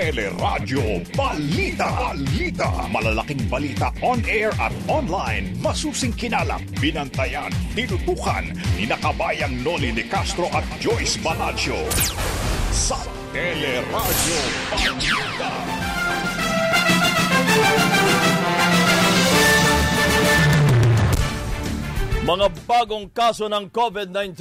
Teleradyo 0.00 1.04
Balita. 1.12 2.16
Balita. 2.16 2.88
Malalaking 2.88 3.44
balita 3.52 3.92
on 4.00 4.24
air 4.24 4.48
at 4.56 4.72
online. 4.88 5.52
Masusing 5.60 6.16
kinalap, 6.16 6.64
binantayan, 6.80 7.52
tinutukan 7.76 8.48
ni 8.80 8.88
nakabayang 8.88 9.60
Noli 9.60 9.92
de 9.92 10.08
Castro 10.08 10.48
at 10.56 10.64
Joyce 10.80 11.20
Balancho. 11.20 11.76
Sa 12.72 12.96
Teleradyo 13.36 14.40
Balita. 14.72 15.52
Mga 22.24 22.46
bagong 22.64 23.12
kaso 23.12 23.52
ng 23.52 23.68
COVID-19 23.68 24.40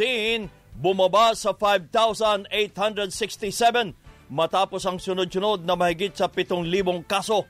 bumaba 0.80 1.36
sa 1.36 1.52
5,867 1.52 4.08
matapos 4.30 4.86
ang 4.86 5.02
sunod-sunod 5.02 5.66
na 5.66 5.74
mahigit 5.74 6.14
sa 6.14 6.30
7,000 6.30 7.04
kaso. 7.10 7.50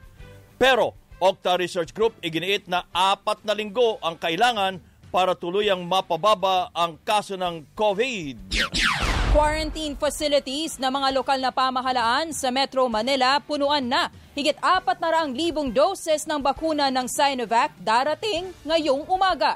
Pero 0.56 0.96
Okta 1.20 1.60
Research 1.60 1.92
Group 1.92 2.16
iginiit 2.24 2.72
na 2.72 2.88
apat 2.96 3.44
na 3.44 3.52
linggo 3.52 4.00
ang 4.00 4.16
kailangan 4.16 4.80
para 5.12 5.36
tuluyang 5.36 5.84
mapababa 5.84 6.72
ang 6.72 6.96
kaso 7.04 7.36
ng 7.36 7.68
COVID. 7.76 8.56
Quarantine 9.30 9.94
facilities 9.94 10.82
ng 10.82 10.90
mga 10.90 11.10
lokal 11.14 11.38
na 11.38 11.54
pamahalaan 11.54 12.34
sa 12.34 12.50
Metro 12.50 12.90
Manila 12.90 13.38
punuan 13.38 13.86
na. 13.86 14.10
Higit 14.34 14.58
apat 14.58 14.98
na 14.98 15.14
raang 15.14 15.36
libong 15.36 15.70
doses 15.70 16.26
ng 16.26 16.42
bakuna 16.42 16.90
ng 16.90 17.06
Sinovac 17.06 17.76
darating 17.78 18.50
ngayong 18.66 19.06
umaga. 19.06 19.54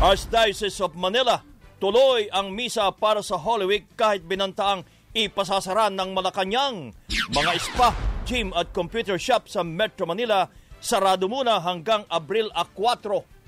Archdiocese 0.00 0.80
of 0.80 0.96
Manila, 0.96 1.44
tuloy 1.78 2.26
ang 2.32 2.50
misa 2.50 2.88
para 2.90 3.20
sa 3.20 3.36
Holy 3.38 3.68
Week 3.68 3.86
kahit 3.94 4.24
binantaang 4.24 4.82
ipasasara 5.14 5.90
ng 5.90 6.10
Malacanang. 6.14 6.94
Mga 7.34 7.52
spa, 7.58 7.90
gym 8.22 8.54
at 8.54 8.70
computer 8.70 9.18
shop 9.18 9.50
sa 9.50 9.66
Metro 9.66 10.06
Manila 10.06 10.46
sarado 10.80 11.28
muna 11.28 11.60
hanggang 11.60 12.06
Abril 12.08 12.48
4. 12.54 13.40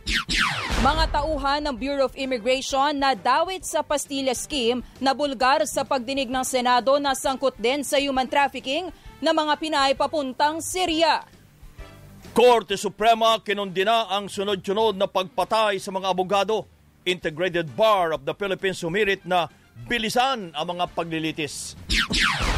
Mga 0.83 1.05
tauhan 1.15 1.63
ng 1.63 1.75
Bureau 1.79 2.11
of 2.11 2.19
Immigration 2.19 2.99
na 2.99 3.15
dawit 3.15 3.63
sa 3.63 3.87
Pastilla 3.87 4.35
Scheme 4.35 4.83
na 4.99 5.15
bulgar 5.15 5.63
sa 5.71 5.87
pagdinig 5.87 6.27
ng 6.27 6.43
Senado 6.43 6.99
na 6.99 7.15
sangkot 7.15 7.55
din 7.55 7.87
sa 7.87 8.03
human 8.03 8.27
trafficking 8.27 8.91
ng 9.23 9.35
mga 9.35 9.55
Pinay 9.63 9.95
papuntang 9.95 10.59
Syria. 10.59 11.23
Korte 12.35 12.75
Suprema 12.75 13.39
kinundina 13.39 14.11
ang 14.11 14.27
sunod-sunod 14.27 14.99
na 14.99 15.07
pagpatay 15.07 15.79
sa 15.79 15.95
mga 15.95 16.11
abogado. 16.11 16.67
Integrated 17.07 17.71
Bar 17.79 18.19
of 18.19 18.27
the 18.27 18.35
Philippines 18.35 18.83
sumirit 18.83 19.23
na 19.23 19.47
bilisan 19.87 20.55
ang 20.55 20.67
mga 20.67 20.85
paglilitis. 20.95 21.75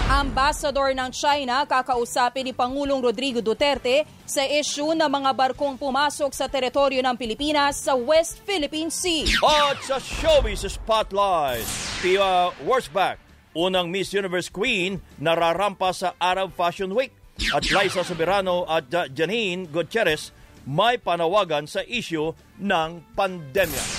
Ambassador 0.04 0.92
ng 0.92 1.10
China 1.10 1.64
kakausapin 1.64 2.44
ni 2.44 2.52
Pangulong 2.52 3.00
Rodrigo 3.00 3.40
Duterte 3.40 4.04
sa 4.28 4.44
issue 4.44 4.92
ng 4.92 5.08
mga 5.08 5.32
barkong 5.32 5.80
pumasok 5.80 6.30
sa 6.30 6.44
teritoryo 6.44 7.00
ng 7.00 7.16
Pilipinas 7.16 7.80
sa 7.80 7.96
West 7.96 8.44
Philippine 8.44 8.92
Sea. 8.92 9.24
At 9.40 9.80
sa 9.80 9.96
Showbiz 9.96 10.68
Spotlight, 10.68 11.64
Pia 12.04 12.52
Worsback, 12.68 13.16
unang 13.56 13.88
Miss 13.88 14.12
Universe 14.12 14.52
Queen, 14.52 15.00
nararampa 15.16 15.96
sa 15.96 16.12
Arab 16.20 16.52
Fashion 16.52 16.92
Week. 16.92 17.10
At 17.50 17.66
Liza 17.66 18.06
Soberano 18.06 18.62
at 18.70 18.86
Janine 19.10 19.66
Gutierrez 19.66 20.30
may 20.64 21.02
panawagan 21.02 21.66
sa 21.66 21.82
issue 21.84 22.30
ng 22.62 23.02
pandemya. 23.18 23.93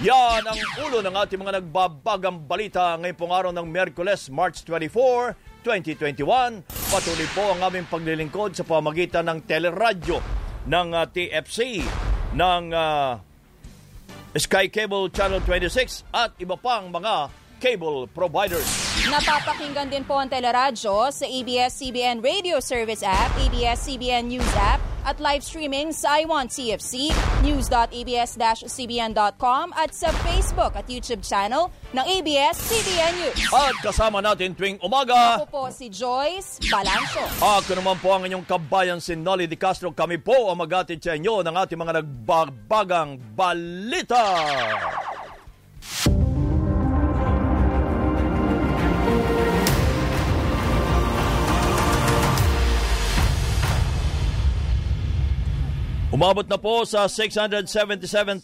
Yan 0.00 0.48
ang 0.48 0.56
ulo 0.80 1.04
ng 1.04 1.12
ating 1.12 1.36
mga 1.36 1.60
nagbabagang 1.60 2.48
balita 2.48 2.96
ngayong 2.96 3.20
pong 3.20 3.36
araw 3.36 3.52
ng 3.52 3.68
Merkules, 3.68 4.32
March 4.32 4.64
24, 4.64 5.36
2021. 5.60 6.64
Patuloy 6.64 7.28
po 7.36 7.52
ang 7.52 7.60
aming 7.68 7.84
paglilingkod 7.84 8.56
sa 8.56 8.64
pamagitan 8.64 9.28
ng 9.28 9.44
teleradyo 9.44 10.24
ng 10.64 10.96
uh, 10.96 11.04
TFC, 11.04 11.84
ng 12.32 12.64
uh, 12.72 13.20
Sky 14.40 14.72
Cable 14.72 15.12
Channel 15.12 15.44
26 15.44 16.08
at 16.16 16.32
iba 16.40 16.56
pang 16.56 16.88
mga 16.88 17.28
cable 17.60 18.08
providers. 18.08 18.89
Napapakinggan 19.08 19.88
din 19.88 20.04
po 20.04 20.20
ang 20.20 20.28
teleradyo 20.28 21.08
sa 21.08 21.24
ABS-CBN 21.24 22.20
Radio 22.20 22.60
Service 22.60 23.00
app, 23.00 23.32
ABS-CBN 23.48 24.28
News 24.28 24.52
app, 24.60 24.76
at 25.08 25.16
live 25.16 25.40
streaming 25.40 25.88
sa 25.96 26.20
iWant 26.20 26.52
TFC, 26.52 27.08
news.abs-cbn.com 27.40 29.64
at 29.72 29.96
sa 29.96 30.12
Facebook 30.20 30.76
at 30.76 30.84
YouTube 30.84 31.24
channel 31.24 31.72
ng 31.96 32.04
ABS-CBN 32.04 33.24
News. 33.24 33.40
At 33.48 33.72
kasama 33.80 34.20
natin 34.20 34.52
tuwing 34.52 34.76
umaga, 34.84 35.40
Ako 35.40 35.48
po 35.48 35.72
si 35.72 35.88
Joyce 35.88 36.60
Balancho. 36.68 37.24
ako 37.40 37.80
naman 37.80 37.96
po 38.04 38.12
ang 38.12 38.28
inyong 38.28 38.44
kabayan 38.44 39.00
si 39.00 39.16
Nolly 39.16 39.48
Di 39.48 39.56
Castro. 39.56 39.96
Kami 39.96 40.20
po 40.20 40.52
ang 40.52 40.60
magatid 40.60 41.00
sa 41.00 41.16
inyo 41.16 41.40
ng 41.40 41.56
ating 41.56 41.80
mga 41.80 42.04
nagbabagang 42.04 43.16
balita. 43.32 44.28
Umabot 56.10 56.42
na 56.42 56.58
po 56.58 56.82
sa 56.82 57.06
677,653 57.06 58.42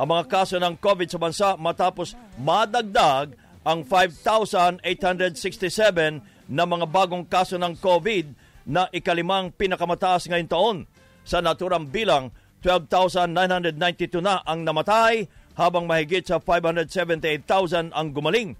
ang 0.00 0.08
mga 0.08 0.24
kaso 0.24 0.56
ng 0.56 0.80
COVID 0.80 1.08
sa 1.12 1.20
bansa 1.20 1.60
matapos 1.60 2.16
madagdag 2.40 3.36
ang 3.68 3.84
5,867 3.84 6.24
na 6.48 6.64
mga 6.64 6.88
bagong 6.88 7.28
kaso 7.28 7.60
ng 7.60 7.76
COVID 7.84 8.32
na 8.64 8.88
ikalimang 8.96 9.52
pinakamataas 9.52 10.32
ngayong 10.32 10.48
taon. 10.48 10.88
Sa 11.28 11.44
naturang 11.44 11.84
bilang, 11.84 12.32
12,992 12.64 14.24
na 14.24 14.40
ang 14.48 14.64
namatay 14.64 15.28
habang 15.52 15.84
mahigit 15.84 16.24
sa 16.24 16.40
578,000 16.40 17.92
ang 17.92 18.08
gumaling. 18.16 18.56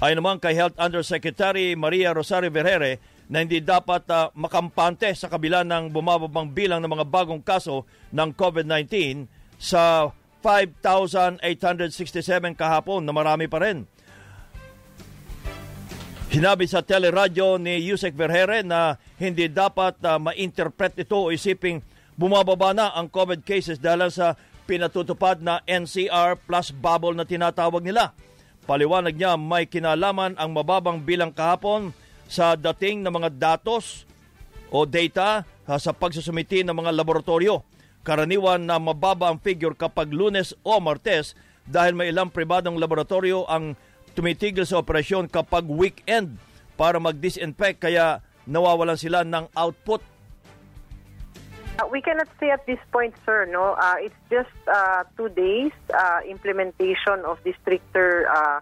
Ayon 0.00 0.24
naman 0.24 0.40
kay 0.40 0.56
Health 0.56 0.80
Undersecretary 0.80 1.76
Maria 1.76 2.16
Rosario 2.16 2.48
Vergere 2.48 3.17
na 3.28 3.44
hindi 3.44 3.60
dapat 3.60 4.08
uh, 4.08 4.32
makampante 4.32 5.12
sa 5.12 5.28
kabila 5.28 5.60
ng 5.62 5.92
bumababang 5.92 6.48
bilang 6.48 6.80
ng 6.80 6.88
mga 6.88 7.06
bagong 7.06 7.44
kaso 7.44 7.84
ng 8.08 8.32
COVID-19 8.32 9.28
sa 9.60 10.08
5,867 10.40 11.44
kahapon 12.56 13.04
na 13.04 13.12
marami 13.12 13.44
pa 13.44 13.60
rin. 13.60 13.84
Hinabi 16.28 16.68
sa 16.68 16.84
teleradyo 16.84 17.56
ni 17.56 17.80
Yusek 17.88 18.12
Vergere 18.12 18.60
na 18.60 19.00
hindi 19.16 19.48
dapat 19.48 19.96
uh, 20.04 20.20
ma-interpret 20.20 20.96
ito 21.00 21.16
o 21.16 21.32
isiping 21.32 21.80
bumababa 22.16 22.76
na 22.76 22.92
ang 22.92 23.08
COVID 23.08 23.44
cases 23.44 23.80
dahil 23.80 24.12
sa 24.12 24.36
pinatutupad 24.68 25.40
na 25.40 25.64
NCR 25.64 26.36
plus 26.44 26.68
bubble 26.76 27.16
na 27.16 27.24
tinatawag 27.24 27.80
nila. 27.80 28.12
Paliwanag 28.68 29.16
niya 29.16 29.40
may 29.40 29.64
kinalaman 29.64 30.36
ang 30.36 30.52
mababang 30.52 31.00
bilang 31.00 31.32
kahapon 31.32 31.96
sa 32.28 32.54
dating 32.54 33.00
ng 33.02 33.10
mga 33.10 33.30
datos 33.40 34.04
o 34.68 34.84
data 34.84 35.48
sa 35.64 35.92
pagsusumiti 35.96 36.60
ng 36.60 36.76
mga 36.76 36.92
laboratorio. 36.92 37.64
Karaniwan 38.04 38.68
na 38.68 38.76
mababa 38.76 39.32
ang 39.32 39.40
figure 39.40 39.72
kapag 39.72 40.12
lunes 40.12 40.52
o 40.64 40.76
martes 40.80 41.32
dahil 41.64 41.96
may 41.96 42.12
ilang 42.12 42.32
pribadong 42.32 42.76
laboratorio 42.76 43.44
ang 43.48 43.76
tumitigil 44.12 44.64
sa 44.64 44.80
operasyon 44.80 45.28
kapag 45.28 45.68
weekend 45.68 46.36
para 46.76 46.96
mag-disinfect 46.96 47.84
kaya 47.84 48.24
nawawalan 48.48 48.96
sila 48.96 49.24
ng 49.24 49.48
output 49.56 50.04
Uh, 51.78 51.86
we 51.94 52.02
cannot 52.02 52.26
say 52.42 52.50
at 52.50 52.66
this 52.66 52.82
point, 52.90 53.14
sir. 53.22 53.46
No, 53.46 53.78
uh, 53.78 53.94
it's 54.02 54.18
just 54.26 54.50
uh, 54.66 55.06
two 55.14 55.30
days 55.30 55.70
uh, 55.94 56.26
implementation 56.26 57.22
of 57.22 57.38
the 57.46 57.54
stricter 57.62 58.26
uh, 58.26 58.58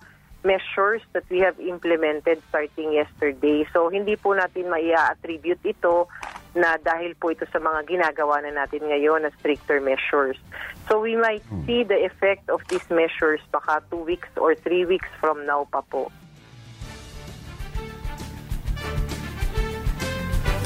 measures 0.47 1.03
that 1.11 1.27
we 1.27 1.43
have 1.43 1.59
implemented 1.59 2.39
starting 2.49 2.95
yesterday. 2.95 3.67
So 3.75 3.91
hindi 3.91 4.15
po 4.15 4.39
natin 4.39 4.71
maia-attribute 4.71 5.67
ito 5.67 6.07
na 6.55 6.79
dahil 6.79 7.19
po 7.19 7.35
ito 7.35 7.45
sa 7.51 7.59
mga 7.59 7.85
ginagawa 7.85 8.41
na 8.41 8.55
natin 8.55 8.87
ngayon 8.87 9.27
na 9.27 9.31
stricter 9.43 9.83
measures. 9.83 10.39
So 10.87 11.03
we 11.03 11.19
might 11.19 11.43
see 11.67 11.83
the 11.83 12.07
effect 12.07 12.47
of 12.49 12.63
these 12.71 12.87
measures 12.89 13.43
baka 13.51 13.83
two 13.91 14.07
weeks 14.07 14.31
or 14.39 14.55
three 14.55 14.87
weeks 14.87 15.11
from 15.19 15.45
now 15.45 15.67
pa 15.67 15.83
po. 15.85 16.09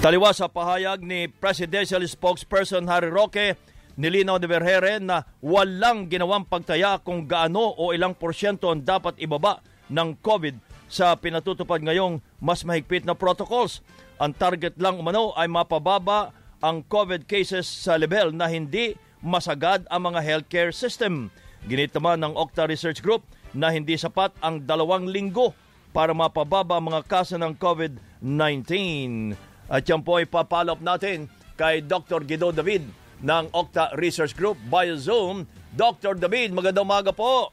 Taliwa 0.00 0.32
sa 0.32 0.48
pahayag 0.48 1.04
ni 1.04 1.28
Presidential 1.28 2.00
Spokesperson 2.08 2.88
Harry 2.88 3.12
Roque, 3.12 3.52
nilinaw 4.00 4.40
ni 4.40 4.48
Vergere 4.48 4.96
na 4.96 5.28
walang 5.44 6.08
ginawang 6.08 6.48
pagtaya 6.48 6.96
kung 7.04 7.28
gaano 7.28 7.76
o 7.76 7.92
ilang 7.92 8.16
porsyento 8.16 8.72
ang 8.72 8.80
dapat 8.80 9.20
ibaba 9.20 9.60
ng 9.90 10.16
COVID 10.22 10.56
sa 10.90 11.14
pinatutupad 11.18 11.82
ngayong 11.82 12.22
mas 12.38 12.62
mahigpit 12.62 13.06
na 13.06 13.14
protocols. 13.14 13.82
Ang 14.22 14.34
target 14.34 14.78
lang 14.78 14.98
umano 14.98 15.34
ay 15.34 15.50
mapababa 15.50 16.34
ang 16.60 16.84
COVID 16.86 17.24
cases 17.24 17.66
sa 17.66 17.96
level 17.96 18.32
na 18.32 18.46
hindi 18.50 18.94
masagad 19.20 19.84
ang 19.88 20.12
mga 20.12 20.20
healthcare 20.20 20.72
system. 20.72 21.28
Ginit 21.68 21.92
naman 21.92 22.24
ng 22.24 22.34
Okta 22.36 22.64
Research 22.64 23.04
Group 23.04 23.24
na 23.52 23.68
hindi 23.68 23.96
sapat 23.96 24.32
ang 24.40 24.64
dalawang 24.64 25.08
linggo 25.08 25.52
para 25.90 26.14
mapababa 26.14 26.78
ang 26.78 26.94
mga 26.94 27.02
kaso 27.04 27.36
ng 27.36 27.52
COVID-19. 27.58 29.34
At 29.70 29.86
yan 29.86 30.02
po 30.02 30.18
ay 30.18 30.26
papalop 30.26 30.80
natin 30.82 31.26
kay 31.58 31.84
Dr. 31.84 32.24
Guido 32.24 32.54
David 32.54 32.88
ng 33.20 33.44
Octa 33.52 33.92
Research 33.98 34.32
Group 34.32 34.56
via 34.66 34.96
Zoom. 34.96 35.44
Dr. 35.70 36.16
David, 36.16 36.56
magandang 36.56 36.88
umaga 36.88 37.12
po. 37.12 37.52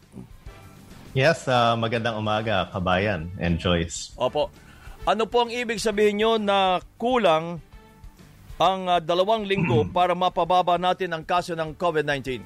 Yes, 1.18 1.50
uh, 1.50 1.74
magandang 1.74 2.14
umaga, 2.14 2.70
kabayan 2.70 3.34
and 3.42 3.58
Joyce. 3.58 4.14
Opo. 4.22 4.54
Ano 5.02 5.26
po 5.26 5.42
ang 5.42 5.50
ibig 5.50 5.82
sabihin 5.82 6.22
nyo 6.22 6.38
na 6.38 6.78
kulang 7.02 7.58
ang 8.62 8.86
uh, 8.86 9.02
dalawang 9.02 9.42
linggo 9.42 9.82
para 9.98 10.14
mapababa 10.14 10.78
natin 10.78 11.10
ang 11.10 11.26
kaso 11.26 11.58
ng 11.58 11.74
COVID-19? 11.74 12.46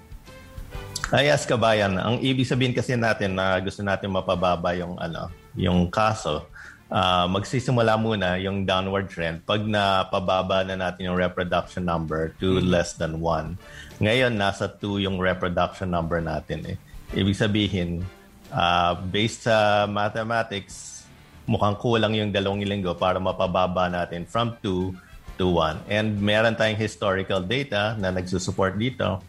Uh, 1.12 1.20
yes, 1.20 1.44
kabayan. 1.44 2.00
Ang 2.00 2.24
ibig 2.24 2.48
sabihin 2.48 2.72
kasi 2.72 2.96
natin 2.96 3.36
na 3.36 3.60
gusto 3.60 3.84
natin 3.84 4.08
mapababa 4.08 4.72
yung 4.72 4.96
ano, 5.04 5.28
yung 5.52 5.92
kaso, 5.92 6.48
uh, 6.88 7.28
magsisimula 7.28 8.00
muna 8.00 8.40
yung 8.40 8.64
downward 8.64 9.12
trend 9.12 9.44
pag 9.44 9.68
napababa 9.68 10.64
na 10.64 10.80
natin 10.80 11.12
yung 11.12 11.20
reproduction 11.20 11.84
number 11.84 12.32
to 12.40 12.64
mm-hmm. 12.64 12.72
less 12.72 12.96
than 12.96 13.20
1. 13.20 14.00
Ngayon, 14.00 14.32
nasa 14.32 14.72
2 14.72 15.04
yung 15.04 15.20
reproduction 15.20 15.92
number 15.92 16.24
natin. 16.24 16.64
Eh. 16.72 16.76
Ibig 17.20 17.36
sabihin, 17.36 18.08
uh, 18.52 19.00
based 19.10 19.48
sa 19.48 19.88
mathematics, 19.88 21.08
mukhang 21.50 21.76
kulang 21.80 22.14
yung 22.14 22.30
dalawang 22.30 22.62
linggo 22.64 22.94
para 22.94 23.18
mapababa 23.18 23.90
natin 23.90 24.28
from 24.28 24.54
2 24.62 24.94
to 25.40 25.46
1. 25.58 25.90
And 25.90 26.22
meron 26.22 26.54
tayong 26.54 26.78
historical 26.78 27.42
data 27.42 27.98
na 27.98 28.14
nagsusupport 28.14 28.78
dito. 28.78 29.24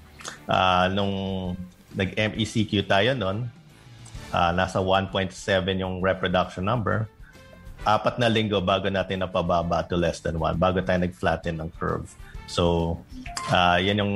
Uh, 0.46 0.86
nung 0.92 1.14
nag-MECQ 1.96 2.86
tayo 2.86 3.16
noon, 3.16 3.48
uh, 4.30 4.52
nasa 4.52 4.78
1.7 4.78 5.32
yung 5.80 6.04
reproduction 6.04 6.66
number. 6.68 7.08
Apat 7.82 8.22
na 8.22 8.30
linggo 8.30 8.62
bago 8.62 8.86
natin 8.86 9.26
napababa 9.26 9.82
to 9.90 9.98
less 9.98 10.22
than 10.22 10.38
1, 10.38 10.54
bago 10.60 10.78
tayo 10.84 11.02
nag-flatten 11.02 11.58
ng 11.58 11.70
curve. 11.74 12.06
So, 12.46 12.94
uh, 13.50 13.78
yan 13.80 13.98
yung 13.98 14.14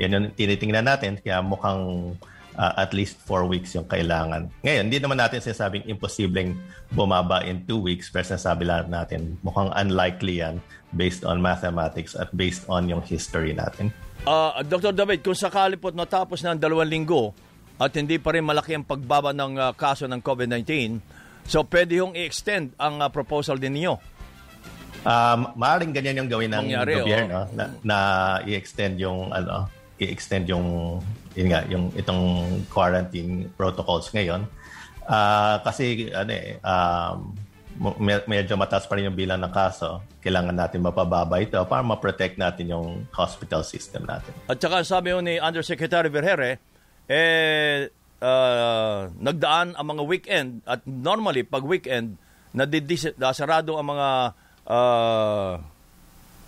yan 0.00 0.16
yung 0.16 0.26
tinitingnan 0.32 0.88
natin. 0.88 1.20
Kaya 1.20 1.44
mukhang 1.44 2.16
uh, 2.60 2.76
at 2.76 2.92
least 2.92 3.16
4 3.24 3.48
weeks 3.48 3.72
yung 3.72 3.88
kailangan. 3.88 4.52
Ngayon, 4.60 4.92
hindi 4.92 5.00
naman 5.00 5.16
natin 5.16 5.40
sinasabing 5.40 5.88
imposibleng 5.88 6.60
bumaba 6.92 7.40
in 7.48 7.64
2 7.64 7.80
weeks 7.80 8.12
pero 8.12 8.28
sinasabi 8.28 8.68
lang 8.68 8.92
natin 8.92 9.40
mukhang 9.40 9.72
unlikely 9.72 10.44
yan 10.44 10.60
based 10.92 11.24
on 11.24 11.40
mathematics 11.40 12.12
at 12.12 12.28
based 12.36 12.68
on 12.68 12.84
yung 12.84 13.00
history 13.00 13.56
natin. 13.56 13.88
Uh, 14.28 14.52
ah, 14.52 14.60
Dr. 14.60 14.92
David, 14.92 15.24
kung 15.24 15.32
sakali 15.32 15.80
po 15.80 15.88
natapos 15.88 16.44
na 16.44 16.52
ang 16.52 16.60
dalawang 16.60 16.92
linggo 16.92 17.32
at 17.80 17.96
hindi 17.96 18.20
pa 18.20 18.36
rin 18.36 18.44
malaki 18.44 18.76
ang 18.76 18.84
pagbaba 18.84 19.32
ng 19.32 19.56
uh, 19.56 19.72
kaso 19.72 20.04
ng 20.04 20.20
COVID-19, 20.20 21.00
so 21.48 21.64
pwede 21.64 22.04
yung 22.04 22.12
i-extend 22.12 22.76
ang 22.76 23.00
uh, 23.00 23.08
proposal 23.08 23.56
din 23.56 23.80
niyo? 23.80 23.96
Um, 25.00 25.56
maaaring 25.56 25.96
ganyan 25.96 26.20
yung 26.20 26.28
gawin 26.28 26.52
ng 26.52 26.66
Mangyari, 26.68 27.00
gobyerno 27.00 27.48
oh. 27.48 27.56
na, 27.56 27.64
na 27.80 27.96
i-extend 28.44 29.00
yung 29.00 29.32
ano 29.32 29.72
i-extend 29.96 30.44
yung 30.52 31.00
yun 31.34 31.48
nga 31.50 31.62
yung 31.70 31.94
itong 31.94 32.22
quarantine 32.70 33.46
protocols 33.54 34.10
ngayon. 34.10 34.46
Uh, 35.10 35.58
kasi 35.66 36.10
ano 36.14 36.30
eh 36.30 36.58
um, 36.62 37.34
medyo 38.28 38.60
mataas 38.60 38.84
pa 38.84 38.98
rin 38.98 39.08
yung 39.08 39.16
bilang 39.16 39.40
ng 39.40 39.52
kaso, 39.54 40.04
kailangan 40.20 40.52
natin 40.52 40.84
mapababa 40.84 41.40
ito 41.40 41.56
para 41.64 41.80
ma-protect 41.80 42.36
natin 42.36 42.76
yung 42.76 43.08
hospital 43.08 43.64
system 43.64 44.04
natin. 44.04 44.36
At 44.52 44.60
saka 44.60 44.84
sabi 44.84 45.16
ni 45.24 45.40
Undersecretary 45.40 46.12
Vergere, 46.12 46.60
eh, 47.08 47.88
uh, 48.20 49.08
nagdaan 49.16 49.80
ang 49.80 49.86
mga 49.96 50.02
weekend 50.04 50.60
at 50.68 50.84
normally 50.84 51.40
pag 51.40 51.64
weekend, 51.64 52.20
nadidisarado 52.52 53.80
ang 53.80 53.88
mga 53.96 54.08
uh, 54.68 55.52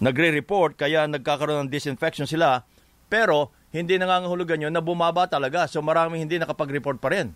nagre-report 0.05 0.77
kaya 0.77 1.09
nagkakaroon 1.09 1.67
ng 1.67 1.73
disinfection 1.73 2.29
sila. 2.29 2.61
Pero 3.09 3.57
hindi 3.73 3.97
nangangahulugan 3.97 4.69
yun 4.69 4.73
na 4.73 4.85
bumaba 4.85 5.25
talaga. 5.25 5.65
So 5.65 5.81
maraming 5.81 6.29
hindi 6.29 6.37
nakapag-report 6.37 7.01
pa 7.01 7.09
rin. 7.11 7.33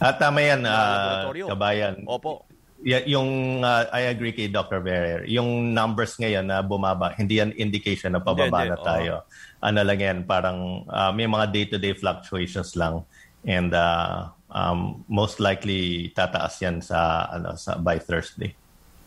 At 0.00 0.20
tama 0.20 0.40
yan, 0.40 0.64
uh, 0.64 1.28
kabayan. 1.48 2.04
Opo. 2.08 2.44
Y- 2.80 3.12
yung, 3.12 3.60
uh, 3.60 3.84
I 3.92 4.08
agree 4.08 4.32
kay 4.32 4.48
Dr. 4.48 4.80
Ferrer, 4.80 5.28
yung 5.28 5.76
numbers 5.76 6.16
ngayon 6.16 6.48
na 6.48 6.64
bumaba, 6.64 7.12
hindi 7.12 7.36
yan 7.36 7.52
indication 7.56 8.16
na 8.16 8.24
pababa 8.24 8.64
hindi, 8.64 8.72
na 8.72 8.78
tayo. 8.80 9.12
Oh. 9.20 9.68
Ano 9.68 9.84
lang 9.84 10.00
yan, 10.00 10.18
parang 10.24 10.88
uh, 10.88 11.12
may 11.12 11.28
mga 11.28 11.52
day-to-day 11.52 11.92
fluctuations 11.96 12.72
lang. 12.80 13.04
And 13.44 13.76
uh, 13.76 14.32
um, 14.48 15.04
most 15.08 15.36
likely 15.40 16.12
tataas 16.16 16.56
yan 16.64 16.80
sa, 16.80 17.28
ano, 17.28 17.56
sa 17.60 17.76
by 17.76 18.00
Thursday. 18.00 18.56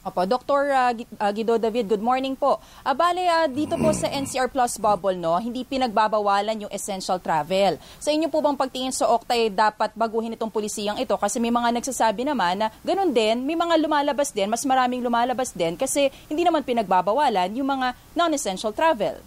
Opo, 0.04 0.28
Dr. 0.28 0.62
Uh, 0.76 0.92
uh, 1.16 1.32
Guido 1.32 1.56
David, 1.56 1.88
good 1.88 2.04
morning 2.04 2.36
po. 2.36 2.60
Uh, 2.84 2.92
bale, 2.92 3.24
uh, 3.24 3.48
dito 3.48 3.80
po 3.80 3.88
sa 3.96 4.12
NCR 4.12 4.52
Plus 4.52 4.76
Bubble, 4.76 5.16
no, 5.16 5.32
hindi 5.40 5.64
pinagbabawalan 5.64 6.68
yung 6.68 6.72
essential 6.76 7.24
travel. 7.24 7.80
Sa 8.04 8.12
inyo 8.12 8.28
po 8.28 8.44
bang 8.44 8.60
pagtingin 8.60 8.92
sa 8.92 9.08
Oktay, 9.16 9.48
dapat 9.48 9.96
baguhin 9.96 10.36
itong 10.36 10.52
pulisiyang 10.52 11.00
ito? 11.00 11.16
Kasi 11.16 11.40
may 11.40 11.56
mga 11.56 11.72
nagsasabi 11.80 12.28
naman 12.28 12.60
na 12.60 12.68
ganun 12.84 13.16
din, 13.16 13.48
may 13.48 13.56
mga 13.56 13.80
lumalabas 13.80 14.36
din, 14.36 14.52
mas 14.52 14.68
maraming 14.68 15.00
lumalabas 15.00 15.56
din 15.56 15.80
kasi 15.80 16.12
hindi 16.28 16.44
naman 16.44 16.68
pinagbabawalan 16.68 17.56
yung 17.56 17.72
mga 17.72 17.96
non-essential 18.12 18.76
travel. 18.76 19.24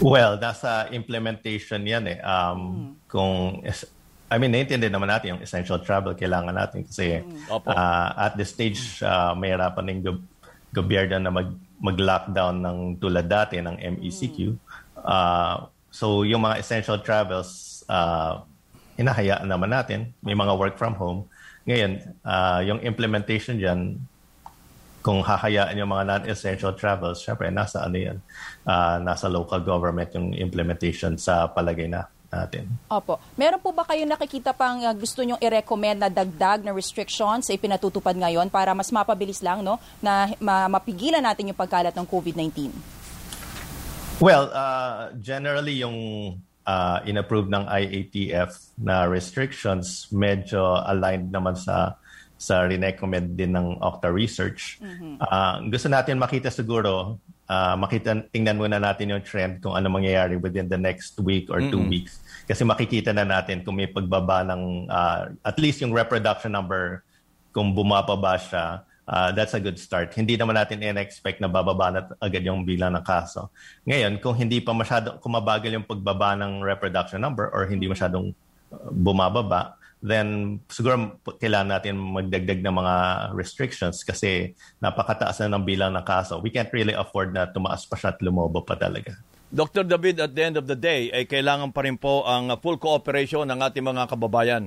Well, 0.00 0.40
nasa 0.40 0.88
implementation 0.96 1.84
yan 1.84 2.08
eh. 2.08 2.18
Um, 2.24 2.56
hmm. 2.56 2.92
Kung 3.04 3.60
I 4.34 4.38
mean, 4.42 4.50
naiintindihan 4.50 4.90
naman 4.90 5.14
natin 5.14 5.38
yung 5.38 5.42
essential 5.46 5.78
travel 5.78 6.18
kailangan 6.18 6.58
natin 6.58 6.82
kasi 6.82 7.22
uh, 7.46 8.08
at 8.18 8.34
this 8.34 8.50
stage, 8.50 8.98
uh, 9.06 9.30
may 9.38 9.54
harapan 9.54 9.94
ng 9.94 10.00
gob- 10.02 10.26
gobyerno 10.74 11.22
na 11.22 11.30
mag, 11.30 11.54
mag-lockdown 11.78 12.58
ng 12.58 12.78
tulad 12.98 13.30
dati 13.30 13.62
ng 13.62 13.78
MECQ. 13.78 14.58
Uh, 14.98 15.70
so, 15.94 16.26
yung 16.26 16.42
mga 16.42 16.58
essential 16.58 16.98
travels, 16.98 17.82
uh, 17.86 18.42
hinahayaan 18.98 19.46
naman 19.46 19.70
natin. 19.70 20.10
May 20.18 20.34
mga 20.34 20.58
work 20.58 20.74
from 20.74 20.98
home. 20.98 21.30
Ngayon, 21.70 22.02
uh, 22.26 22.60
yung 22.66 22.82
implementation 22.82 23.54
dyan, 23.54 24.02
kung 25.04 25.20
hahayaan 25.20 25.76
yung 25.76 25.92
mga 25.92 26.04
non-essential 26.10 26.72
travels, 26.74 27.20
syempre, 27.20 27.52
nasa 27.52 27.84
ano 27.84 27.96
yan, 28.00 28.18
uh, 28.66 28.96
nasa 28.98 29.28
local 29.28 29.60
government 29.60 30.10
yung 30.16 30.32
implementation 30.32 31.20
sa 31.20 31.46
palagay 31.46 31.86
na 31.86 32.08
natin. 32.34 32.66
Opo. 32.90 33.22
Meron 33.38 33.62
po 33.62 33.70
ba 33.70 33.86
kayo 33.86 34.02
nakikita 34.02 34.50
pang 34.50 34.82
uh, 34.82 34.90
gusto 34.90 35.22
nyong 35.22 35.38
i-recommend 35.38 36.02
na 36.02 36.10
dagdag 36.10 36.66
na 36.66 36.74
restrictions 36.74 37.46
sa 37.46 37.54
ipinatutupad 37.54 38.18
ngayon 38.18 38.50
para 38.50 38.74
mas 38.74 38.90
mapabilis 38.90 39.38
lang 39.40 39.62
no 39.62 39.78
na 40.02 40.34
ma- 40.42 40.66
mapigilan 40.66 41.22
natin 41.22 41.54
yung 41.54 41.58
pagkalat 41.58 41.94
ng 41.94 42.06
COVID-19? 42.06 42.74
Well, 44.22 44.50
uh, 44.54 45.14
generally 45.18 45.82
yung 45.82 45.98
uh, 46.66 46.98
inapprove 47.06 47.50
ng 47.50 47.64
IATF 47.66 48.78
na 48.78 49.06
restrictions 49.06 50.10
medyo 50.10 50.80
aligned 50.86 51.30
naman 51.30 51.54
sa 51.54 51.98
sa 52.34 52.66
recommend 52.68 53.40
din 53.40 53.56
ng 53.56 53.80
Octa 53.80 54.12
Research. 54.12 54.76
Mm-hmm. 54.82 55.22
Uh, 55.22 55.64
gusto 55.72 55.88
natin 55.88 56.20
makita 56.20 56.52
siguro, 56.52 57.16
uh, 57.48 57.76
makita, 57.78 58.20
tingnan 58.28 58.60
muna 58.60 58.76
natin 58.76 59.16
yung 59.16 59.24
trend 59.24 59.64
kung 59.64 59.72
ano 59.72 59.88
mangyayari 59.88 60.36
within 60.36 60.68
the 60.68 60.76
next 60.76 61.16
week 61.24 61.48
or 61.48 61.62
mm-hmm. 61.62 61.72
two 61.72 61.84
weeks 61.88 62.20
kasi 62.44 62.62
makikita 62.62 63.10
na 63.12 63.24
natin 63.24 63.64
kung 63.64 63.76
may 63.76 63.88
pagbaba 63.88 64.44
ng 64.44 64.88
uh, 64.88 65.32
at 65.44 65.56
least 65.56 65.80
yung 65.80 65.92
reproduction 65.92 66.52
number 66.52 67.04
kung 67.54 67.72
bumaba 67.72 68.14
ba 68.16 68.36
siya 68.36 68.84
uh, 69.08 69.30
that's 69.32 69.54
a 69.54 69.60
good 69.60 69.76
start. 69.76 70.12
Hindi 70.12 70.36
naman 70.36 70.56
natin 70.56 70.80
in-expect 70.80 71.40
na 71.40 71.48
bababa 71.48 71.92
na 71.92 72.00
agad 72.20 72.44
yung 72.44 72.64
bilang 72.64 72.96
ng 72.96 73.04
kaso. 73.04 73.52
Ngayon, 73.88 74.20
kung 74.20 74.36
hindi 74.36 74.60
pa 74.60 74.72
masyado, 74.72 75.20
kung 75.20 75.36
mabagal 75.36 75.72
yung 75.72 75.86
pagbaba 75.86 76.36
ng 76.36 76.64
reproduction 76.64 77.20
number 77.20 77.48
or 77.52 77.68
hindi 77.68 77.88
masyadong 77.88 78.32
uh, 78.72 78.90
bumababa, 78.92 79.76
then 80.04 80.60
siguro 80.68 81.16
kailangan 81.40 81.80
natin 81.80 81.96
magdagdag 81.96 82.60
ng 82.60 82.76
mga 82.76 82.94
restrictions 83.32 84.04
kasi 84.04 84.52
napakataas 84.76 85.40
na 85.40 85.56
ng 85.56 85.64
bilang 85.64 85.96
ng 85.96 86.04
kaso. 86.04 86.44
We 86.44 86.52
can't 86.52 86.68
really 86.76 86.92
afford 86.92 87.32
na 87.32 87.48
tumaas 87.48 87.88
pa 87.88 87.96
siya 87.96 88.12
at 88.12 88.20
lumobo 88.20 88.60
pa 88.60 88.76
talaga. 88.76 89.16
Dr. 89.54 89.86
David, 89.86 90.18
at 90.18 90.34
the 90.34 90.42
end 90.42 90.58
of 90.58 90.66
the 90.66 90.74
day, 90.74 91.14
ay 91.14 91.30
kailangan 91.30 91.70
pa 91.70 91.86
rin 91.86 91.94
po 91.94 92.26
ang 92.26 92.50
full 92.58 92.74
cooperation 92.74 93.46
ng 93.46 93.62
ating 93.62 93.86
mga 93.86 94.10
kababayan. 94.10 94.66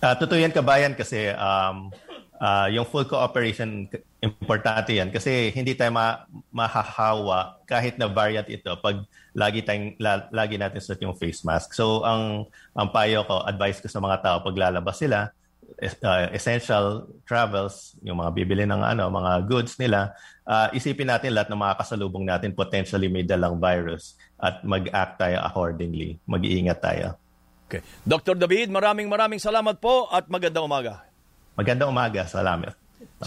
Uh, 0.00 0.14
totoo 0.16 0.40
yan, 0.40 0.56
kabayan, 0.56 0.96
kasi 0.96 1.28
um, 1.36 1.92
uh, 2.40 2.66
yung 2.72 2.88
full 2.88 3.04
cooperation, 3.04 3.84
importante 4.24 4.96
yan. 4.96 5.12
Kasi 5.12 5.52
hindi 5.52 5.76
tayo 5.76 5.92
ma- 5.92 6.24
mahahawa 6.48 7.60
kahit 7.68 8.00
na 8.00 8.08
variant 8.08 8.48
ito 8.48 8.72
pag 8.80 9.04
lagi, 9.36 9.60
tayong, 9.60 10.00
la- 10.00 10.32
lagi 10.32 10.56
natin 10.56 10.80
suot 10.80 11.04
yung 11.04 11.12
face 11.12 11.44
mask. 11.44 11.76
So, 11.76 12.08
ang, 12.08 12.48
ang 12.72 12.88
payo 12.88 13.28
ko, 13.28 13.44
advice 13.44 13.84
ko 13.84 13.92
sa 13.92 14.00
mga 14.00 14.24
tao 14.24 14.36
pag 14.40 14.56
lalabas 14.56 14.96
sila, 14.96 15.28
uh, 15.76 16.26
essential 16.32 17.04
travels, 17.28 17.94
yung 18.00 18.16
mga 18.16 18.32
bibili 18.32 18.64
ng 18.64 18.80
ano, 18.80 19.12
mga 19.12 19.44
goods 19.44 19.76
nila, 19.76 20.16
uh, 20.48 20.68
isipin 20.72 21.12
natin 21.12 21.36
lahat 21.36 21.52
ng 21.52 21.60
mga 21.60 21.74
kasalubong 21.76 22.24
natin 22.24 22.56
potentially 22.56 23.12
may 23.12 23.22
dalang 23.22 23.60
virus 23.60 24.16
at 24.40 24.64
mag-act 24.64 25.20
tayo 25.20 25.44
accordingly. 25.44 26.16
Mag-iingat 26.24 26.80
tayo. 26.80 27.20
Okay. 27.68 27.84
Dr. 28.08 28.32
David, 28.32 28.72
maraming 28.72 29.12
maraming 29.12 29.36
salamat 29.36 29.76
po 29.76 30.08
at 30.08 30.24
magandang 30.32 30.64
umaga. 30.64 31.04
Magandang 31.52 31.92
umaga. 31.92 32.24
Salamat. 32.24 32.72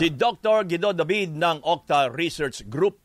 Si 0.01 0.09
Dr. 0.09 0.65
Guido 0.65 0.97
David 0.97 1.37
ng 1.37 1.61
Octa 1.61 2.09
Research 2.09 2.65
Group. 2.65 2.97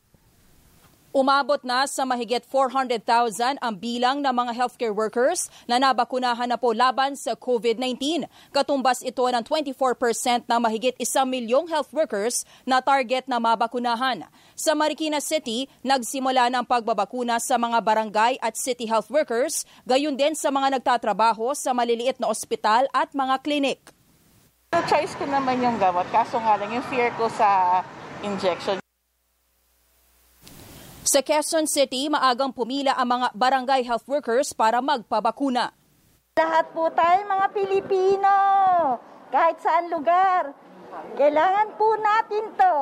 Umabot 1.15 1.63
na 1.63 1.87
sa 1.87 2.03
mahigit 2.03 2.43
400,000 2.43 3.63
ang 3.63 3.73
bilang 3.79 4.19
ng 4.19 4.29
mga 4.29 4.51
healthcare 4.51 4.91
workers 4.91 5.47
na 5.63 5.79
nabakunahan 5.79 6.51
na 6.51 6.59
po 6.59 6.75
laban 6.75 7.15
sa 7.15 7.31
COVID-19. 7.31 8.27
Katumbas 8.51 8.99
ito 8.99 9.23
ng 9.23 9.39
24% 9.39 10.43
na 10.51 10.59
mahigit 10.59 10.99
isang 10.99 11.23
milyong 11.23 11.71
health 11.71 11.95
workers 11.95 12.43
na 12.67 12.83
target 12.83 13.23
na 13.31 13.39
mabakunahan. 13.39 14.27
Sa 14.51 14.75
Marikina 14.75 15.23
City, 15.23 15.71
nagsimula 15.79 16.51
ng 16.51 16.67
pagbabakuna 16.67 17.39
sa 17.39 17.55
mga 17.55 17.79
barangay 17.79 18.33
at 18.43 18.59
city 18.59 18.83
health 18.83 19.07
workers, 19.07 19.63
gayon 19.87 20.19
din 20.19 20.35
sa 20.35 20.51
mga 20.51 20.75
nagtatrabaho 20.79 21.55
sa 21.55 21.71
maliliit 21.71 22.19
na 22.19 22.27
ospital 22.27 22.83
at 22.91 23.15
mga 23.15 23.35
klinik. 23.47 23.79
Choice 24.91 25.15
ko 25.15 25.23
naman 25.23 25.63
yung 25.63 25.79
gamot, 25.79 26.03
kaso 26.11 26.35
nga 26.43 26.59
lang 26.59 26.75
yung 26.75 26.85
fear 26.91 27.15
ko 27.15 27.31
sa 27.31 27.79
injection. 28.19 28.83
Sa 31.07 31.23
Quezon 31.23 31.71
City, 31.71 32.11
maagang 32.11 32.51
pumila 32.51 32.91
ang 32.99 33.07
mga 33.07 33.31
barangay 33.31 33.79
health 33.87 34.03
workers 34.11 34.51
para 34.51 34.83
magpabakuna. 34.83 35.71
Lahat 36.35 36.67
po 36.75 36.91
tayo 36.91 37.23
mga 37.23 37.47
Pilipino, 37.55 38.35
kahit 39.31 39.55
saan 39.63 39.87
lugar, 39.87 40.51
kailangan 41.15 41.79
po 41.79 41.95
natin 41.95 42.51
to. 42.59 42.75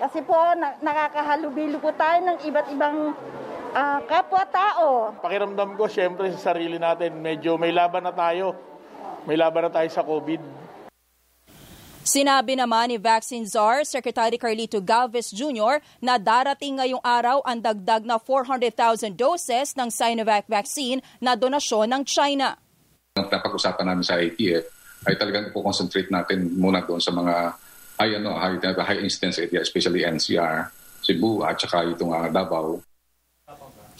Kasi 0.00 0.24
po 0.24 0.40
na- 0.56 0.80
nakakahalubilo 0.80 1.76
po 1.84 1.92
tayo 2.00 2.32
ng 2.32 2.40
iba't 2.48 2.66
ibang 2.72 3.12
ah, 3.76 4.00
kapwa-tao. 4.08 5.20
Pakiramdam 5.20 5.76
ko, 5.76 5.84
syempre 5.84 6.32
sa 6.32 6.56
sarili 6.56 6.80
natin, 6.80 7.20
medyo 7.20 7.60
may 7.60 7.76
laban 7.76 8.08
na 8.08 8.16
tayo. 8.16 8.56
May 9.28 9.36
laban 9.36 9.68
na 9.68 9.72
tayo 9.76 9.88
sa 9.92 10.00
COVID. 10.00 10.40
Sinabi 12.00 12.56
naman 12.56 12.88
ni 12.88 12.96
Vaccine 12.96 13.44
Czar 13.44 13.84
Secretary 13.84 14.40
Carlito 14.40 14.80
Galvez 14.80 15.28
Jr. 15.36 15.84
na 16.00 16.16
darating 16.16 16.80
ngayong 16.80 17.04
araw 17.04 17.44
ang 17.44 17.60
dagdag 17.60 18.08
na 18.08 18.16
400,000 18.16 19.12
doses 19.12 19.76
ng 19.76 19.92
Sinovac 19.92 20.48
vaccine 20.48 21.04
na 21.20 21.36
donasyon 21.36 21.92
ng 21.92 22.02
China. 22.08 22.56
Ang 23.20 23.28
napag-usapan 23.28 23.84
namin 23.84 24.04
sa 24.04 24.16
ITF 24.16 24.64
ay 25.04 25.14
talagang 25.20 25.52
po-concentrate 25.52 26.08
natin 26.08 26.56
muna 26.56 26.80
doon 26.88 27.04
sa 27.04 27.12
mga 27.12 27.52
high, 28.00 28.16
ano, 28.16 28.32
high, 28.32 28.56
high 28.64 29.00
incidence 29.04 29.36
area, 29.36 29.60
especially 29.60 30.00
NCR, 30.00 30.72
Cebu 31.04 31.44
at 31.44 31.60
saka 31.60 31.84
itong 31.84 32.16
uh, 32.16 32.32
Davao. 32.32 32.80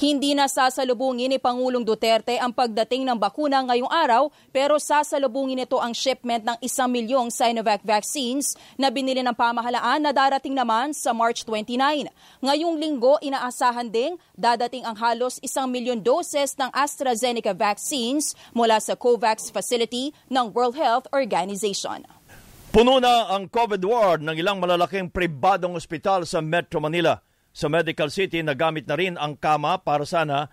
Hindi 0.01 0.33
na 0.33 0.49
sasalubungin 0.49 1.29
ni 1.29 1.37
Pangulong 1.37 1.85
Duterte 1.85 2.41
ang 2.41 2.57
pagdating 2.57 3.05
ng 3.05 3.21
bakuna 3.21 3.61
ngayong 3.61 3.93
araw 3.93 4.33
pero 4.49 4.81
sasalubungin 4.81 5.61
nito 5.61 5.77
ang 5.77 5.93
shipment 5.93 6.41
ng 6.41 6.57
isang 6.65 6.89
milyong 6.89 7.29
Sinovac 7.29 7.85
vaccines 7.85 8.57
na 8.81 8.89
binili 8.89 9.21
ng 9.21 9.37
pamahalaan 9.37 10.01
na 10.01 10.09
darating 10.09 10.57
naman 10.57 10.97
sa 10.97 11.13
March 11.13 11.45
29. 11.45 12.09
Ngayong 12.41 12.81
linggo, 12.81 13.21
inaasahan 13.21 13.93
ding 13.93 14.17
dadating 14.33 14.89
ang 14.89 14.97
halos 14.97 15.37
isang 15.45 15.69
milyon 15.69 16.01
doses 16.01 16.57
ng 16.57 16.73
AstraZeneca 16.73 17.53
vaccines 17.53 18.33
mula 18.57 18.81
sa 18.81 18.97
COVAX 18.97 19.53
facility 19.53 20.17
ng 20.33 20.49
World 20.57 20.81
Health 20.81 21.13
Organization. 21.13 22.09
Puno 22.73 23.05
na 23.05 23.29
ang 23.37 23.53
COVID 23.53 23.85
ward 23.85 24.25
ng 24.25 24.41
ilang 24.41 24.65
malalaking 24.65 25.13
pribadong 25.13 25.77
ospital 25.77 26.25
sa 26.25 26.41
Metro 26.41 26.81
Manila. 26.81 27.21
Sa 27.51 27.67
Medical 27.67 28.09
City, 28.15 28.41
nagamit 28.41 28.87
na 28.87 28.97
rin 28.97 29.15
ang 29.19 29.35
kama 29.35 29.83
para 29.83 30.07
sana 30.07 30.51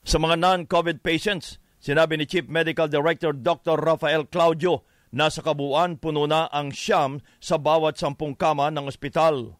sa 0.00 0.16
mga 0.16 0.40
non-COVID 0.40 1.04
patients. 1.04 1.60
Sinabi 1.78 2.18
ni 2.18 2.24
Chief 2.26 2.48
Medical 2.48 2.90
Director 2.90 3.36
Dr. 3.36 3.78
Rafael 3.78 4.26
Claudio 4.26 4.82
na 5.14 5.28
sa 5.32 5.40
kabuuan 5.40 5.96
puno 5.96 6.28
na 6.28 6.48
ang 6.50 6.72
siyam 6.74 7.22
sa 7.38 7.56
bawat 7.56 7.96
sampung 7.96 8.36
kama 8.36 8.68
ng 8.72 8.88
ospital. 8.88 9.56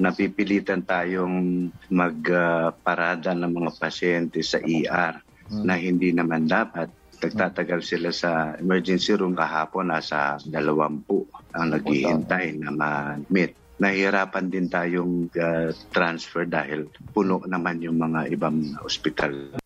napipilitan 0.00 0.80
tayong 0.88 1.68
magparada 1.92 3.36
ng 3.36 3.52
mga 3.52 3.70
pasyente 3.76 4.40
sa 4.40 4.56
ER 4.56 5.20
na 5.52 5.76
hindi 5.76 6.16
naman 6.16 6.48
dapat. 6.48 6.88
Nagtatagal 7.20 7.80
sila 7.84 8.10
sa 8.10 8.56
emergency 8.56 9.14
room 9.14 9.36
kahapon 9.36 9.92
nasa 9.92 10.40
dalawampu 10.42 11.28
ang 11.54 11.76
naghihintay 11.76 12.56
na 12.58 12.72
ma-admit. 12.72 13.54
Nahihirapan 13.80 14.46
din 14.52 14.68
tayong 14.68 15.32
uh, 15.32 15.72
transfer 15.94 16.44
dahil 16.44 16.92
puno 17.16 17.40
naman 17.48 17.80
yung 17.80 17.96
mga 17.96 18.28
ibang 18.32 18.76
ospital. 18.84 19.56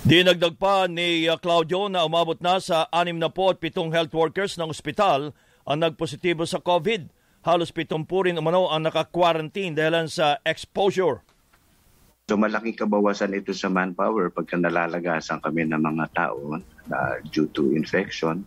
Dinagdag 0.00 0.56
pa 0.56 0.88
ni 0.88 1.28
uh, 1.28 1.36
Claudio 1.36 1.88
na 1.92 2.08
umabot 2.08 2.36
na 2.40 2.56
sa 2.60 2.88
67 2.92 3.92
health 3.92 4.12
workers 4.16 4.56
ng 4.56 4.72
ospital 4.72 5.36
ang 5.68 5.78
nagpositibo 5.84 6.48
sa 6.48 6.60
COVID. 6.60 7.08
Halos 7.40 7.72
70 7.72 8.04
rin 8.28 8.36
umano 8.36 8.68
ang 8.68 8.84
naka-quarantine 8.84 9.72
dahil 9.72 10.08
sa 10.08 10.40
exposure. 10.44 11.24
So 12.28 12.38
malaking 12.38 12.78
kabawasan 12.78 13.34
ito 13.34 13.50
sa 13.50 13.66
manpower 13.66 14.30
pagka 14.30 14.54
nalalagasan 14.54 15.42
kami 15.42 15.66
ng 15.66 15.82
mga 15.82 16.06
tao 16.14 16.62
uh, 16.62 17.14
due 17.26 17.50
to 17.50 17.74
infection. 17.74 18.46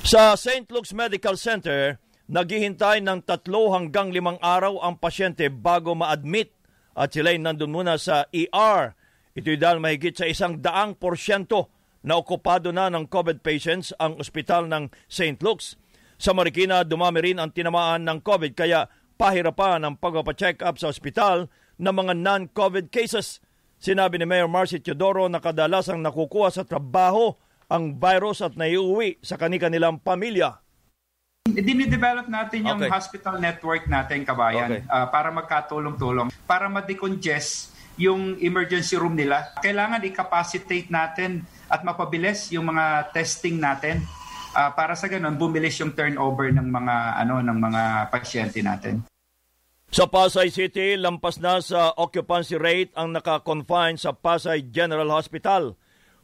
Sa 0.00 0.32
St. 0.32 0.64
Luke's 0.72 0.96
Medical 0.96 1.36
Center, 1.36 2.00
naghihintay 2.32 3.04
ng 3.04 3.20
tatlo 3.26 3.76
hanggang 3.76 4.08
limang 4.08 4.40
araw 4.40 4.80
ang 4.80 4.96
pasyente 4.96 5.52
bago 5.52 5.92
ma-admit 5.92 6.56
at 6.96 7.12
sila'y 7.12 7.36
nandun 7.36 7.68
muna 7.68 8.00
sa 8.00 8.24
ER. 8.32 8.96
Ito'y 9.36 9.60
dahil 9.60 9.78
mahigit 9.78 10.16
sa 10.16 10.26
isang 10.26 10.58
daang 10.58 10.96
porsyento 10.96 11.68
na 12.00 12.16
okupado 12.16 12.72
na 12.72 12.88
ng 12.88 13.06
COVID 13.12 13.44
patients 13.44 13.92
ang 14.00 14.16
ospital 14.16 14.66
ng 14.72 14.88
St. 15.04 15.36
Luke's. 15.44 15.76
Sa 16.16 16.32
Marikina, 16.32 16.80
dumami 16.80 17.32
rin 17.32 17.38
ang 17.38 17.52
tinamaan 17.52 18.04
ng 18.08 18.24
COVID 18.24 18.56
kaya 18.56 18.88
pahirapan 19.20 19.84
ang 19.84 19.94
pagpapacheck 20.00 20.64
up 20.64 20.80
sa 20.80 20.88
ospital 20.88 21.52
ng 21.76 21.92
mga 21.92 22.16
non-COVID 22.16 22.88
cases. 22.88 23.44
Sinabi 23.76 24.16
ni 24.20 24.24
Mayor 24.24 24.48
Marcy 24.48 24.80
Teodoro 24.80 25.28
na 25.28 25.40
kadalasang 25.44 26.00
nakukuha 26.00 26.48
sa 26.52 26.64
trabaho 26.64 27.36
ang 27.70 27.94
virus 27.96 28.42
at 28.42 28.58
naiuwi 28.58 29.22
sa 29.22 29.38
kanilang 29.38 30.02
pamilya. 30.02 30.58
Dinidevelop 31.46 32.26
natin 32.28 32.66
yung 32.66 32.82
Okay. 32.82 32.90
hospital 32.90 33.40
network 33.40 33.86
natin, 33.86 34.26
kabayan, 34.26 34.82
Okay. 34.82 34.82
ah, 34.90 35.08
para 35.08 35.30
magkatulong-tulong, 35.32 36.28
para 36.44 36.68
ma-decongest 36.68 37.72
yung 37.96 38.36
emergency 38.42 38.98
room 38.98 39.14
nila. 39.16 39.54
Kailangan 39.62 40.04
i-capacitate 40.04 40.90
natin 40.90 41.46
at 41.70 41.80
mapabilis 41.86 42.50
yung 42.52 42.68
mga 42.68 43.14
testing 43.14 43.56
natin 43.56 44.02
ah, 44.52 44.74
para 44.74 44.98
sa 44.98 45.06
ganun 45.06 45.38
bumilis 45.38 45.78
yung 45.78 45.94
turnover 45.94 46.50
ng 46.50 46.66
mga 46.66 46.96
ano 47.22 47.38
ng 47.38 47.58
mga 47.60 47.82
pasyente 48.10 48.58
natin. 48.66 49.06
Sa 49.90 50.06
Pasay 50.06 50.54
City, 50.54 50.94
lampas 50.94 51.42
na 51.42 51.58
sa 51.58 51.90
occupancy 51.98 52.54
rate 52.54 52.94
ang 52.94 53.10
naka-confine 53.10 53.98
sa 53.98 54.14
Pasay 54.14 54.62
General 54.70 55.06
Hospital. 55.10 55.74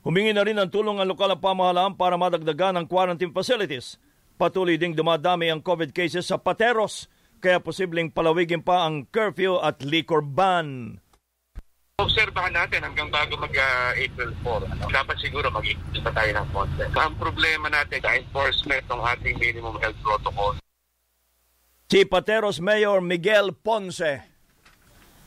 Humingi 0.07 0.31
na 0.31 0.47
rin 0.47 0.55
ng 0.55 0.71
tulong 0.71 1.03
ang 1.03 1.11
lokal 1.11 1.35
na 1.35 1.43
pamahalaan 1.43 1.99
para 1.99 2.15
madagdagan 2.15 2.79
ang 2.79 2.87
quarantine 2.87 3.35
facilities. 3.35 3.99
Patuloy 4.39 4.79
ding 4.79 4.95
dumadami 4.95 5.51
ang 5.51 5.59
COVID 5.59 5.91
cases 5.91 6.31
sa 6.31 6.39
Pateros, 6.39 7.11
kaya 7.43 7.59
posibleng 7.59 8.15
palawigin 8.15 8.63
pa 8.63 8.87
ang 8.87 9.03
curfew 9.11 9.59
at 9.59 9.83
liquor 9.83 10.23
ban. 10.23 11.03
Obserbahan 11.99 12.55
natin 12.55 12.87
hanggang 12.87 13.11
bago 13.11 13.35
mag-April 13.35 14.31
4. 14.47 14.79
Ano, 14.79 14.87
dapat 14.95 15.19
siguro 15.19 15.51
mag-ikot 15.51 15.99
pa 15.99 16.15
tayo 16.15 16.31
ng 16.39 16.49
konti. 16.55 16.87
Ang 16.87 17.19
problema 17.19 17.67
natin 17.67 17.99
sa 17.99 18.15
enforcement 18.15 18.87
ng 18.87 19.03
ating 19.11 19.35
minimum 19.43 19.75
health 19.83 19.99
protocol. 20.07 20.55
Si 21.91 22.07
Pateros 22.07 22.63
Mayor 22.63 23.03
Miguel 23.03 23.59
Ponce. 23.59 24.36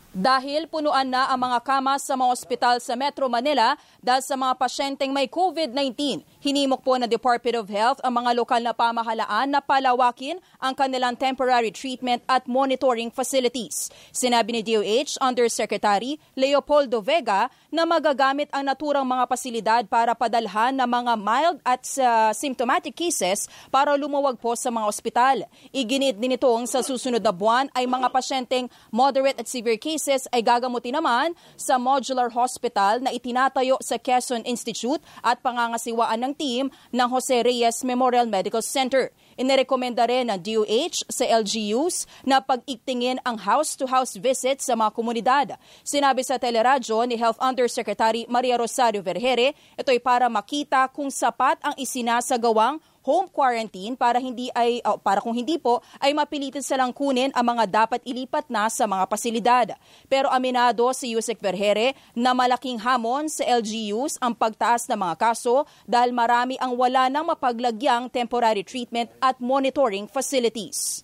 Dahil 0.10 0.66
punuan 0.66 1.06
na 1.06 1.30
ang 1.30 1.38
mga 1.38 1.62
kama 1.62 1.94
sa 2.02 2.18
mga 2.18 2.34
ospital 2.34 2.76
sa 2.82 2.98
Metro 2.98 3.30
Manila 3.30 3.78
dahil 4.02 4.26
sa 4.26 4.34
mga 4.34 4.58
pasyenteng 4.58 5.14
may 5.14 5.30
COVID-19, 5.30 6.26
hinimok 6.42 6.82
po 6.82 6.98
ng 6.98 7.06
Department 7.06 7.62
of 7.62 7.70
Health 7.70 8.02
ang 8.02 8.18
mga 8.18 8.34
lokal 8.34 8.58
na 8.66 8.74
pamahalaan 8.74 9.54
na 9.54 9.62
palawakin 9.62 10.42
ang 10.58 10.74
kanilang 10.74 11.14
temporary 11.14 11.70
treatment 11.70 12.26
at 12.26 12.50
monitoring 12.50 13.14
facilities. 13.14 13.94
Sinabi 14.10 14.58
ni 14.58 14.62
DOH 14.66 15.22
Undersecretary 15.22 16.18
Leopoldo 16.34 17.06
Vega 17.06 17.46
na 17.70 17.86
magagamit 17.86 18.50
ang 18.50 18.66
naturang 18.66 19.06
mga 19.06 19.30
pasilidad 19.30 19.84
para 19.86 20.18
padalhan 20.18 20.74
ng 20.74 20.90
mga 20.90 21.14
mild 21.22 21.58
at 21.62 21.86
uh, 22.02 22.34
symptomatic 22.34 22.98
cases 22.98 23.46
para 23.70 23.94
lumuwag 23.94 24.42
po 24.42 24.58
sa 24.58 24.74
mga 24.74 24.90
ospital. 24.90 25.36
Iginit 25.70 26.18
din 26.18 26.34
itong 26.34 26.66
sa 26.66 26.82
susunod 26.82 27.22
na 27.22 27.30
buwan 27.30 27.70
ay 27.78 27.86
mga 27.86 28.10
pasyenteng 28.10 28.66
moderate 28.90 29.38
at 29.38 29.46
severe 29.46 29.78
cases 29.78 29.99
ay 30.08 30.40
gagamutin 30.40 30.96
naman 30.96 31.36
sa 31.60 31.76
modular 31.76 32.32
hospital 32.32 33.04
na 33.04 33.12
itinatayo 33.12 33.76
sa 33.84 34.00
Quezon 34.00 34.48
Institute 34.48 35.04
at 35.20 35.44
pangangasiwaan 35.44 36.24
ng 36.24 36.34
team 36.40 36.66
ng 36.96 37.08
Jose 37.12 37.44
Reyes 37.44 37.84
Memorial 37.84 38.30
Medical 38.30 38.64
Center. 38.64 39.12
Inirekomenda 39.36 40.08
rin 40.08 40.32
ng 40.32 40.40
DOH 40.40 41.08
sa 41.12 41.24
LGUs 41.28 42.08
na 42.24 42.40
pag-iktingin 42.40 43.20
ang 43.24 43.40
house-to-house 43.40 44.20
visit 44.20 44.64
sa 44.64 44.76
mga 44.76 44.92
komunidad. 44.96 45.48
Sinabi 45.84 46.24
sa 46.24 46.40
teleradyo 46.40 47.04
ni 47.08 47.20
Health 47.20 47.40
Undersecretary 47.44 48.28
Maria 48.28 48.60
Rosario 48.60 49.04
Vergere, 49.04 49.56
ito'y 49.80 50.00
para 50.04 50.28
makita 50.28 50.92
kung 50.92 51.08
sapat 51.08 51.60
ang 51.64 51.76
isinasagawang 51.80 52.84
home 53.10 53.26
quarantine 53.34 53.98
para 53.98 54.22
hindi 54.22 54.54
ay 54.54 54.86
oh, 54.86 55.02
para 55.02 55.18
kung 55.18 55.34
hindi 55.34 55.58
po 55.58 55.82
ay 55.98 56.14
mapilitin 56.14 56.62
silang 56.62 56.94
kunin 56.94 57.34
ang 57.34 57.58
mga 57.58 57.66
dapat 57.66 58.06
ilipat 58.06 58.46
na 58.54 58.70
sa 58.70 58.86
mga 58.86 59.10
pasilidad. 59.10 59.68
Pero 60.06 60.30
aminado 60.30 60.86
si 60.94 61.18
Yusek 61.18 61.42
Vergere 61.42 61.98
na 62.14 62.38
malaking 62.38 62.78
hamon 62.78 63.26
sa 63.26 63.42
LGUs 63.50 64.22
ang 64.22 64.38
pagtaas 64.38 64.86
ng 64.86 65.02
mga 65.02 65.16
kaso 65.18 65.66
dahil 65.90 66.14
marami 66.14 66.54
ang 66.62 66.78
wala 66.78 67.10
nang 67.10 67.26
mapaglagyang 67.26 68.14
temporary 68.14 68.62
treatment 68.62 69.10
at 69.18 69.42
monitoring 69.42 70.06
facilities. 70.06 71.02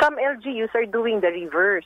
Some 0.00 0.16
LGUs 0.16 0.72
are 0.72 0.88
doing 0.88 1.20
the 1.20 1.28
reverse. 1.28 1.84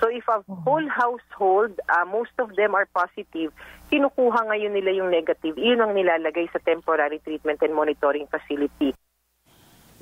So 0.00 0.06
if 0.12 0.22
a 0.28 0.44
whole 0.52 0.86
household, 0.88 1.80
uh, 1.88 2.04
most 2.04 2.30
of 2.38 2.54
them 2.54 2.74
are 2.74 2.86
positive, 2.94 3.50
kinukuha 3.88 4.50
ngayon 4.50 4.74
nila 4.74 4.90
yung 4.94 5.10
negative. 5.10 5.54
Iyon 5.54 5.82
ang 5.82 5.92
nilalagay 5.94 6.50
sa 6.50 6.62
temporary 6.62 7.22
treatment 7.22 7.62
and 7.62 7.74
monitoring 7.74 8.26
facility. 8.26 8.92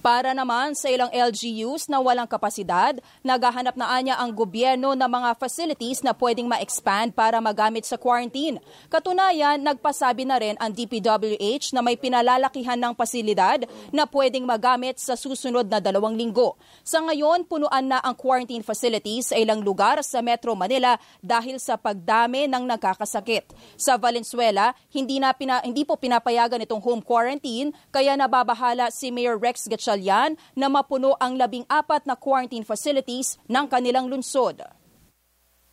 Para 0.04 0.36
naman 0.36 0.76
sa 0.76 0.92
ilang 0.92 1.08
LGUs 1.08 1.88
na 1.88 1.96
walang 1.96 2.28
kapasidad, 2.28 3.00
naghahanap 3.24 3.72
na 3.72 3.88
anya 3.88 4.20
ang 4.20 4.36
gobyerno 4.36 4.92
ng 4.92 5.08
mga 5.08 5.32
facilities 5.40 6.04
na 6.04 6.12
pwedeng 6.12 6.44
ma-expand 6.44 7.16
para 7.16 7.40
magamit 7.40 7.88
sa 7.88 7.96
quarantine. 7.96 8.60
Katunayan, 8.92 9.64
nagpasabi 9.64 10.28
na 10.28 10.36
rin 10.36 10.60
ang 10.60 10.76
DPWH 10.76 11.72
na 11.72 11.80
may 11.80 11.96
pinalalakihan 11.96 12.76
ng 12.76 12.92
pasilidad 12.92 13.64
na 13.96 14.04
pwedeng 14.04 14.44
magamit 14.44 15.00
sa 15.00 15.16
susunod 15.16 15.72
na 15.72 15.80
dalawang 15.80 16.20
linggo. 16.20 16.60
Sa 16.84 17.00
ngayon, 17.00 17.48
punuan 17.48 17.88
na 17.88 17.96
ang 18.04 18.12
quarantine 18.12 18.60
facilities 18.60 19.32
sa 19.32 19.40
ilang 19.40 19.64
lugar 19.64 20.04
sa 20.04 20.20
Metro 20.20 20.52
Manila 20.52 21.00
dahil 21.24 21.56
sa 21.56 21.80
pagdami 21.80 22.44
ng 22.44 22.68
nagkakasakit. 22.76 23.56
Sa 23.80 23.96
Valenzuela, 23.96 24.76
hindi, 24.92 25.16
na 25.16 25.32
pina, 25.32 25.64
hindi 25.64 25.88
po 25.88 25.96
pinapayagan 25.96 26.60
itong 26.60 26.84
home 26.84 27.00
quarantine 27.00 27.72
kaya 27.88 28.12
nababahala 28.20 28.92
si 28.92 29.08
Mayor 29.08 29.40
Rex 29.40 29.64
Gatchalian 29.94 30.34
na 30.58 30.66
mapuno 30.66 31.14
ang 31.22 31.38
labing 31.38 31.62
apat 31.70 32.02
na 32.06 32.18
quarantine 32.18 32.66
facilities 32.66 33.38
ng 33.46 33.70
kanilang 33.70 34.10
lungsod. 34.10 34.58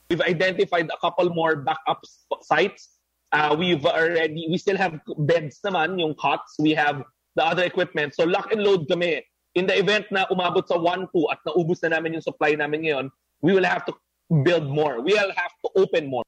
We've 0.09 0.21
identified 0.21 0.91
a 0.91 0.99
couple 1.01 1.33
more 1.33 1.55
backup 1.55 2.05
sites. 2.43 2.99
Uh, 3.31 3.55
we've 3.57 3.85
already, 3.85 4.47
we 4.51 4.57
still 4.59 4.77
have 4.77 4.99
beds 5.25 5.59
naman, 5.65 5.97
yung 5.97 6.13
cots. 6.13 6.59
We 6.59 6.75
have 6.75 7.01
the 7.35 7.43
other 7.47 7.63
equipment. 7.63 8.13
So 8.13 8.27
lock 8.27 8.51
and 8.51 8.61
load 8.61 8.85
kami. 8.91 9.23
In 9.55 9.67
the 9.67 9.75
event 9.79 10.11
na 10.11 10.27
umabot 10.27 10.67
sa 10.67 10.75
1-2 10.75 11.11
at 11.31 11.39
naubos 11.47 11.79
na 11.83 11.95
namin 11.97 12.19
yung 12.19 12.23
supply 12.23 12.55
namin 12.55 12.87
ngayon, 12.87 13.05
we 13.41 13.55
will 13.55 13.67
have 13.67 13.87
to 13.87 13.95
build 14.43 14.67
more. 14.67 14.99
We 14.99 15.15
will 15.15 15.31
have 15.35 15.53
to 15.63 15.67
open 15.79 16.07
more. 16.07 16.20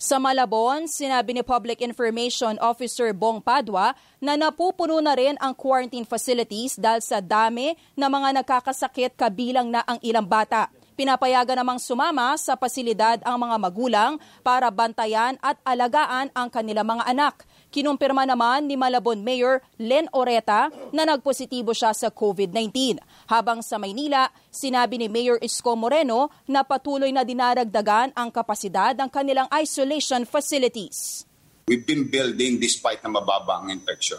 Sa 0.00 0.16
Malabon, 0.16 0.88
sinabi 0.88 1.36
ni 1.36 1.44
Public 1.44 1.84
Information 1.84 2.56
Officer 2.64 3.12
Bong 3.12 3.36
Padua 3.36 3.92
na 4.16 4.32
napupuno 4.32 4.96
na 4.96 5.12
rin 5.12 5.36
ang 5.36 5.52
quarantine 5.52 6.08
facilities 6.08 6.80
dahil 6.80 7.04
sa 7.04 7.20
dami 7.20 7.76
na 7.92 8.08
mga 8.08 8.40
nakakasakit 8.40 9.12
kabilang 9.12 9.68
na 9.68 9.84
ang 9.84 10.00
ilang 10.00 10.24
bata. 10.24 10.72
Pinapayagan 10.96 11.60
namang 11.60 11.76
sumama 11.76 12.32
sa 12.40 12.56
pasilidad 12.56 13.20
ang 13.28 13.44
mga 13.44 13.56
magulang 13.60 14.12
para 14.40 14.72
bantayan 14.72 15.36
at 15.44 15.60
alagaan 15.68 16.32
ang 16.32 16.48
kanilang 16.48 16.88
mga 16.88 17.04
anak. 17.04 17.44
Kinumpirma 17.70 18.26
naman 18.26 18.66
ni 18.66 18.74
Malabon 18.74 19.22
Mayor 19.22 19.62
Len 19.78 20.10
Oreta 20.10 20.74
na 20.90 21.06
nagpositibo 21.06 21.70
siya 21.70 21.94
sa 21.94 22.10
COVID-19. 22.10 22.98
Habang 23.30 23.62
sa 23.62 23.78
Maynila, 23.78 24.26
sinabi 24.50 24.98
ni 24.98 25.06
Mayor 25.06 25.38
Isko 25.38 25.78
Moreno 25.78 26.34
na 26.50 26.66
patuloy 26.66 27.14
na 27.14 27.22
dinaragdagan 27.22 28.10
ang 28.18 28.34
kapasidad 28.34 28.98
ng 28.98 29.06
kanilang 29.06 29.46
isolation 29.54 30.26
facilities. 30.26 31.22
We've 31.70 31.86
been 31.86 32.10
building 32.10 32.58
despite 32.58 33.06
na 33.06 33.14
mababa 33.14 33.62
ang 33.62 33.70
infection. 33.70 34.18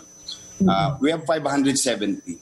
Uh, 0.64 0.96
we 1.04 1.12
have 1.12 1.28
570. 1.28 2.40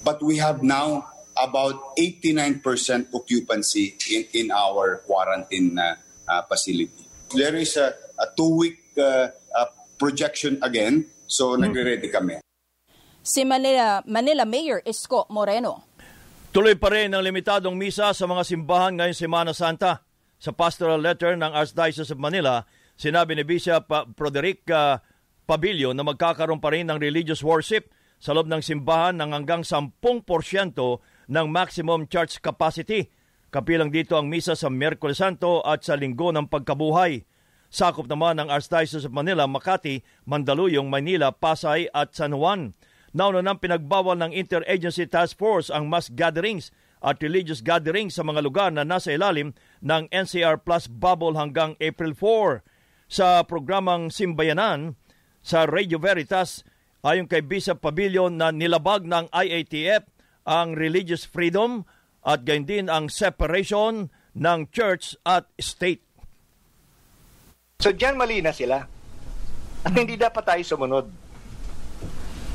But 0.00 0.24
we 0.24 0.40
have 0.40 0.64
now 0.64 1.12
about 1.36 1.92
89% 2.00 2.64
occupancy 3.12 4.00
in, 4.08 4.24
in 4.32 4.46
our 4.48 5.04
quarantine 5.04 5.76
uh, 5.76 6.00
uh, 6.24 6.42
facility. 6.48 7.04
There 7.36 7.56
is 7.56 7.76
a, 7.76 7.92
a 8.16 8.32
two-week 8.32 8.96
uh, 8.96 9.02
uh, 9.02 9.47
projection 9.98 10.56
again, 10.62 11.10
so 11.26 11.52
mm-hmm. 11.52 11.68
nagre-ready 11.68 12.08
kami. 12.08 12.38
Si 13.20 13.44
Manila, 13.44 14.00
Manila 14.08 14.48
Mayor 14.48 14.80
Isko 14.86 15.28
Moreno. 15.28 15.84
Tuloy 16.48 16.80
pa 16.80 16.88
rin 16.88 17.12
ang 17.12 17.20
limitadong 17.20 17.76
misa 17.76 18.16
sa 18.16 18.24
mga 18.24 18.40
simbahan 18.40 18.96
ngayong 18.96 19.18
Semana 19.18 19.52
Santa. 19.52 20.00
Sa 20.40 20.54
pastoral 20.54 21.02
letter 21.02 21.36
ng 21.36 21.50
Archdiocese 21.52 22.14
of 22.14 22.22
Manila, 22.22 22.64
sinabi 22.96 23.36
ni 23.36 23.44
Bishop 23.44 23.90
Broderick 24.16 24.64
uh, 24.72 25.02
Pabilio 25.48 25.92
na 25.92 26.04
magkakaroon 26.04 26.60
pa 26.60 26.72
rin 26.72 26.88
ng 26.88 27.00
religious 27.00 27.40
worship 27.40 27.88
sa 28.20 28.36
loob 28.36 28.50
ng 28.52 28.60
simbahan 28.60 29.16
ng 29.16 29.32
hanggang 29.32 29.64
10% 29.64 29.96
ng 31.28 31.46
maximum 31.48 32.04
church 32.04 32.40
capacity. 32.44 33.08
Kapilang 33.48 33.88
dito 33.88 34.16
ang 34.20 34.28
misa 34.28 34.52
sa 34.52 34.68
Miyerkules 34.68 35.16
Santo 35.16 35.64
at 35.64 35.80
sa 35.80 35.96
Linggo 35.96 36.36
ng 36.36 36.52
Pagkabuhay. 36.52 37.24
Sakop 37.68 38.08
naman 38.08 38.40
ng 38.40 38.48
Archdiocese 38.48 39.04
of 39.04 39.12
Manila, 39.12 39.44
Makati, 39.44 40.00
Mandaluyong, 40.24 40.88
Manila, 40.88 41.28
Pasay 41.28 41.92
at 41.92 42.16
San 42.16 42.32
Juan. 42.32 42.72
Nauna 43.12 43.44
nang 43.44 43.60
pinagbawal 43.60 44.16
ng 44.20 44.32
Interagency 44.32 45.04
Task 45.04 45.36
Force 45.36 45.68
ang 45.68 45.88
mass 45.88 46.08
gatherings 46.08 46.72
at 47.04 47.20
religious 47.22 47.62
gatherings 47.62 48.16
sa 48.16 48.26
mga 48.26 48.40
lugar 48.42 48.68
na 48.72 48.82
nasa 48.82 49.14
ilalim 49.14 49.54
ng 49.84 50.08
NCR 50.10 50.64
Plus 50.64 50.90
bubble 50.90 51.36
hanggang 51.36 51.76
April 51.78 52.16
4. 52.16 52.64
Sa 53.08 53.40
programang 53.44 54.12
Simbayanan 54.12 54.96
sa 55.40 55.64
Radio 55.64 55.96
Veritas, 55.96 56.64
ayon 57.04 57.24
kay 57.24 57.40
Bishop 57.40 57.80
Pavilion 57.80 58.36
na 58.36 58.52
nilabag 58.52 59.08
ng 59.08 59.32
IATF 59.32 60.04
ang 60.48 60.76
religious 60.76 61.24
freedom 61.28 61.84
at 62.24 62.44
gayon 62.44 62.64
din 62.68 62.86
ang 62.88 63.08
separation 63.08 64.12
ng 64.36 64.60
church 64.72 65.16
at 65.24 65.48
state. 65.60 66.07
So 67.78 67.94
diyan 67.94 68.18
mali 68.18 68.42
na 68.42 68.50
sila. 68.50 68.90
At 69.86 69.94
hindi 69.94 70.18
dapat 70.18 70.42
tayo 70.42 70.58
sumunod 70.66 71.06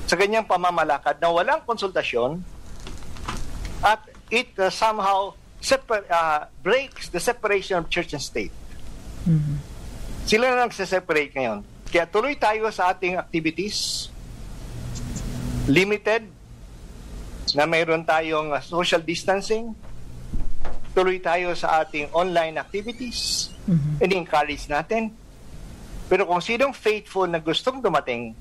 sa 0.04 0.20
ganyang 0.20 0.44
pamamalakad 0.44 1.16
na 1.24 1.32
walang 1.32 1.64
konsultasyon 1.64 2.44
at 3.80 4.04
it 4.28 4.52
uh, 4.60 4.68
somehow 4.68 5.32
separ- 5.64 6.04
uh, 6.12 6.52
breaks 6.60 7.08
the 7.08 7.24
separation 7.24 7.80
of 7.80 7.88
church 7.88 8.12
and 8.12 8.20
state. 8.20 8.52
Mm-hmm. 9.24 9.64
Sila 10.28 10.52
na 10.52 10.68
nagse-separate 10.68 11.32
ngayon. 11.40 11.64
Kaya 11.88 12.04
tuloy 12.04 12.36
tayo 12.36 12.68
sa 12.68 12.92
ating 12.92 13.16
activities. 13.16 14.12
Limited 15.72 16.28
na 17.56 17.64
mayroon 17.64 18.04
tayong 18.04 18.52
uh, 18.52 18.60
social 18.60 19.00
distancing. 19.00 19.72
Tuloy 20.94 21.18
tayo 21.18 21.58
sa 21.58 21.82
ating 21.82 22.14
online 22.14 22.62
activities. 22.62 23.50
Mm-hmm. 23.66 24.14
encourage 24.14 24.66
natin. 24.70 25.10
Pero 26.06 26.30
kung 26.30 26.38
sinong 26.38 26.76
faithful 26.76 27.26
na 27.26 27.42
gustong 27.42 27.82
dumating 27.82 28.38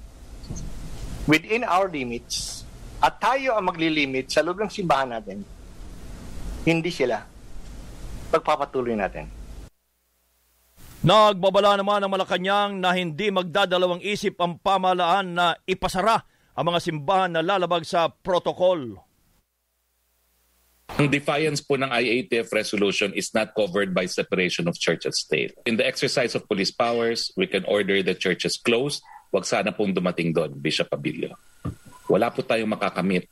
within 1.25 1.65
our 1.65 1.89
limits 1.89 2.67
at 3.01 3.17
tayo 3.17 3.57
ang 3.57 3.73
maglilimit 3.73 4.29
sa 4.29 4.45
loob 4.45 4.61
ng 4.61 4.69
simbahan 4.69 5.17
natin, 5.17 5.41
hindi 6.69 6.91
sila. 6.93 7.25
Pagpapatuloy 8.29 8.95
natin. 8.95 9.27
Nagbabala 11.03 11.75
naman 11.81 11.99
ng 12.05 12.13
Malacanang 12.15 12.79
na 12.79 12.95
hindi 12.95 13.33
magdadalawang 13.35 14.05
isip 14.07 14.39
ang 14.39 14.55
pamahalaan 14.61 15.35
na 15.35 15.47
ipasara 15.67 16.23
ang 16.55 16.65
mga 16.69 16.79
simbahan 16.79 17.33
na 17.33 17.43
lalabag 17.43 17.83
sa 17.83 18.07
protocol. 18.07 19.03
Ang 20.99 21.09
defiance 21.09 21.65
po 21.65 21.81
ng 21.81 21.89
IATF 21.89 22.53
resolution 22.53 23.11
is 23.17 23.33
not 23.33 23.57
covered 23.57 23.97
by 23.97 24.05
separation 24.05 24.69
of 24.69 24.77
church 24.77 25.09
and 25.09 25.15
state. 25.15 25.57
In 25.65 25.81
the 25.81 25.87
exercise 25.87 26.37
of 26.37 26.47
police 26.47 26.71
powers, 26.71 27.33
we 27.35 27.49
can 27.49 27.65
order 27.65 28.03
the 28.03 28.15
churches 28.15 28.61
closed. 28.61 29.01
Huwag 29.33 29.49
sana 29.49 29.73
pong 29.73 29.97
dumating 29.97 30.37
doon, 30.37 30.53
Bishop 30.61 30.93
Abilio. 30.93 31.33
Wala 32.13 32.29
po 32.29 32.45
tayong 32.45 32.77
makakamit 32.77 33.25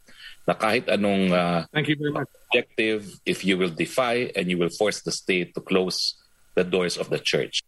na 0.48 0.56
kahit 0.56 0.88
anong 0.88 1.28
uh, 1.36 1.68
Thank 1.68 1.92
you 1.92 1.98
very 2.00 2.16
much. 2.16 2.30
objective 2.48 3.20
if 3.28 3.44
you 3.44 3.60
will 3.60 3.70
defy 3.70 4.32
and 4.32 4.48
you 4.48 4.56
will 4.56 4.72
force 4.72 5.04
the 5.04 5.12
state 5.12 5.52
to 5.52 5.60
close 5.60 6.16
the 6.56 6.64
doors 6.64 6.96
of 6.96 7.12
the 7.12 7.20
church. 7.20 7.60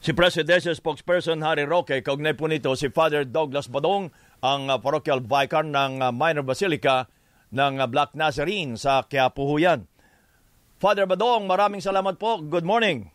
Si 0.00 0.12
Presidential 0.16 0.72
Spokesperson 0.72 1.44
Harry 1.44 1.68
Roque, 1.68 2.00
kaugnay 2.00 2.32
po 2.32 2.48
nito 2.48 2.72
si 2.76 2.88
Father 2.88 3.28
Douglas 3.28 3.68
Badong, 3.68 4.08
ang 4.40 4.62
uh, 4.72 4.80
parochial 4.80 5.20
vicar 5.20 5.64
ng 5.64 6.00
uh, 6.00 6.12
Minor 6.12 6.44
Basilica 6.44 7.08
ng 7.54 7.78
Black 7.86 8.18
Nazarene 8.18 8.74
sa 8.74 9.06
Quiapo-Huyan. 9.06 9.86
Father 10.82 11.06
Badong, 11.06 11.46
maraming 11.46 11.80
salamat 11.80 12.18
po. 12.18 12.42
Good 12.42 12.66
morning. 12.66 13.08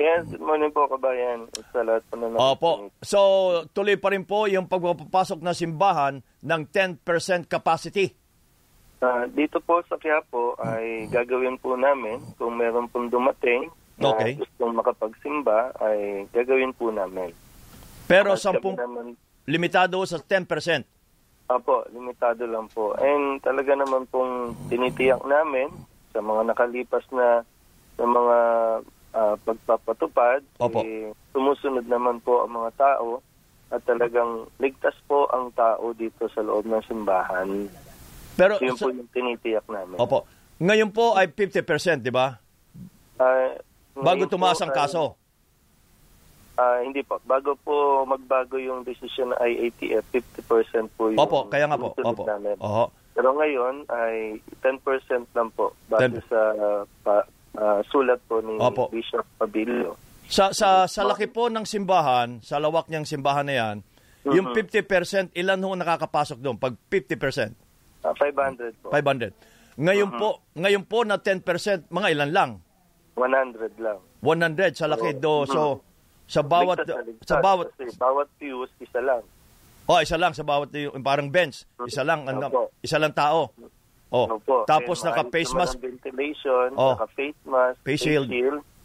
Yes, 0.00 0.24
good 0.32 0.40
morning 0.40 0.72
po 0.72 0.88
kabayan. 0.88 1.46
Sa 1.70 1.84
lahat 1.84 2.02
po 2.08 2.16
na 2.16 2.32
Opo. 2.40 2.88
So, 3.04 3.20
tuloy 3.76 4.00
pa 4.00 4.10
rin 4.10 4.24
po 4.24 4.48
yung 4.48 4.66
pagpapasok 4.66 5.44
na 5.44 5.52
simbahan 5.52 6.24
ng 6.40 6.62
10% 6.72 7.04
capacity. 7.44 8.16
Ah, 9.04 9.28
dito 9.28 9.60
po 9.60 9.84
sa 9.84 10.00
Quiapo 10.00 10.56
ay 10.56 11.12
gagawin 11.12 11.60
po 11.60 11.76
namin 11.76 12.16
kung 12.40 12.56
meron 12.56 12.88
pong 12.88 13.12
dumating 13.12 13.68
na 14.00 14.16
Okay. 14.16 14.40
gustong 14.40 14.72
makapagsimba 14.72 15.76
ay 15.84 16.24
gagawin 16.32 16.72
po 16.72 16.88
namin. 16.88 17.28
Pero 18.08 18.32
At 18.32 18.40
kami 18.40 18.72
10 18.72 18.80
naman, 18.80 19.06
limitado 19.44 20.00
sa 20.08 20.16
10%. 20.16 20.95
Apo, 21.46 21.86
limitado 21.90 22.42
lang 22.44 22.66
po. 22.66 22.98
And 22.98 23.38
talaga 23.38 23.72
naman 23.72 24.10
pong 24.10 24.58
tinitiyak 24.66 25.22
namin 25.22 25.70
sa 26.10 26.18
mga 26.18 26.42
nakalipas 26.50 27.06
na 27.14 27.46
na 27.96 28.04
mga 28.04 28.38
ah, 29.14 29.36
pagpapatupad, 29.40 30.44
Opo. 30.58 30.82
eh, 30.82 31.08
sumusunod 31.32 31.86
naman 31.86 32.20
po 32.20 32.44
ang 32.44 32.52
mga 32.52 32.70
tao 32.76 33.24
at 33.66 33.80
talagang 33.82 34.44
ligtas 34.58 34.94
po 35.06 35.24
ang 35.30 35.48
tao 35.52 35.96
dito 35.96 36.28
sa 36.28 36.44
loob 36.44 36.68
ng 36.68 36.84
simbahan. 36.84 37.48
Pero 38.36 38.60
Yun 38.60 38.76
sa- 38.76 38.84
po 38.84 38.92
yung 38.92 39.08
tinitiyak 39.08 39.64
namin. 39.66 39.96
Opo. 39.96 40.28
Ngayon 40.56 40.92
po 40.92 41.16
ay 41.16 41.28
50%, 41.28 42.00
di 42.00 42.12
ba? 42.12 42.36
Ah, 43.16 43.56
Bago 43.96 44.28
tumaas 44.28 44.60
ang 44.60 44.68
ay- 44.68 44.76
Ah, 46.56 46.80
hindi 46.80 47.04
po. 47.04 47.20
Bago 47.22 47.52
po 47.54 47.74
magbago 48.02 48.56
yung 48.56 48.80
desisyon 48.80 49.30
ng 49.30 49.38
IATF, 49.38 50.04
50% 50.08 50.88
po 50.96 51.12
yung 51.12 51.20
Opo, 51.20 51.52
kaya 51.52 51.68
nga 51.68 51.76
po. 51.76 51.92
Opo. 51.94 52.24
namin. 52.24 52.56
Oho. 52.56 52.88
Pero 53.12 53.32
ngayon 53.32 53.84
ay 53.86 54.40
10% 54.60 54.80
lang 55.32 55.52
po 55.52 55.72
base 55.86 56.16
10. 56.16 56.28
sa 56.28 56.40
pa, 57.00 57.24
ah, 57.54 57.80
sulat 57.86 58.20
po 58.24 58.40
ni 58.40 58.56
Opo. 58.56 58.88
Bishop 58.88 59.24
Pabilio. 59.36 60.00
Sa 60.26 60.50
sa 60.50 60.88
sa 60.88 61.06
laki 61.06 61.28
po 61.28 61.46
ng 61.46 61.62
simbahan, 61.62 62.40
sa 62.40 62.58
lawak 62.58 62.88
niyang 62.88 63.06
simbahan 63.06 63.46
na 63.46 63.54
'yan, 63.54 63.76
yung 64.26 64.50
Mhm. 64.50 64.56
50% 64.58 65.30
ilan 65.36 65.60
ho 65.60 65.70
nakakapasok 65.72 66.40
doon 66.40 66.56
pag 66.56 66.74
50%? 66.90 67.54
Ah, 68.02 68.10
500 68.12 68.74
po. 68.82 68.90
500. 68.90 69.36
Ngayon 69.76 70.08
Mhm. 70.08 70.18
po, 70.18 70.28
ngayon 70.56 70.84
po 70.84 71.04
na 71.04 71.20
10%, 71.20 71.86
mga 71.92 72.08
ilan 72.10 72.30
lang? 72.32 72.50
100 73.14 73.76
lang. 73.78 74.00
100 74.18 74.72
sa 74.74 74.88
laki 74.88 75.14
do. 75.14 75.44
So 75.46 75.84
sa 76.26 76.42
bawat 76.42 76.82
Ligtas 76.82 76.90
na 76.92 77.02
ligtas 77.02 77.26
sa 77.26 77.36
bawat 77.38 77.66
Kasi 77.72 77.94
bawat 77.96 78.28
fuse, 78.36 78.72
isa 78.80 79.00
lang. 79.00 79.22
Oh, 79.86 80.02
isa 80.02 80.18
lang 80.18 80.34
sa 80.34 80.42
bawat 80.42 80.74
yung 80.74 80.98
parang 81.00 81.30
bench. 81.30 81.62
Isa 81.86 82.02
lang 82.02 82.26
ano, 82.26 82.50
Opo. 82.50 82.62
isa 82.82 82.98
lang 82.98 83.14
tao. 83.14 83.54
Oh. 84.10 84.26
Opo. 84.34 84.66
Tapos 84.66 85.02
And 85.02 85.14
naka 85.14 85.22
face 85.30 85.54
mask. 85.54 85.78
ventilation, 85.78 86.74
Oh. 86.74 86.94
naka 86.94 87.06
face 87.14 87.38
mask, 87.46 87.78
Face 87.82 88.02
shield. 88.02 88.26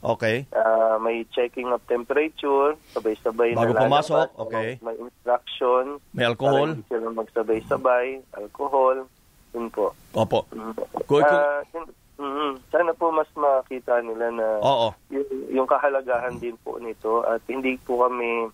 Okay. 0.01 0.49
Ah, 0.49 0.97
may 0.97 1.21
checking 1.29 1.69
of 1.69 1.81
temperature, 1.85 2.73
sabay-sabay 2.89 3.53
Bago 3.53 3.73
na 3.73 3.85
pumasok, 3.85 4.27
lalabas. 4.33 4.41
okay. 4.41 4.69
May 4.81 4.97
instruction. 4.97 5.83
May 6.09 6.25
alcohol. 6.25 6.73
Hindi 6.73 6.89
sila 6.89 7.09
magsabay-sabay, 7.13 8.05
alcohol. 8.33 9.05
Yun 9.53 9.69
po. 9.69 9.93
Opo. 10.13 10.49
Mm. 10.49 10.73
Kung- 11.05 11.25
kung- 11.69 11.91
Ah, 12.21 12.29
yun- 12.29 12.53
mm, 12.53 12.53
sana 12.69 12.91
po 12.93 13.09
mas 13.09 13.27
makita 13.33 13.97
nila 14.05 14.29
na 14.29 14.47
Oo. 14.61 14.93
yung, 15.09 15.25
yung 15.49 15.67
kahalagahan 15.67 16.37
din 16.37 16.53
po 16.61 16.77
nito 16.77 17.25
at 17.25 17.41
hindi 17.49 17.81
po 17.81 18.05
kami 18.05 18.45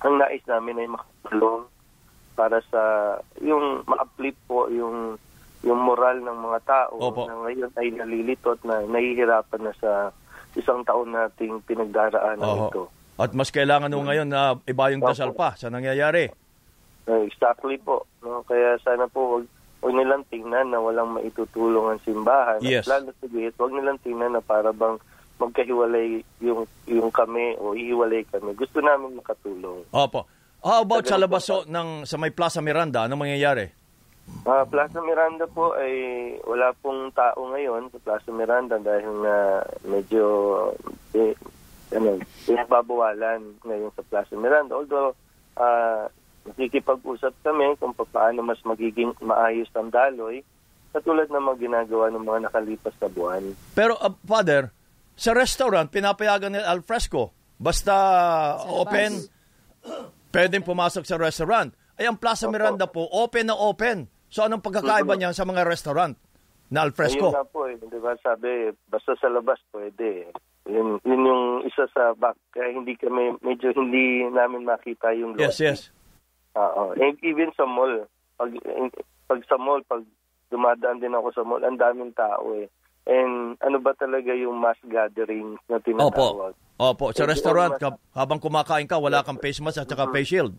ang 0.00 0.16
nais 0.16 0.42
namin 0.48 0.80
ay 0.80 0.88
makatulong 0.88 1.68
para 2.34 2.58
sa 2.72 2.82
yung 3.38 3.84
ma-uplift 3.86 4.40
po 4.48 4.66
yung 4.72 5.20
yung 5.64 5.80
moral 5.80 6.20
ng 6.20 6.38
mga 6.44 6.60
tao 6.64 6.94
Opo. 7.00 7.24
na 7.24 7.36
ngayon 7.48 7.72
ay 7.76 7.88
nalilitot 7.92 8.60
na 8.68 8.84
nahihirapan 8.84 9.62
na 9.64 9.72
sa 9.80 10.12
isang 10.56 10.84
taon 10.84 11.12
nating 11.12 11.60
pinagdaraanan 11.64 12.44
Oo. 12.44 12.68
ito. 12.68 12.82
At 13.14 13.30
mas 13.32 13.54
kailangan 13.54 13.94
ho 13.94 14.02
ngayon 14.02 14.28
na 14.28 14.58
iba 14.66 14.90
yung 14.90 15.02
dasal 15.02 15.32
pa 15.32 15.54
sa 15.54 15.70
nangyayari. 15.70 16.28
Uh, 17.06 17.22
exactly 17.24 17.78
po. 17.78 18.04
No? 18.20 18.42
Kaya 18.42 18.76
sana 18.82 19.06
po 19.06 19.38
wag, 19.38 19.44
wag 19.84 19.92
nilang 19.92 20.24
tingnan 20.32 20.72
na 20.72 20.80
walang 20.80 21.12
maitutulong 21.12 21.92
ang 21.92 22.00
simbahan. 22.08 22.64
Yes. 22.64 22.88
At 22.88 23.04
lalo 23.04 23.12
sa 23.20 23.26
gihit, 23.28 23.52
wag 23.60 23.76
nilang 23.76 24.00
tingnan 24.00 24.32
na 24.32 24.40
para 24.40 24.72
bang 24.72 24.96
magkahiwalay 25.36 26.24
yung 26.40 26.64
yung 26.88 27.12
kami 27.12 27.52
o 27.60 27.76
ihiwalay 27.76 28.24
kami. 28.32 28.56
Gusto 28.56 28.80
namin 28.80 29.20
makatulong. 29.20 29.84
Opo. 29.92 30.24
How 30.64 30.80
about 30.80 31.04
sa 31.04 31.20
labas 31.20 31.44
ho 31.52 31.68
ng 31.68 32.08
sa 32.08 32.16
may 32.16 32.32
Plaza 32.32 32.64
Miranda, 32.64 33.04
ano 33.04 33.20
mangyayari? 33.20 33.68
Ah, 34.48 34.64
Plaza 34.64 35.04
Miranda 35.04 35.44
po 35.44 35.76
ay 35.76 35.92
wala 36.48 36.72
pong 36.80 37.12
tao 37.12 37.52
ngayon 37.52 37.92
sa 37.92 38.00
Plaza 38.00 38.32
Miranda 38.32 38.80
dahil 38.80 39.20
na 39.20 39.60
medyo 39.84 40.24
eh, 41.12 41.36
ano, 41.92 42.16
pinababawalan 42.48 43.60
ngayon 43.60 43.92
sa 43.92 44.00
Plaza 44.08 44.32
Miranda. 44.40 44.72
Although 44.72 45.12
ah 45.60 46.08
nakikipag-usap 46.44 47.32
kami 47.40 47.76
kung 47.80 47.96
paano 47.96 48.44
mas 48.44 48.60
magiging 48.62 49.16
maayos 49.24 49.68
ang 49.72 49.88
daloy 49.88 50.44
katulad 50.94 51.26
ng 51.26 51.42
mga 51.42 51.58
ginagawa 51.66 52.06
ng 52.14 52.22
mga 52.22 52.40
nakalipas 52.46 52.94
na 53.02 53.08
buwan. 53.10 53.42
Pero 53.74 53.98
uh, 53.98 54.14
Father, 54.22 54.70
sa 55.18 55.34
restaurant 55.34 55.90
pinapayagan 55.90 56.54
nila 56.54 56.70
al 56.70 56.86
fresco. 56.86 57.34
Basta 57.58 57.94
open, 58.66 59.26
pwedeng 60.30 60.62
pumasok 60.62 61.02
sa 61.06 61.18
restaurant. 61.18 61.70
Ay 61.94 62.06
ang 62.10 62.18
Plaza 62.18 62.50
Miranda 62.50 62.90
po, 62.90 63.06
open 63.10 63.50
na 63.50 63.56
open. 63.58 64.10
So 64.30 64.42
anong 64.42 64.62
pagkakaiba 64.62 65.14
niyan 65.14 65.34
sa 65.34 65.46
mga 65.46 65.62
restaurant 65.62 66.14
na 66.70 66.82
al 66.82 66.90
Ayun 66.90 66.98
fresco? 66.98 67.26
nga 67.30 67.46
po 67.46 67.70
eh, 67.70 67.78
di 67.78 67.98
ba 68.02 68.18
sabi, 68.18 68.74
basta 68.90 69.14
sa 69.18 69.30
labas 69.30 69.62
pwede. 69.70 70.30
Yun, 70.64 70.98
yun 71.04 71.22
yung 71.28 71.44
isa 71.68 71.86
sa 71.92 72.16
back. 72.16 72.34
Kaya 72.50 72.72
hindi 72.72 72.96
kami, 72.96 73.36
medyo 73.44 73.70
hindi 73.76 74.26
namin 74.32 74.64
makita 74.64 75.12
yung 75.14 75.36
Yes, 75.38 75.60
yes. 75.60 75.94
Oo. 76.54 76.94
And 76.94 77.18
even 77.20 77.50
sa 77.52 77.64
mall, 77.64 78.06
pag, 78.34 78.50
pag 79.26 79.40
sa 79.44 79.56
mall, 79.56 79.82
pag 79.84 80.02
dumadaan 80.48 80.98
din 80.98 81.12
ako 81.12 81.28
sa 81.30 81.42
mall, 81.42 81.62
ang 81.62 81.76
daming 81.76 82.14
tao 82.14 82.54
eh. 82.54 82.70
And 83.04 83.58
ano 83.60 83.78
ba 83.78 83.92
talaga 83.92 84.32
yung 84.32 84.56
mass 84.56 84.78
gatherings 84.82 85.60
na 85.68 85.76
Opo. 85.76 85.84
tinatawag? 85.84 86.54
Opo, 86.74 87.12
sa 87.12 87.24
Eh, 87.24 87.30
restaurant, 87.30 87.74
mas- 87.74 87.82
ka, 87.82 87.88
habang 88.14 88.40
kumakain 88.40 88.88
ka, 88.88 88.96
wala 88.96 89.20
kang 89.20 89.36
face 89.36 89.60
mask 89.60 89.78
at 89.78 89.88
saka 89.88 90.08
face 90.08 90.30
shield. 90.30 90.54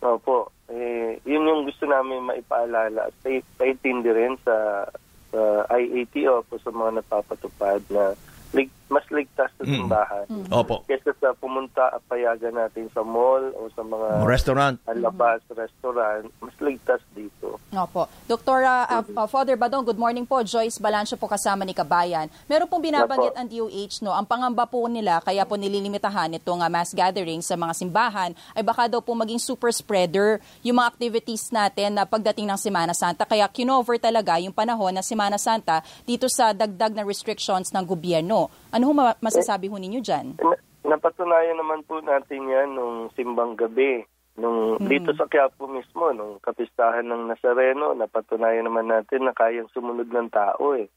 Opo. 0.00 0.48
Eh, 0.66 1.20
yun 1.22 1.44
yung 1.44 1.62
gusto 1.62 1.86
namin 1.86 2.22
maipaalala 2.22 3.06
at 3.06 3.14
pa- 3.20 3.46
paintindi 3.56 4.10
rin 4.10 4.34
sa, 4.42 4.86
sa 5.30 5.40
IATO 5.70 6.42
po 6.46 6.58
sa 6.58 6.70
mga 6.70 6.98
napapatupad 6.98 7.80
na 7.90 8.14
lig, 8.50 8.70
mas 8.88 9.02
ligtas 9.08 9.50
sa 9.52 9.62
Mm. 9.62 9.74
simbahan. 9.76 10.24
Opo. 10.48 10.82
Kesa 10.84 11.10
sa 11.16 11.32
pumunta 11.32 11.90
at 11.90 12.02
payagan 12.04 12.54
natin 12.54 12.86
sa 12.88 13.02
mall 13.02 13.50
o 13.52 13.66
sa 13.68 13.82
mga 13.82 14.22
Restaurant. 14.22 14.76
labas, 14.88 15.42
restaurant, 15.50 16.30
mas 16.38 16.54
ligtas 16.56 17.02
dito. 17.10 17.58
Opo. 17.68 18.06
Dr. 18.24 18.62
uh, 18.62 18.86
uh, 19.02 19.26
Father 19.26 19.54
Badong, 19.54 19.82
good 19.84 19.96
morning 19.96 20.22
po. 20.22 20.40
Joyce 20.40 20.78
Balancio 20.78 21.14
po 21.14 21.26
kasama 21.26 21.62
ni 21.62 21.72
Kabayan. 21.72 22.30
Meron 22.46 22.66
pong 22.66 22.84
binabanggit 22.84 23.34
Opo. 23.34 23.40
ang 23.40 23.48
DOH, 23.48 24.00
no? 24.00 24.12
Ang 24.12 24.24
pangamba 24.24 24.64
po 24.64 24.86
nila, 24.86 25.18
kaya 25.18 25.42
po 25.42 25.56
nililimitahan 25.56 26.30
itong 26.36 26.60
uh, 26.60 26.68
mass 26.68 26.92
gathering 26.92 27.40
sa 27.40 27.54
mga 27.54 27.74
simbahan, 27.74 28.30
ay 28.52 28.62
baka 28.62 28.86
daw 28.86 29.00
po 29.00 29.12
maging 29.12 29.38
super 29.38 29.68
spreader 29.70 30.38
yung 30.62 30.78
mga 30.78 30.88
activities 30.88 31.50
natin 31.50 31.90
na 31.92 32.04
pagdating 32.04 32.46
ng 32.46 32.56
Semana 32.56 32.92
Santa. 32.92 33.24
Kaya 33.24 33.44
kinover 33.46 33.98
talaga 33.98 34.38
yung 34.38 34.52
panahon 34.52 34.92
ng 34.92 35.04
Semana 35.04 35.36
Santa 35.36 35.78
dito 36.02 36.26
sa 36.26 36.52
dagdag 36.52 36.92
na 36.92 37.02
restrictions 37.02 37.68
ng 37.68 37.82
gobyerno. 37.82 38.46
Ano 38.76 38.92
ho 38.92 38.92
ma- 38.92 39.16
masasabi 39.24 39.72
ho 39.72 39.80
ninyo 39.80 40.04
dyan? 40.04 40.36
Na- 40.36 40.60
napatunayan 40.84 41.56
naman 41.56 41.80
po 41.88 42.04
natin 42.04 42.44
yan 42.44 42.76
nung 42.76 43.08
simbang 43.16 43.56
gabi. 43.56 44.04
Nung 44.36 44.76
Mm. 44.76 44.92
dito 44.92 45.16
sa 45.16 45.24
Quiapo 45.24 45.64
mismo, 45.64 46.12
nung 46.12 46.36
kapistahan 46.44 47.08
ng 47.08 47.32
Nazareno, 47.32 47.96
napatunayan 47.96 48.68
naman 48.68 48.92
natin 48.92 49.24
na 49.24 49.32
kayang 49.32 49.72
sumunod 49.72 50.12
ng 50.12 50.28
tao 50.28 50.76
eh. 50.76 50.92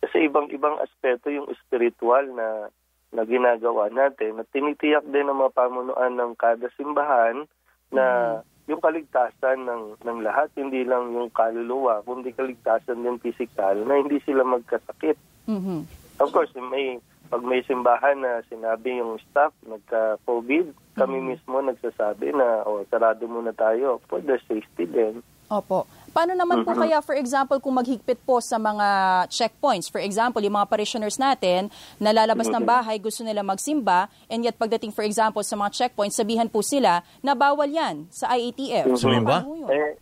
Kasi 0.00 0.24
ibang-ibang 0.24 0.80
aspeto 0.80 1.28
yung 1.28 1.52
spiritual 1.60 2.32
na 2.32 2.72
na 3.12 3.28
ginagawa 3.28 3.92
natin. 3.92 4.40
At 4.40 4.48
tinitiyak 4.48 5.04
din 5.04 5.28
ng 5.28 5.36
mga 5.36 5.52
pamunuan 5.52 6.16
ng 6.16 6.32
kada 6.32 6.72
simbahan 6.80 7.44
na 7.92 8.40
yung 8.64 8.80
kaligtasan 8.80 9.68
ng 9.68 10.00
ng 10.00 10.18
lahat, 10.24 10.48
hindi 10.56 10.80
lang 10.88 11.12
yung 11.12 11.28
kaluluwa, 11.28 12.00
kundi 12.08 12.32
kaligtasan 12.32 13.04
din 13.04 13.20
physical 13.20 13.84
na 13.84 14.00
hindi 14.00 14.16
sila 14.24 14.48
magkasakit. 14.48 15.20
Mhm. 15.44 16.01
Of 16.22 16.30
course, 16.30 16.54
may 16.54 17.02
pag 17.26 17.42
may 17.42 17.64
simbahan 17.64 18.20
na 18.20 18.44
sinabi 18.46 19.00
yung 19.00 19.16
staff 19.24 19.56
nagka-COVID, 19.64 20.76
kami 20.94 21.16
mismo 21.24 21.64
nagsasabi 21.64 22.36
na 22.36 22.60
oh, 22.62 22.84
sarado 22.92 23.24
muna 23.24 23.56
tayo 23.56 24.04
for 24.04 24.20
their 24.20 24.38
safety 24.44 24.84
din. 24.84 25.24
Opo. 25.48 25.84
Paano 26.12 26.36
naman 26.36 26.60
po 26.64 26.76
Mhm. 26.76 26.80
kaya, 26.80 26.98
for 27.00 27.16
example, 27.16 27.56
kung 27.56 27.72
maghigpit 27.72 28.20
po 28.24 28.40
sa 28.44 28.60
mga 28.60 28.84
checkpoints? 29.32 29.88
For 29.88 30.00
example, 30.00 30.44
yung 30.44 30.56
mga 30.56 30.68
parishioners 30.68 31.16
natin, 31.16 31.72
nalalabas 31.96 32.52
ng 32.52 32.64
Mhm. 32.64 32.68
bahay, 32.68 32.96
gusto 33.00 33.24
nila 33.24 33.40
magsimba, 33.40 34.12
and 34.28 34.44
yet 34.44 34.56
pagdating, 34.56 34.92
for 34.92 35.04
example, 35.04 35.40
sa 35.40 35.56
mga 35.56 35.72
checkpoints, 35.72 36.16
sabihan 36.16 36.52
po 36.52 36.60
sila 36.60 37.00
na 37.24 37.32
bawal 37.32 37.68
yan 37.68 38.08
sa 38.12 38.32
IATF. 38.32 38.92
Mhm. 38.92 39.24
Paano 39.24 39.44
po 39.48 39.56
yun? 39.56 39.68
Eh, 39.72 39.92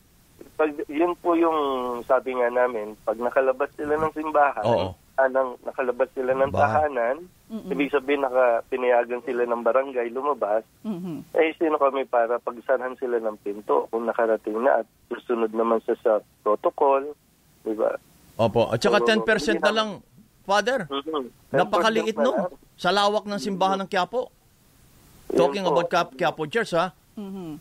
pag, 0.58 0.70
yun 0.90 1.12
po 1.18 1.38
yung 1.38 1.58
sabi 2.04 2.34
nga 2.34 2.50
namin, 2.50 2.98
pag 3.06 3.18
nakalabas 3.18 3.70
sila 3.78 3.94
ng 3.94 4.12
simbahan, 4.14 4.66
Oo. 4.66 4.98
Anang 5.22 5.58
nakalabas 5.60 6.08
sila 6.10 6.32
ng 6.32 6.52
tahanan, 6.52 7.16
Mm-mm. 7.46 7.68
ibig 7.68 7.90
sabihin 7.90 8.20
naka, 8.20 8.62
pinayagan 8.66 9.20
sila 9.20 9.42
ng 9.44 9.60
barangay 9.60 10.08
lumabas, 10.08 10.62
Mhm. 10.80 11.34
eh 11.34 11.52
sino 11.54 11.76
kami 11.76 12.04
para 12.04 12.38
pagsanhan 12.38 12.94
sila 12.96 13.18
ng 13.18 13.36
pinto 13.40 13.88
kung 13.88 14.04
nakarating 14.04 14.56
na 14.58 14.80
at 14.80 14.86
susunod 15.08 15.50
naman 15.50 15.82
sa 15.82 15.92
sa 15.96 16.12
protocol 16.40 17.12
Di 17.60 17.76
ba? 17.76 17.92
Opo. 18.40 18.72
At 18.72 18.80
saka 18.80 19.04
So, 19.04 19.20
10% 19.20 19.60
na 19.60 19.68
lang, 19.68 19.88
Father. 20.42 20.88
Mhm. 20.88 21.28
Napakaliit 21.52 22.16
10% 22.16 22.16
na 22.16 22.24
nun. 22.24 22.36
lang. 22.40 22.52
Sa 22.72 22.88
lawak 22.88 23.28
ng 23.28 23.36
simbahan 23.36 23.84
ng 23.84 23.88
Quiapo. 23.88 24.32
Talking 25.28 25.62
po. 25.62 25.70
about 25.70 25.86
Quiapo, 25.86 26.16
Quiapo 26.16 26.42
Church, 26.48 26.72
ha? 26.72 26.96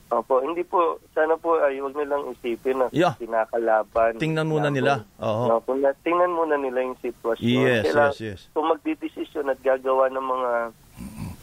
Opo, 0.10 0.41
hindi 0.41 0.63
po, 0.63 0.98
sana 1.12 1.36
po 1.36 1.58
ay 1.58 1.78
huwag 1.78 1.93
nilang 1.93 2.32
isipin 2.32 2.80
na 2.80 2.88
Yeah. 2.89 3.13
kinakalaban. 3.15 4.17
Tingnan 4.17 4.45
muna 4.45 4.69
nila. 4.69 5.04
Oo. 5.17 5.58
Opo, 5.58 5.74
na, 5.74 5.93
tingnan 6.02 6.32
muna 6.32 6.56
nila 6.56 6.82
yung 6.82 6.98
sitwasyon. 6.98 7.43
Yes, 7.43 7.84
Kailangan- 7.86 8.13
yes, 8.13 8.19
yes. 8.19 8.41
Kung 8.52 8.67
magdidesisyon 8.67 9.48
at 9.48 9.60
gagawa 9.60 10.08
ng 10.08 10.22
mga 10.22 10.52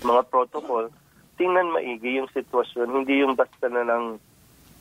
mga 0.02 0.22
protocol, 0.28 0.84
tingnan 1.34 1.72
maigi 1.72 2.16
yung 2.16 2.30
sitwasyon, 2.30 2.92
hindi 2.92 3.20
yung 3.20 3.34
basta 3.34 3.66
na 3.66 3.82
lang 3.82 4.04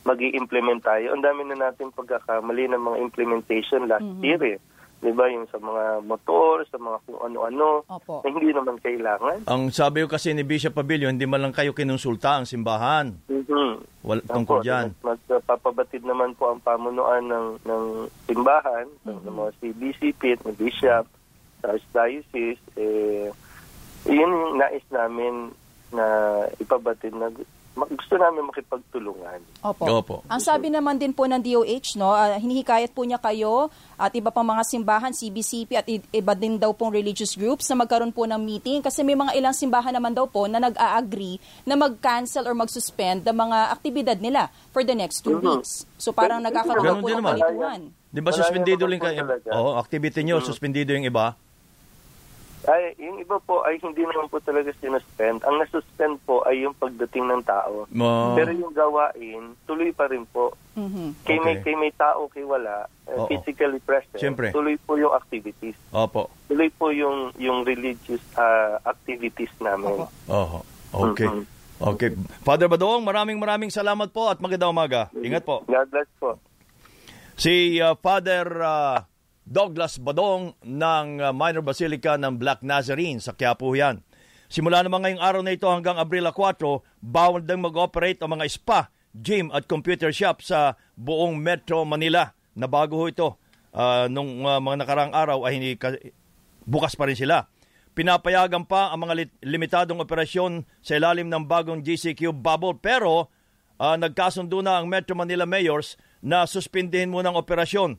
mag 0.02 0.20
implement 0.22 0.80
tayo. 0.80 1.10
Ang 1.10 1.22
dami 1.22 1.42
na 1.44 1.66
natin 1.66 1.90
pagkakamali 1.90 2.70
ng 2.70 2.78
mga 2.78 2.98
implementation 3.00 3.90
last 3.90 4.06
year 4.22 4.38
eh. 4.46 4.58
Di 5.06 5.14
ba? 5.14 5.30
Yung 5.30 5.46
sa 5.46 5.62
mga 5.62 6.02
motor, 6.02 6.66
sa 6.66 6.82
mga 6.82 6.98
kung 7.06 7.20
ano-ano, 7.22 7.86
Opo. 7.86 8.26
na 8.26 8.28
hindi 8.34 8.50
naman 8.50 8.74
kailangan. 8.82 9.46
Ang 9.46 9.70
sabi 9.70 10.02
ko 10.02 10.10
kasi 10.10 10.34
ni 10.34 10.42
Bishop 10.42 10.74
Pabilio, 10.74 11.06
hindi 11.06 11.30
man 11.30 11.46
lang 11.46 11.54
kayo 11.54 11.70
kinonsulta 11.70 12.42
ang 12.42 12.46
simbahan. 12.50 13.14
Mhm. 13.30 14.02
Wal, 14.02 14.18
tungkol 14.26 14.66
dyan. 14.66 14.98
Mas, 15.06 15.22
papabatid 15.46 16.02
naman 16.02 16.34
po 16.34 16.50
ang 16.50 16.58
pamunuan 16.58 17.22
ng 17.22 17.62
ng 17.62 17.84
simbahan, 18.26 18.90
ng, 19.06 19.18
ng 19.22 19.34
mga 19.34 19.50
CBCP 19.62 20.20
at 20.34 20.42
ng 20.42 20.58
bishop, 20.58 21.06
sa 21.62 21.66
archdiocese, 21.70 22.62
eh, 22.74 23.30
yun 24.10 24.26
yung 24.26 24.58
nais 24.58 24.86
namin 24.90 25.54
na 25.94 26.06
ipabatid 26.58 27.14
na 27.14 27.30
gusto 27.76 28.16
namin 28.16 28.48
makipagtulungan. 28.48 29.38
Opo. 29.60 29.84
Opo. 29.84 30.16
Ang 30.32 30.40
sabi 30.40 30.72
naman 30.72 30.96
din 30.96 31.12
po 31.12 31.28
ng 31.28 31.36
DOH, 31.36 32.00
no, 32.00 32.08
ah, 32.08 32.40
hinihikayat 32.40 32.96
po 32.96 33.04
niya 33.04 33.20
kayo 33.20 33.68
at 34.00 34.16
iba 34.16 34.32
pang 34.32 34.48
mga 34.48 34.64
simbahan, 34.64 35.12
CBCP 35.12 35.70
at 35.76 35.84
iba 35.88 36.32
din 36.32 36.56
daw 36.56 36.72
pong 36.72 36.96
religious 36.96 37.36
groups 37.36 37.68
na 37.68 37.76
magkaroon 37.76 38.16
po 38.16 38.24
ng 38.24 38.40
meeting 38.40 38.80
kasi 38.80 39.04
may 39.04 39.12
mga 39.12 39.36
ilang 39.36 39.52
simbahan 39.52 39.92
naman 39.92 40.16
daw 40.16 40.24
po 40.24 40.48
na 40.48 40.56
nag-a-agree 40.56 41.36
na 41.68 41.76
mag-cancel 41.76 42.48
or 42.48 42.56
mag-suspend 42.56 43.20
ng 43.28 43.36
mga 43.36 43.58
aktibidad 43.76 44.18
nila 44.18 44.48
for 44.72 44.80
the 44.80 44.96
next 44.96 45.20
two 45.20 45.36
Mhm. 45.36 45.44
weeks. 45.44 45.84
So 46.00 46.16
parang 46.16 46.40
nagkakaroon 46.40 47.04
po 47.04 47.08
ng 47.12 47.24
kalituhan. 47.24 47.80
Di 48.08 48.24
ba 48.24 48.32
suspendido 48.32 48.88
po 48.88 48.96
kayo? 48.96 49.24
Oo, 49.52 49.70
activity 49.76 50.24
nyo, 50.24 50.40
suspendido 50.40 50.96
yung 50.96 51.04
iba. 51.04 51.36
Ay, 52.66 52.98
yung 52.98 53.16
iba 53.16 53.38
po 53.38 53.62
ay 53.62 53.78
hindi 53.78 54.02
naman 54.02 54.26
po 54.26 54.38
talaga 54.38 54.74
sinuspend. 54.76 55.38
Ang 55.42 55.58
nasuspend 55.58 56.18
po 56.22 56.42
ay 56.42 56.60
yung 56.60 56.74
pagdating 56.74 57.22
ng 57.24 57.42
tao. 57.42 57.86
Ma- 57.88 58.34
Pero 58.34 58.50
yung 58.50 58.70
gawain, 58.70 59.54
tuloy 59.62 59.90
pa 59.90 60.06
rin 60.06 60.26
po. 60.26 60.50
Kay, 61.22 61.38
may, 61.38 61.56
Okay. 61.56 61.62
kay 61.62 61.76
may 61.76 61.90
tao, 61.90 62.26
kay 62.26 62.42
wala, 62.42 62.84
uh, 63.06 63.16
Oo. 63.16 63.26
physically 63.26 63.78
present, 63.80 64.18
Siyempre. 64.18 64.50
tuloy 64.50 64.74
po 64.76 64.94
yung 64.94 65.10
activities. 65.10 65.78
Opo. 65.88 66.26
Tuloy 66.46 66.68
po 66.68 66.90
yung 66.90 67.30
yung 67.36 67.62
religious 67.62 68.20
uh, 68.34 68.82
activities 68.82 69.50
namin. 69.58 70.02
Oho. 70.26 70.60
Okay. 70.92 71.24
Mhm. 71.24 71.44
Okay. 71.76 72.10
Father 72.40 72.66
Badong, 72.66 73.04
maraming 73.04 73.36
maraming 73.36 73.68
salamat 73.68 74.08
po 74.08 74.26
at 74.26 74.36
magandang 74.36 74.72
umaga. 74.72 75.06
Ingat 75.12 75.44
po. 75.44 75.60
God 75.62 75.86
bless 75.86 76.08
po. 76.16 76.40
Si 77.36 77.78
uh, 77.78 77.92
Father 77.94 78.48
uh, 78.58 78.96
Douglas 79.46 80.02
Badong 80.02 80.58
ng 80.66 81.22
uh, 81.22 81.30
Minor 81.30 81.62
Basilica 81.62 82.18
ng 82.18 82.34
Black 82.34 82.66
Nazarene 82.66 83.22
sa 83.22 83.30
Quiapo 83.30 83.70
yan. 83.78 84.02
Simula 84.50 84.82
naman 84.82 85.06
ngayong 85.06 85.22
araw 85.22 85.40
na 85.46 85.54
ito 85.54 85.70
hanggang 85.70 85.94
Abril 86.02 86.26
4, 86.26 86.58
bawal 86.98 87.46
dang 87.46 87.62
mag-operate 87.62 88.18
ang 88.26 88.34
mga 88.34 88.46
spa, 88.50 88.90
gym 89.14 89.54
at 89.54 89.70
computer 89.70 90.10
shop 90.10 90.42
sa 90.42 90.74
buong 90.98 91.38
Metro 91.38 91.86
Manila. 91.86 92.34
Na 92.58 92.66
bago 92.66 92.98
ho 92.98 93.06
ito. 93.06 93.38
Uh, 93.70 94.10
nung 94.10 94.42
uh, 94.42 94.58
mga 94.58 94.82
nakarang 94.82 95.12
araw 95.14 95.46
ay 95.46 95.62
hindi 95.62 95.78
ka- 95.78 96.00
bukas 96.66 96.98
pa 96.98 97.06
rin 97.06 97.14
sila. 97.14 97.46
Pinapayagan 97.94 98.66
pa 98.66 98.90
ang 98.90 99.06
mga 99.06 99.14
lit- 99.14 99.38
limitadong 99.46 100.02
operasyon 100.02 100.66
sa 100.82 100.98
ilalim 100.98 101.30
ng 101.30 101.46
bagong 101.46 101.80
GCQ 101.86 102.34
bubble 102.34 102.76
pero 102.76 103.32
ah, 103.80 103.96
nagkasundo 103.96 104.60
na 104.60 104.80
ang 104.80 104.84
Metro 104.84 105.16
Manila 105.16 105.48
mayors 105.48 105.96
na 106.20 106.44
suspindihin 106.44 107.08
muna 107.08 107.32
ang 107.32 107.40
operasyon 107.40 107.96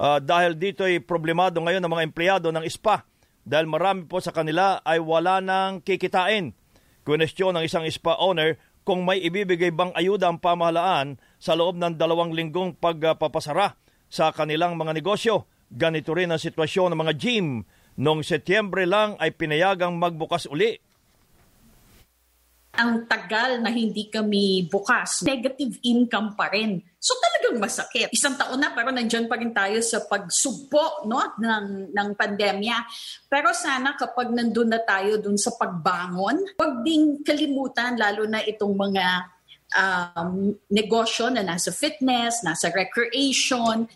Ah, 0.00 0.16
dahil 0.16 0.56
dito 0.56 0.80
ay 0.80 1.04
problemado 1.04 1.60
ngayon 1.60 1.84
ng 1.84 1.92
mga 1.92 2.06
empleyado 2.08 2.48
ng 2.48 2.64
spa 2.72 3.04
dahil 3.44 3.68
marami 3.68 4.08
po 4.08 4.16
sa 4.24 4.32
kanila 4.32 4.80
ay 4.80 4.96
wala 4.96 5.44
nang 5.44 5.84
kikitain. 5.84 6.56
Question 7.04 7.52
ng 7.52 7.68
isang 7.68 7.84
spa 7.92 8.16
owner 8.16 8.56
kung 8.80 9.04
may 9.04 9.20
ibibigay 9.20 9.68
bang 9.68 9.92
ayuda 9.92 10.32
ang 10.32 10.40
pamahalaan 10.40 11.20
sa 11.36 11.52
loob 11.52 11.76
ng 11.76 12.00
dalawang 12.00 12.32
linggong 12.32 12.80
pagpapasara 12.80 13.76
sa 14.08 14.32
kanilang 14.32 14.80
mga 14.80 14.96
negosyo. 14.96 15.44
Ganito 15.68 16.16
rin 16.16 16.32
ang 16.32 16.40
sitwasyon 16.40 16.96
ng 16.96 17.00
mga 17.04 17.14
gym. 17.20 17.68
Noong 18.00 18.24
Setyembre 18.24 18.88
lang 18.88 19.20
ay 19.20 19.36
pinayagang 19.36 20.00
magbukas 20.00 20.48
uli. 20.48 20.80
Ang 22.80 23.04
tagal 23.04 23.60
na 23.60 23.68
hindi 23.68 24.08
kami 24.08 24.64
bukas, 24.72 25.20
negative 25.20 25.76
income 25.84 26.32
pa 26.32 26.48
rin. 26.48 26.80
So 26.96 27.12
talagang 27.20 27.60
masakit. 27.60 28.08
Isang 28.08 28.40
taon 28.40 28.56
na 28.56 28.72
pero 28.72 28.88
nandiyan 28.88 29.28
pa 29.28 29.36
rin 29.36 29.52
tayo 29.52 29.84
sa 29.84 30.00
pagsugpo 30.08 31.04
no, 31.04 31.36
ng, 31.36 31.92
ng 31.92 32.08
pandemya. 32.16 32.76
Pero 33.28 33.52
sana 33.52 34.00
kapag 34.00 34.32
nandun 34.32 34.72
na 34.72 34.80
tayo 34.80 35.20
dun 35.20 35.36
sa 35.36 35.52
pagbangon, 35.60 36.56
huwag 36.56 36.80
ding 36.80 37.20
kalimutan 37.20 38.00
lalo 38.00 38.24
na 38.24 38.40
itong 38.40 38.72
mga 38.72 39.06
um, 39.76 40.56
negosyo 40.72 41.28
na 41.28 41.44
nasa 41.44 41.70
fitness, 41.70 42.42
nasa 42.42 42.72
recreation, 42.72 43.86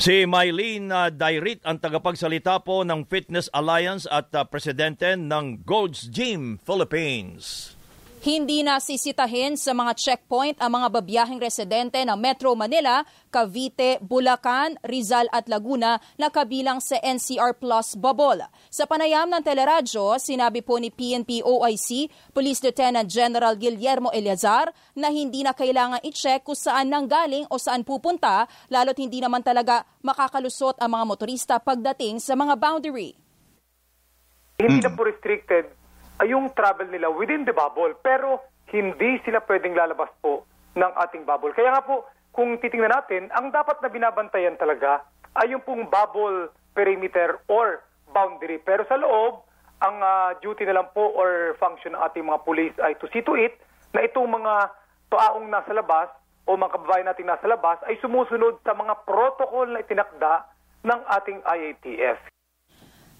Si 0.00 0.24
Mylene 0.24 0.88
uh, 0.88 1.08
Dairit 1.12 1.60
ang 1.68 1.76
tagapagsalita 1.76 2.64
po 2.64 2.80
ng 2.86 3.04
Fitness 3.04 3.52
Alliance 3.52 4.08
at 4.08 4.32
uh, 4.32 4.48
presidente 4.48 5.12
ng 5.12 5.60
Gold's 5.68 6.08
Gym 6.08 6.56
Philippines. 6.64 7.76
Hindi 8.20 8.60
na 8.60 8.76
sisitahin 8.76 9.56
sa 9.56 9.72
mga 9.72 9.96
checkpoint 9.96 10.60
ang 10.60 10.76
mga 10.76 10.92
babiyahing 10.92 11.40
residente 11.40 11.96
ng 12.04 12.20
Metro 12.20 12.52
Manila, 12.52 13.00
Cavite, 13.32 13.96
Bulacan, 14.04 14.76
Rizal 14.84 15.24
at 15.32 15.48
Laguna 15.48 15.96
na 16.20 16.28
kabilang 16.28 16.84
sa 16.84 17.00
NCR 17.00 17.56
Plus 17.56 17.96
bubble. 17.96 18.44
Sa 18.68 18.84
panayam 18.84 19.24
ng 19.24 19.40
teleradyo, 19.40 20.20
sinabi 20.20 20.60
po 20.60 20.76
ni 20.76 20.92
PNP 20.92 21.40
OIC 21.40 22.12
Police 22.36 22.60
Lieutenant 22.60 23.08
General 23.08 23.56
Guillermo 23.56 24.12
Eleazar 24.12 24.68
na 24.92 25.08
hindi 25.08 25.40
na 25.40 25.56
kailangan 25.56 26.04
i-check 26.04 26.44
kung 26.44 26.60
saan 26.60 26.92
nanggaling 26.92 27.48
o 27.48 27.56
saan 27.56 27.88
pupunta 27.88 28.44
lalo't 28.68 29.00
hindi 29.00 29.24
naman 29.24 29.40
talaga 29.40 29.88
makakalusot 30.04 30.76
ang 30.76 30.92
mga 30.92 31.04
motorista 31.08 31.56
pagdating 31.56 32.20
sa 32.20 32.36
mga 32.36 32.52
boundary. 32.60 33.16
Hindi 34.60 34.84
na 34.84 34.92
po 34.92 35.08
restricted 35.08 35.79
yung 36.28 36.52
travel 36.52 36.88
nila 36.88 37.08
within 37.12 37.46
the 37.46 37.54
bubble 37.54 37.92
pero 38.00 38.42
hindi 38.70 39.18
sila 39.26 39.42
pwedeng 39.46 39.74
lalabas 39.74 40.10
po 40.22 40.46
ng 40.78 40.92
ating 41.06 41.26
bubble. 41.26 41.50
Kaya 41.54 41.74
nga 41.74 41.82
po, 41.82 42.06
kung 42.30 42.58
titingnan 42.62 42.94
natin, 42.94 43.26
ang 43.34 43.50
dapat 43.50 43.82
na 43.82 43.90
binabantayan 43.90 44.54
talaga 44.54 45.02
ay 45.34 45.50
yung 45.50 45.62
pong 45.66 45.90
bubble 45.90 46.50
perimeter 46.74 47.42
or 47.50 47.82
boundary. 48.14 48.62
Pero 48.62 48.86
sa 48.86 48.98
loob, 48.98 49.42
ang 49.82 49.96
ah, 49.98 50.30
duty 50.38 50.62
na 50.68 50.82
lang 50.82 50.88
po 50.94 51.10
or 51.16 51.56
function 51.58 51.96
ng 51.96 52.02
ating 52.06 52.26
mga 52.26 52.42
police 52.44 52.76
ay 52.84 52.94
to 53.00 53.08
see 53.10 53.24
to 53.24 53.34
it 53.34 53.56
na 53.96 54.04
itong 54.06 54.28
mga 54.28 54.70
taong 55.10 55.48
nasa 55.50 55.72
labas 55.74 56.12
o 56.46 56.54
mga 56.54 56.74
kababayan 56.78 57.08
natin 57.08 57.26
nasa 57.26 57.46
labas 57.50 57.80
ay 57.88 57.98
sumusunod 57.98 58.60
sa 58.62 58.76
mga 58.76 58.94
protocol 59.08 59.66
na 59.66 59.82
itinakda 59.82 60.46
ng 60.86 61.00
ating 61.18 61.38
IATF. 61.42 62.18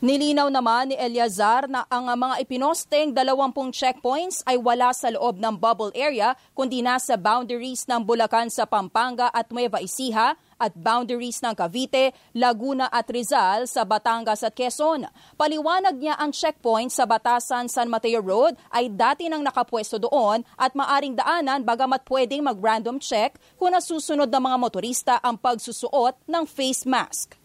Nilinaw 0.00 0.48
naman 0.48 0.88
ni 0.88 0.96
Eliazar 0.96 1.68
na 1.68 1.84
ang 1.92 2.08
mga 2.08 2.40
ipinosteng 2.40 3.12
20 3.12 3.52
checkpoints 3.68 4.40
ay 4.48 4.56
wala 4.56 4.96
sa 4.96 5.12
loob 5.12 5.36
ng 5.36 5.60
bubble 5.60 5.92
area 5.92 6.32
kundi 6.56 6.80
nasa 6.80 7.20
boundaries 7.20 7.84
ng 7.84 8.00
Bulacan 8.08 8.48
sa 8.48 8.64
Pampanga 8.64 9.28
at 9.28 9.52
Nueva 9.52 9.76
Ecija 9.76 10.40
at 10.56 10.72
boundaries 10.72 11.44
ng 11.44 11.52
Cavite, 11.52 12.16
Laguna 12.32 12.88
at 12.88 13.12
Rizal 13.12 13.68
sa 13.68 13.84
Batangas 13.84 14.40
at 14.40 14.56
Quezon. 14.56 15.04
Paliwanag 15.36 16.00
niya 16.00 16.16
ang 16.16 16.32
checkpoint 16.32 16.88
sa 16.88 17.04
Batasan 17.04 17.68
San 17.68 17.92
Mateo 17.92 18.24
Road 18.24 18.56
ay 18.72 18.88
dati 18.88 19.28
nang 19.28 19.44
nakapwesto 19.44 20.00
doon 20.00 20.40
at 20.56 20.72
maaring 20.72 21.12
daanan 21.12 21.60
bagamat 21.60 22.08
pwedeng 22.08 22.48
mag-random 22.48 22.96
check 23.04 23.36
kung 23.60 23.76
nasusunod 23.76 24.32
ng 24.32 24.42
mga 24.48 24.56
motorista 24.56 25.14
ang 25.20 25.36
pagsusuot 25.36 26.24
ng 26.24 26.48
face 26.48 26.88
mask. 26.88 27.39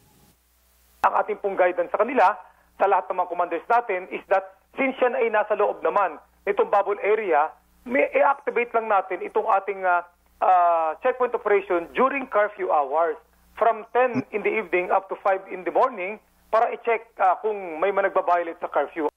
Ang 1.05 1.13
ating 1.21 1.37
pong 1.37 1.53
guidance 1.53 1.93
sa 1.93 2.01
kanila, 2.01 2.33
sa 2.81 2.89
lahat 2.89 3.05
ng 3.07 3.17
mga 3.21 3.29
commanders 3.29 3.67
natin, 3.69 4.09
is 4.09 4.25
that 4.27 4.57
since 4.73 4.97
yan 4.97 5.13
ay 5.13 5.29
nasa 5.29 5.53
loob 5.53 5.85
naman 5.85 6.17
nitong 6.49 6.73
bubble 6.73 6.99
area, 7.05 7.53
may 7.85 8.09
i-activate 8.13 8.73
lang 8.73 8.89
natin 8.89 9.21
itong 9.21 9.45
ating 9.45 9.85
ah, 9.85 10.01
ah, 10.41 10.97
checkpoint 11.05 11.37
operation 11.37 11.85
during 11.93 12.25
curfew 12.25 12.73
hours 12.73 13.15
from 13.55 13.85
10 13.93 14.25
in 14.33 14.41
the 14.41 14.51
evening 14.51 14.89
up 14.89 15.07
to 15.07 15.15
5 15.21 15.47
in 15.53 15.63
the 15.63 15.71
morning 15.71 16.17
para 16.49 16.73
i-check 16.73 17.13
ah, 17.21 17.37
kung 17.39 17.77
may 17.77 17.93
managbabiolate 17.93 18.57
sa 18.57 18.67
curfew. 18.67 19.07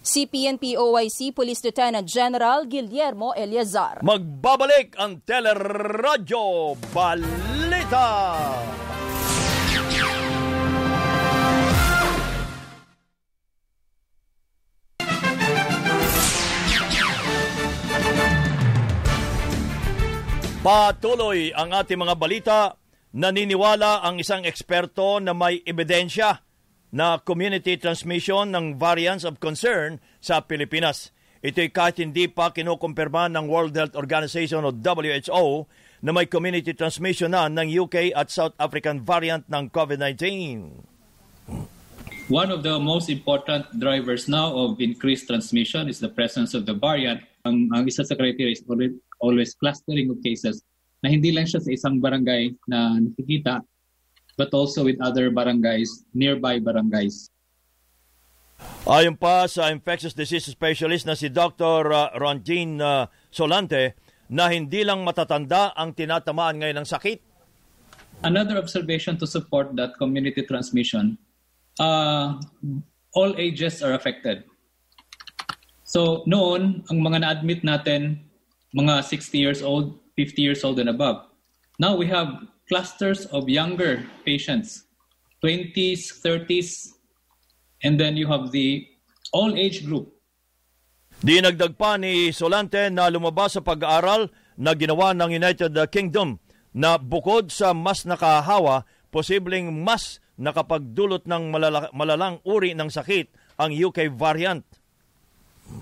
Si 0.00 0.24
PNP 0.24 0.80
OIC 0.80 1.36
Police 1.36 1.60
Lieutenant 1.60 2.08
General 2.08 2.64
Guillermo 2.64 3.36
Eliazar. 3.36 4.00
Magbabalik 4.00 4.96
ang 4.96 5.20
Teleradyo 5.20 6.72
Balita 6.88 8.08
Patuloy 20.60 21.56
ang 21.56 21.72
ating 21.72 21.96
mga 21.96 22.14
balita. 22.20 22.58
Naniniwala 23.16 24.04
ang 24.04 24.20
isang 24.20 24.44
eksperto 24.44 25.16
na 25.16 25.32
may 25.32 25.64
ebidensya 25.64 26.44
na 26.92 27.16
community 27.16 27.80
transmission 27.80 28.52
ng 28.52 28.76
variants 28.76 29.24
of 29.24 29.40
concern 29.40 30.04
sa 30.20 30.44
Pilipinas. 30.44 31.16
Ito'y 31.40 31.72
kahit 31.72 31.96
hindi 31.96 32.28
pa 32.28 32.52
kinukumpirma 32.52 33.32
ng 33.32 33.48
World 33.48 33.72
Health 33.72 33.96
Organization 33.96 34.60
o 34.68 34.68
WHO 34.68 35.64
na 36.04 36.12
may 36.12 36.28
community 36.28 36.76
transmission 36.76 37.32
na 37.32 37.48
ng 37.48 37.64
UK 37.64 38.12
at 38.12 38.28
South 38.28 38.52
African 38.60 39.00
variant 39.00 39.48
ng 39.48 39.72
COVID-19. 39.72 40.28
One 42.28 42.52
of 42.52 42.60
the 42.60 42.76
most 42.76 43.08
important 43.08 43.64
drivers 43.80 44.28
now 44.28 44.52
of 44.52 44.76
increased 44.76 45.24
transmission 45.24 45.88
is 45.88 46.04
the 46.04 46.12
presence 46.12 46.52
of 46.52 46.68
the 46.68 46.76
variant. 46.76 47.24
Ang, 47.48 47.72
ang 47.72 47.88
isa 47.88 48.04
sa 48.04 48.12
criteria 48.12 48.52
is 48.52 48.60
always, 48.68 48.92
always 49.20 49.54
clustering 49.56 50.10
of 50.10 50.18
cases 50.24 50.64
na 51.00 51.08
hindi 51.08 51.32
lang 51.32 51.48
siya 51.48 51.60
sa 51.60 51.70
isang 51.72 52.00
barangay 52.00 52.52
na 52.68 53.00
nakikita 53.00 53.64
but 54.40 54.52
also 54.56 54.80
with 54.80 54.96
other 55.04 55.28
barangays, 55.28 56.08
nearby 56.16 56.56
barangays. 56.56 57.28
Ayon 58.88 59.16
pa 59.16 59.44
sa 59.44 59.68
infectious 59.68 60.16
disease 60.16 60.48
specialist 60.48 61.04
na 61.04 61.12
si 61.12 61.28
Dr. 61.28 61.84
Uh, 61.92 62.08
Ronjin 62.16 62.80
uh, 62.80 63.04
Solante 63.28 63.96
na 64.32 64.48
hindi 64.48 64.80
lang 64.80 65.04
matatanda 65.04 65.76
ang 65.76 65.92
tinatamaan 65.92 66.60
ngayon 66.60 66.80
ng 66.80 66.88
sakit. 66.88 67.18
Another 68.24 68.60
observation 68.60 69.16
to 69.16 69.24
support 69.28 69.72
that 69.76 69.96
community 69.96 70.44
transmission, 70.44 71.16
uh, 71.80 72.36
all 73.16 73.32
ages 73.40 73.80
are 73.80 73.96
affected. 73.96 74.44
So 75.84 76.24
noon, 76.28 76.84
ang 76.88 76.98
mga 77.00 77.24
na-admit 77.24 77.60
natin, 77.64 78.22
mga 78.76 79.02
60 79.04 79.38
years 79.38 79.60
old, 79.62 79.98
50 80.16 80.42
years 80.42 80.62
old 80.62 80.78
and 80.78 80.88
above. 80.88 81.26
Now 81.78 81.96
we 81.96 82.06
have 82.12 82.46
clusters 82.68 83.26
of 83.34 83.48
younger 83.48 84.06
patients, 84.22 84.86
20s, 85.42 86.22
30s, 86.22 86.94
and 87.82 87.98
then 87.98 88.14
you 88.16 88.28
have 88.28 88.52
the 88.52 88.86
all 89.32 89.56
age 89.56 89.82
group. 89.82 90.14
Dinagdag 91.20 91.76
pa 91.76 92.00
ni 92.00 92.32
Solante 92.32 92.88
na 92.88 93.12
lumabas 93.12 93.58
sa 93.58 93.60
pag-aaral 93.60 94.32
na 94.56 94.72
ginawa 94.72 95.12
ng 95.12 95.36
United 95.36 95.76
Kingdom 95.92 96.40
na 96.72 96.96
bukod 96.96 97.50
sa 97.52 97.76
mas 97.76 98.08
nakahawa, 98.08 98.88
posibleng 99.12 99.68
mas 99.74 100.22
nakapagdulot 100.40 101.28
ng 101.28 101.52
malala- 101.52 101.92
malalang 101.92 102.40
uri 102.46 102.72
ng 102.72 102.88
sakit 102.88 103.28
ang 103.60 103.68
UK 103.74 104.08
variant. 104.08 104.64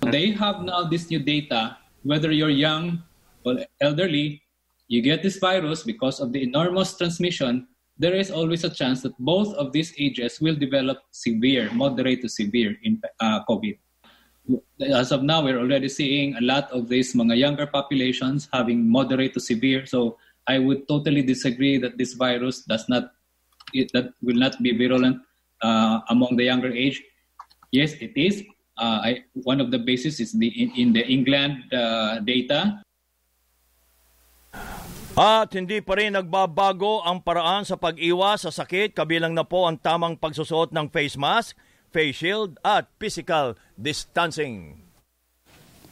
They 0.02 0.34
have 0.34 0.66
now 0.66 0.90
this 0.90 1.06
new 1.06 1.22
data, 1.22 1.78
whether 2.02 2.30
you're 2.30 2.50
young 2.50 3.02
or 3.44 3.58
elderly, 3.80 4.42
you 4.88 5.02
get 5.02 5.22
this 5.22 5.38
virus 5.38 5.82
because 5.82 6.20
of 6.20 6.32
the 6.32 6.42
enormous 6.42 6.96
transmission, 6.96 7.68
there 7.98 8.14
is 8.14 8.30
always 8.30 8.64
a 8.64 8.70
chance 8.70 9.02
that 9.02 9.12
both 9.18 9.54
of 9.54 9.72
these 9.72 9.92
ages 9.98 10.40
will 10.40 10.54
develop 10.54 10.98
severe, 11.10 11.70
moderate 11.72 12.22
to 12.22 12.28
severe 12.28 12.76
in, 12.82 13.02
uh, 13.20 13.40
COVID. 13.48 13.76
As 14.80 15.12
of 15.12 15.22
now, 15.22 15.42
we're 15.42 15.58
already 15.58 15.88
seeing 15.88 16.36
a 16.36 16.40
lot 16.40 16.70
of 16.70 16.88
these 16.88 17.14
mga 17.14 17.36
younger 17.36 17.66
populations 17.66 18.48
having 18.52 18.88
moderate 18.88 19.34
to 19.34 19.40
severe. 19.40 19.84
So 19.84 20.16
I 20.46 20.58
would 20.58 20.88
totally 20.88 21.22
disagree 21.22 21.76
that 21.78 21.98
this 21.98 22.14
virus 22.14 22.62
does 22.62 22.88
not, 22.88 23.12
it, 23.74 23.90
that 23.92 24.14
will 24.22 24.36
not 24.38 24.62
be 24.62 24.72
virulent 24.72 25.20
uh, 25.60 26.00
among 26.08 26.36
the 26.36 26.44
younger 26.44 26.72
age. 26.72 27.02
Yes, 27.72 27.92
it 28.00 28.16
is. 28.16 28.42
Uh, 28.78 29.02
I, 29.02 29.10
one 29.42 29.58
of 29.58 29.74
the 29.74 29.82
basis 29.82 30.22
is 30.22 30.30
the 30.32 30.46
in, 30.46 30.70
in 30.78 30.88
the 30.94 31.02
England 31.02 31.66
uh, 31.74 32.22
data 32.22 32.78
At 35.18 35.50
hindi 35.50 35.82
pa 35.82 35.98
rin 35.98 36.14
nagbabago 36.14 37.02
ang 37.02 37.18
paraan 37.18 37.66
sa 37.66 37.74
pag-iwas 37.74 38.46
sa 38.46 38.54
sakit 38.54 38.94
kabilang 38.94 39.34
na 39.34 39.42
po 39.42 39.66
ang 39.66 39.74
tamang 39.74 40.14
pagsusuot 40.14 40.70
ng 40.70 40.86
face 40.94 41.18
mask, 41.18 41.58
face 41.90 42.22
shield 42.22 42.54
at 42.62 42.86
physical 43.02 43.58
distancing. 43.74 44.87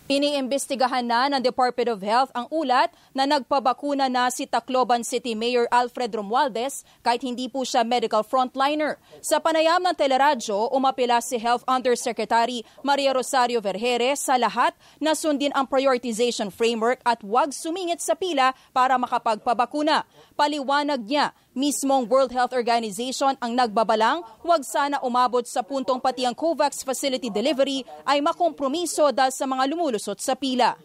Iniimbestigahan 0.06 1.02
na 1.02 1.26
ng 1.26 1.42
Department 1.42 1.90
of 1.90 1.98
Health 1.98 2.30
ang 2.30 2.46
ulat 2.54 2.94
na 3.10 3.26
nagpabakuna 3.26 4.06
na 4.06 4.30
si 4.30 4.46
Tacloban 4.46 5.02
City 5.02 5.34
Mayor 5.34 5.66
Alfred 5.66 6.14
Romualdez 6.14 6.86
kahit 7.02 7.26
hindi 7.26 7.50
po 7.50 7.66
siya 7.66 7.82
medical 7.82 8.22
frontliner. 8.22 9.02
Sa 9.18 9.42
panayam 9.42 9.82
ng 9.82 9.98
teleradyo, 9.98 10.70
umapila 10.70 11.18
si 11.18 11.42
Health 11.42 11.66
Undersecretary 11.66 12.62
Maria 12.86 13.10
Rosario 13.10 13.58
Vergere 13.58 14.14
sa 14.14 14.38
lahat 14.38 14.78
na 15.02 15.18
sundin 15.18 15.50
ang 15.58 15.66
prioritization 15.66 16.54
framework 16.54 17.02
at 17.02 17.18
huwag 17.26 17.50
sumingit 17.50 17.98
sa 17.98 18.14
pila 18.14 18.54
para 18.70 18.94
makapagpabakuna. 19.02 20.06
Paliwanag 20.38 21.02
niya, 21.02 21.34
mismong 21.56 22.04
World 22.04 22.36
Health 22.36 22.52
Organization 22.52 23.32
ang 23.40 23.56
nagbabalang 23.56 24.20
huwag 24.44 24.60
sana 24.60 25.00
umabot 25.00 25.42
sa 25.48 25.64
puntong 25.64 25.98
pati 25.98 26.28
ang 26.28 26.36
COVAX 26.36 26.84
facility 26.84 27.32
delivery 27.32 27.80
ay 28.04 28.20
makompromiso 28.20 29.08
dahil 29.08 29.32
sa 29.32 29.48
mga 29.48 29.64
lumulusot 29.72 30.20
sa 30.20 30.36
pila. 30.36 30.76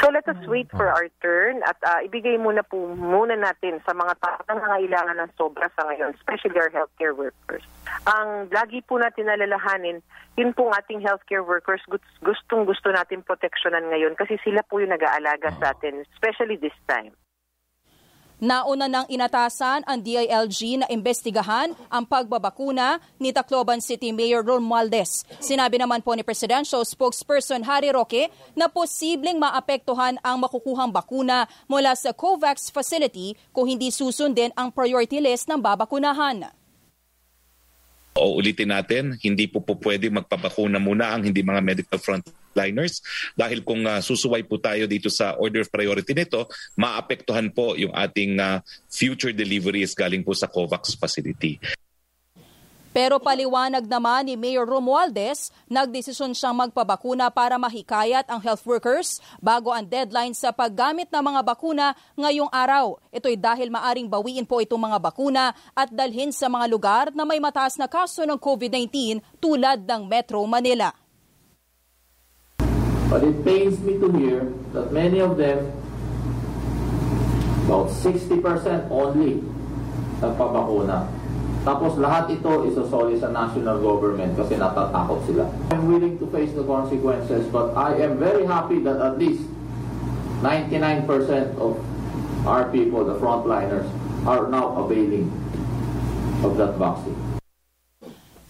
So 0.00 0.08
let 0.08 0.24
us 0.32 0.38
wait 0.48 0.70
for 0.70 0.88
our 0.88 1.12
turn 1.20 1.60
at 1.66 1.76
uh, 1.84 2.00
ibigay 2.00 2.40
muna 2.40 2.64
po 2.64 2.94
muna 2.96 3.36
natin 3.36 3.84
sa 3.84 3.92
mga 3.92 4.16
tao 4.22 4.38
na 4.48 4.56
nangangailangan 4.56 5.16
ng 5.18 5.30
sobra 5.36 5.68
sa 5.76 5.84
ngayon, 5.92 6.16
especially 6.16 6.56
our 6.56 6.72
healthcare 6.72 7.12
workers. 7.12 7.60
Ang 8.08 8.48
lagi 8.48 8.80
po 8.80 8.96
natin 8.96 9.28
nalalahanin, 9.28 10.00
yun 10.40 10.56
pong 10.56 10.72
ating 10.72 11.04
healthcare 11.04 11.44
workers, 11.44 11.84
gustong 12.24 12.64
gusto 12.64 12.88
natin 12.88 13.20
proteksyonan 13.20 13.92
ngayon 13.92 14.16
kasi 14.16 14.40
sila 14.40 14.64
po 14.64 14.80
yung 14.80 14.94
nag-aalaga 14.94 15.52
sa 15.60 15.76
atin, 15.76 16.00
especially 16.16 16.56
this 16.56 16.76
time. 16.88 17.12
Nauna 18.40 18.88
nang 18.88 19.04
inatasan 19.12 19.84
ang 19.84 20.00
DILG 20.00 20.80
na 20.80 20.88
imbestigahan 20.88 21.76
ang 21.92 22.08
pagbabakuna 22.08 22.96
ni 23.20 23.36
Tacloban 23.36 23.84
City 23.84 24.16
Mayor 24.16 24.40
Romualdez. 24.40 25.28
Sinabi 25.44 25.76
naman 25.76 26.00
po 26.00 26.16
ni 26.16 26.24
Presidential 26.24 26.80
Spokesperson 26.88 27.60
Harry 27.68 27.92
Roque 27.92 28.32
na 28.56 28.72
posibleng 28.72 29.36
maapektuhan 29.36 30.16
ang 30.24 30.40
makukuhang 30.40 30.88
bakuna 30.88 31.44
mula 31.68 31.92
sa 31.92 32.16
COVAX 32.16 32.72
facility 32.72 33.36
kung 33.52 33.68
hindi 33.68 33.92
susundin 33.92 34.56
ang 34.56 34.72
priority 34.72 35.20
list 35.20 35.44
ng 35.44 35.60
babakunahan. 35.60 36.48
O 38.16 38.40
ulitin 38.40 38.72
natin, 38.72 39.20
hindi 39.20 39.52
po 39.52 39.60
po 39.60 39.76
pwede 39.76 40.08
magpabakuna 40.08 40.80
muna 40.80 41.12
ang 41.12 41.28
hindi 41.28 41.44
mga 41.44 41.60
medical 41.60 42.00
frontliners 42.50 42.98
dahil 43.38 43.62
kung 43.62 43.86
uh, 43.86 44.02
susuway 44.02 44.42
po 44.42 44.58
tayo 44.58 44.90
dito 44.90 45.06
sa 45.06 45.38
order 45.38 45.62
of 45.62 45.70
priority 45.70 46.12
nito, 46.12 46.50
maapektuhan 46.74 47.48
po 47.54 47.78
yung 47.78 47.94
ating 47.94 48.36
uh, 48.42 48.58
future 48.90 49.30
deliveries 49.30 49.94
galing 49.94 50.26
po 50.26 50.34
sa 50.34 50.50
COVAX 50.50 50.98
facility. 50.98 51.62
Pero 52.90 53.22
paliwanag 53.22 53.86
naman 53.86 54.26
ni 54.26 54.34
Mayor 54.34 54.66
Romualdez, 54.66 55.54
nagdesisyon 55.70 56.34
siyang 56.34 56.58
magpabakuna 56.58 57.30
para 57.30 57.54
mahikayat 57.54 58.26
ang 58.26 58.42
health 58.42 58.66
workers 58.66 59.22
bago 59.38 59.70
ang 59.70 59.86
deadline 59.86 60.34
sa 60.34 60.50
paggamit 60.50 61.06
ng 61.06 61.22
mga 61.22 61.40
bakuna 61.46 61.94
ngayong 62.18 62.50
araw. 62.50 62.98
Ito'y 63.14 63.38
dahil 63.38 63.70
maaring 63.70 64.10
bawiin 64.10 64.42
po 64.42 64.58
itong 64.58 64.90
mga 64.90 64.98
bakuna 64.98 65.54
at 65.70 65.86
dalhin 65.94 66.34
sa 66.34 66.50
mga 66.50 66.66
lugar 66.66 67.04
na 67.14 67.22
may 67.22 67.38
mataas 67.38 67.78
na 67.78 67.86
kaso 67.86 68.26
ng 68.26 68.42
COVID-19 68.42 69.22
tulad 69.38 69.86
ng 69.86 70.10
Metro 70.10 70.42
Manila. 70.42 70.90
But 73.10 73.26
it 73.26 73.42
pains 73.44 73.82
me 73.82 73.98
to 73.98 74.08
hear 74.14 74.46
that 74.72 74.94
many 74.94 75.18
of 75.18 75.36
them, 75.36 75.74
about 77.66 77.90
60% 77.90 78.38
only, 78.86 79.42
nagpabakuna. 80.22 81.10
Tapos 81.60 82.00
lahat 82.00 82.32
ito 82.32 82.64
isosoli 82.64 83.20
sa 83.20 83.28
national 83.28 83.84
government 83.84 84.32
kasi 84.32 84.56
natatakot 84.56 85.20
sila. 85.28 85.44
I'm 85.74 85.92
willing 85.92 86.16
to 86.16 86.26
face 86.32 86.56
the 86.56 86.64
consequences 86.64 87.44
but 87.52 87.76
I 87.76 88.00
am 88.00 88.16
very 88.16 88.48
happy 88.48 88.80
that 88.88 88.96
at 88.96 89.20
least 89.20 89.44
99% 90.40 91.04
of 91.60 91.76
our 92.48 92.64
people, 92.72 93.04
the 93.04 93.20
frontliners, 93.20 93.84
are 94.24 94.48
now 94.48 94.72
availing 94.80 95.28
of 96.40 96.56
that 96.56 96.80
vaccine. 96.80 97.19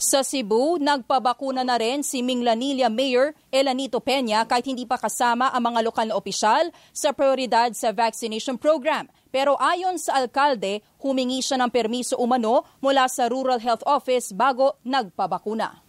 Sa 0.00 0.24
Cebu, 0.24 0.80
nagpabakuna 0.80 1.60
na 1.60 1.76
rin 1.76 2.00
si 2.00 2.24
Minglanilla 2.24 2.88
Mayor 2.88 3.36
Elanito 3.52 4.00
Peña 4.00 4.48
kahit 4.48 4.64
hindi 4.64 4.88
pa 4.88 4.96
kasama 4.96 5.52
ang 5.52 5.60
mga 5.60 5.84
lokal 5.84 6.08
na 6.08 6.16
opisyal 6.16 6.72
sa 6.88 7.12
prioridad 7.12 7.68
sa 7.76 7.92
vaccination 7.92 8.56
program. 8.56 9.12
Pero 9.28 9.60
ayon 9.60 10.00
sa 10.00 10.16
alkalde, 10.16 10.80
humingi 11.04 11.44
siya 11.44 11.60
ng 11.60 11.68
permiso 11.68 12.16
umano 12.16 12.64
mula 12.80 13.12
sa 13.12 13.28
Rural 13.28 13.60
Health 13.60 13.84
Office 13.84 14.32
bago 14.32 14.80
nagpabakuna. 14.88 15.84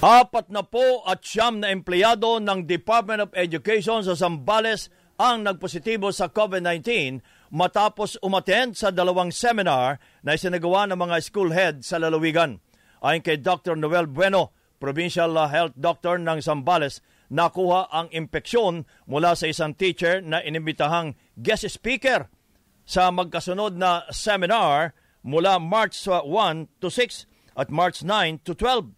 Apat 0.00 0.48
na 0.48 0.64
po 0.64 1.04
at 1.04 1.20
siyam 1.20 1.60
na 1.60 1.68
empleyado 1.68 2.40
ng 2.40 2.64
Department 2.64 3.28
of 3.28 3.36
Education 3.36 4.00
sa 4.00 4.16
Zambales 4.16 4.88
ang 5.20 5.44
nagpositibo 5.44 6.08
sa 6.10 6.32
COVID-19 6.32 7.20
matapos 7.52 8.16
umattend 8.24 8.78
sa 8.78 8.88
dalawang 8.94 9.34
seminar 9.34 10.00
na 10.24 10.36
isinagawa 10.36 10.88
ng 10.88 10.98
mga 11.00 11.16
school 11.20 11.50
head 11.52 11.84
sa 11.84 12.00
lalawigan. 12.00 12.60
Ayon 13.04 13.20
kay 13.20 13.36
Dr. 13.36 13.76
Noel 13.76 14.08
Bueno, 14.08 14.56
Provincial 14.80 15.32
Health 15.48 15.76
Doctor 15.76 16.16
ng 16.20 16.40
Zambales, 16.40 17.04
nakuha 17.28 17.88
ang 17.92 18.08
impeksyon 18.12 18.88
mula 19.08 19.36
sa 19.36 19.48
isang 19.48 19.72
teacher 19.76 20.20
na 20.20 20.40
inimbitahang 20.40 21.16
guest 21.36 21.68
speaker 21.68 22.28
sa 22.84 23.08
magkasunod 23.08 23.76
na 23.76 24.04
seminar 24.12 24.92
mula 25.24 25.56
March 25.56 25.96
1 26.04 26.24
to 26.80 26.92
6 26.92 27.28
at 27.56 27.72
March 27.72 28.04
9 28.04 28.44
to 28.44 28.52
12. 28.52 28.92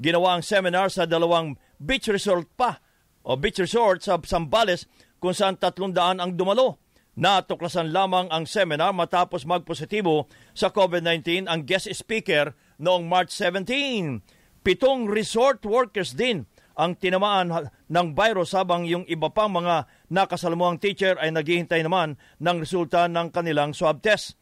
Ginawa 0.00 0.40
ang 0.40 0.44
seminar 0.44 0.88
sa 0.92 1.04
dalawang 1.04 1.56
beach 1.80 2.08
resort 2.08 2.48
pa 2.56 2.80
o 3.24 3.36
beach 3.36 3.60
resort 3.60 4.04
sa 4.04 4.16
Zambales 4.20 4.88
kung 5.20 5.36
saan 5.36 5.60
300 5.60 6.20
ang 6.20 6.32
dumalo. 6.36 6.79
Natuklasan 7.18 7.90
lamang 7.90 8.30
ang 8.30 8.46
seminar 8.46 8.94
matapos 8.94 9.42
magpositibo 9.42 10.30
sa 10.54 10.70
COVID-19 10.70 11.50
ang 11.50 11.66
guest 11.66 11.90
speaker 11.90 12.54
noong 12.78 13.10
March 13.10 13.34
17. 13.34 14.22
Pitong 14.62 15.10
resort 15.10 15.64
workers 15.66 16.14
din 16.14 16.46
ang 16.78 16.94
tinamaan 16.96 17.68
ng 17.90 18.06
virus 18.14 18.54
habang 18.56 18.86
yung 18.86 19.04
iba 19.10 19.28
pang 19.28 19.50
mga 19.52 19.90
nakasalamuhang 20.08 20.80
teacher 20.80 21.18
ay 21.18 21.34
naghihintay 21.34 21.82
naman 21.84 22.16
ng 22.40 22.56
resulta 22.62 23.10
ng 23.10 23.28
kanilang 23.34 23.76
swab 23.76 24.00
test. 24.00 24.38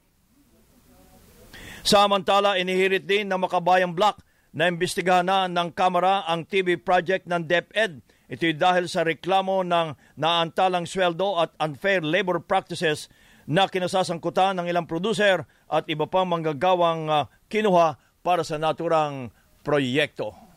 Samantala, 1.83 2.61
inihirit 2.61 3.09
din 3.09 3.27
ng 3.27 3.41
Makabayang 3.43 3.97
Black 3.97 4.21
na 4.53 4.69
imbestigahan 4.69 5.25
na 5.25 5.49
ng 5.49 5.73
Kamara 5.73 6.27
ang 6.29 6.45
TV 6.45 6.77
project 6.77 7.25
ng 7.25 7.43
DepEd. 7.49 8.05
Ito'y 8.29 8.57
dahil 8.57 8.93
sa 8.93 9.05
reklamo 9.05 9.65
ng 9.65 10.21
naantalang 10.21 10.85
sweldo 10.85 11.41
at 11.41 11.51
unfair 11.61 12.05
labor 12.05 12.45
practices 12.45 13.09
na 13.49 13.65
kinasasangkutan 13.65 14.61
ng 14.61 14.67
ilang 14.69 14.85
producer 14.85 15.49
at 15.73 15.89
iba 15.89 16.05
pang 16.05 16.29
manggagawang 16.29 17.09
uh, 17.09 17.25
kinuha 17.49 17.97
para 18.21 18.45
sa 18.45 18.61
naturang 18.61 19.33
proyekto. 19.65 20.48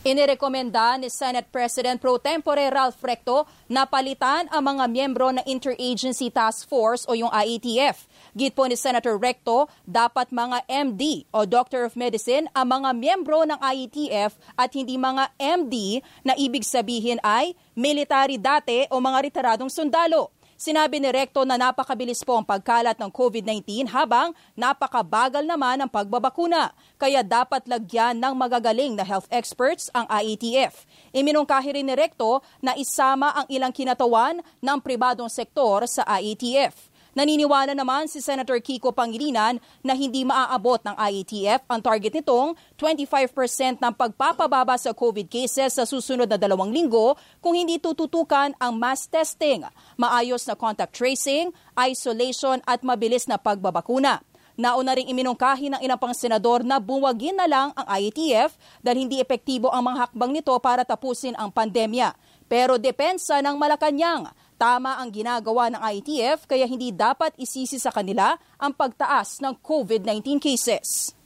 Inirekomenda 0.00 0.96
ni 0.96 1.12
Senate 1.12 1.52
President 1.52 2.00
Pro 2.00 2.16
Tempore 2.16 2.72
Ralph 2.72 2.96
Recto 3.04 3.44
na 3.68 3.84
palitan 3.84 4.48
ang 4.48 4.64
mga 4.64 4.88
miyembro 4.88 5.28
ng 5.28 5.44
Interagency 5.44 6.32
Task 6.32 6.64
Force 6.72 7.04
o 7.04 7.12
yung 7.12 7.28
IETF. 7.28 8.08
Git 8.32 8.56
po 8.56 8.64
ni 8.64 8.80
Senator 8.80 9.20
Recto, 9.20 9.68
dapat 9.84 10.32
mga 10.32 10.64
MD 10.72 11.28
o 11.36 11.44
Doctor 11.44 11.84
of 11.84 12.00
Medicine 12.00 12.48
ang 12.56 12.80
mga 12.80 12.96
miyembro 12.96 13.44
ng 13.44 13.60
IETF 13.60 14.40
at 14.56 14.72
hindi 14.72 14.96
mga 14.96 15.36
MD 15.36 16.00
na 16.24 16.32
ibig 16.32 16.64
sabihin 16.64 17.20
ay 17.20 17.52
military 17.76 18.40
dati 18.40 18.88
o 18.88 19.04
mga 19.04 19.20
retiradong 19.20 19.68
sundalo. 19.68 20.32
Sinabi 20.60 21.00
ni 21.00 21.08
Recto 21.08 21.40
na 21.48 21.56
napakabilis 21.56 22.20
po 22.20 22.36
ang 22.36 22.44
pagkalat 22.44 23.00
ng 23.00 23.08
COVID-19 23.08 23.88
habang 23.96 24.36
napakabagal 24.52 25.40
naman 25.40 25.80
ang 25.80 25.88
pagbabakuna. 25.88 26.76
Kaya 27.00 27.24
dapat 27.24 27.64
lagyan 27.64 28.20
ng 28.20 28.36
magagaling 28.36 28.92
na 28.92 29.00
health 29.00 29.24
experts 29.32 29.88
ang 29.96 30.04
IETF. 30.12 30.84
Iminungkahi 31.16 31.80
rin 31.80 31.88
ni 31.88 31.96
Recto 31.96 32.44
na 32.60 32.76
isama 32.76 33.32
ang 33.32 33.48
ilang 33.48 33.72
kinatawan 33.72 34.44
ng 34.60 34.78
pribadong 34.84 35.32
sektor 35.32 35.88
sa 35.88 36.04
IETF. 36.20 36.89
Naniniwala 37.10 37.74
naman 37.74 38.06
si 38.06 38.22
Senator 38.22 38.62
Kiko 38.62 38.94
Pangilinan 38.94 39.58
na 39.82 39.98
hindi 39.98 40.22
maaabot 40.22 40.78
ng 40.86 40.94
IATF 40.94 41.66
ang 41.66 41.82
target 41.82 42.22
nitong 42.22 42.54
25% 42.78 43.82
ng 43.82 43.92
pagpapababa 43.98 44.78
sa 44.78 44.94
COVID 44.94 45.26
cases 45.26 45.74
sa 45.74 45.82
susunod 45.82 46.30
na 46.30 46.38
dalawang 46.38 46.70
linggo 46.70 47.18
kung 47.42 47.58
hindi 47.58 47.82
tututukan 47.82 48.54
ang 48.62 48.78
mass 48.78 49.10
testing, 49.10 49.66
maayos 49.98 50.46
na 50.46 50.54
contact 50.54 50.94
tracing, 50.94 51.50
isolation 51.74 52.62
at 52.62 52.86
mabilis 52.86 53.26
na 53.26 53.42
pagbabakuna. 53.42 54.22
Nauna 54.60 54.92
ring 54.94 55.08
iminungkahi 55.10 55.72
ng 55.72 55.80
ilang 55.80 55.96
pang 55.96 56.14
senador 56.14 56.62
na 56.62 56.78
buwagin 56.78 57.32
na 57.32 57.48
lang 57.48 57.72
ang 57.74 57.86
IATF 57.90 58.54
dahil 58.84 59.08
hindi 59.08 59.16
epektibo 59.18 59.72
ang 59.72 59.88
mga 59.88 60.12
hakbang 60.12 60.30
nito 60.36 60.52
para 60.62 60.86
tapusin 60.86 61.34
ang 61.40 61.48
pandemya. 61.48 62.12
Pero 62.44 62.76
depensa 62.76 63.40
ng 63.40 63.56
Malacanang, 63.56 64.28
Tama 64.60 65.00
ang 65.00 65.08
ginagawa 65.08 65.72
ng 65.72 65.80
ITF 65.80 66.44
kaya 66.44 66.68
hindi 66.68 66.92
dapat 66.92 67.32
isisi 67.40 67.80
sa 67.80 67.88
kanila 67.88 68.36
ang 68.60 68.76
pagtaas 68.76 69.40
ng 69.40 69.56
COVID-19 69.56 70.36
cases. 70.36 71.16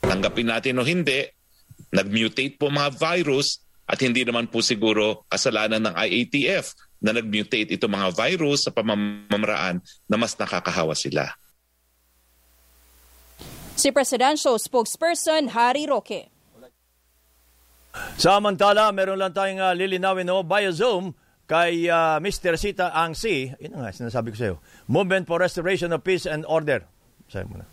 Tanggapin 0.00 0.48
natin 0.48 0.80
o 0.80 0.88
hindi, 0.88 1.28
nag-mutate 1.92 2.56
po 2.56 2.72
mga 2.72 2.96
virus 2.96 3.60
at 3.84 4.00
hindi 4.00 4.24
naman 4.24 4.48
po 4.48 4.64
siguro 4.64 5.28
kasalanan 5.28 5.84
ng 5.84 5.94
IATF 6.00 6.72
na 7.04 7.12
nag-mutate 7.12 7.76
itong 7.76 7.92
mga 7.92 8.16
virus 8.16 8.64
sa 8.64 8.72
pamamaraan 8.72 9.84
na 10.08 10.16
mas 10.16 10.32
nakakahawa 10.32 10.96
sila. 10.96 11.28
Si 13.76 13.92
Presidential 13.92 14.56
Spokesperson 14.56 15.52
Harry 15.52 15.84
Roque. 15.84 16.32
Samantala, 18.16 18.88
meron 18.96 19.20
lang 19.20 19.36
tayong 19.36 19.60
uh, 19.60 19.76
lilinawin 19.76 20.24
no, 20.24 20.40
via 20.40 20.72
Zoom 20.72 21.12
kay 21.48 21.88
uh, 21.88 22.20
Mr. 22.20 22.60
Sita 22.60 22.92
Angsi, 22.92 23.56
yun 23.56 23.80
nga, 23.80 23.88
sinasabi 23.88 24.30
ko 24.30 24.36
sa 24.36 24.46
iyo, 24.52 24.56
Movement 24.84 25.24
for 25.24 25.40
Restoration 25.40 25.96
of 25.96 26.04
Peace 26.04 26.28
and 26.28 26.44
Order. 26.44 26.84
Sabi 27.32 27.48
mo 27.48 27.56
na. 27.64 27.66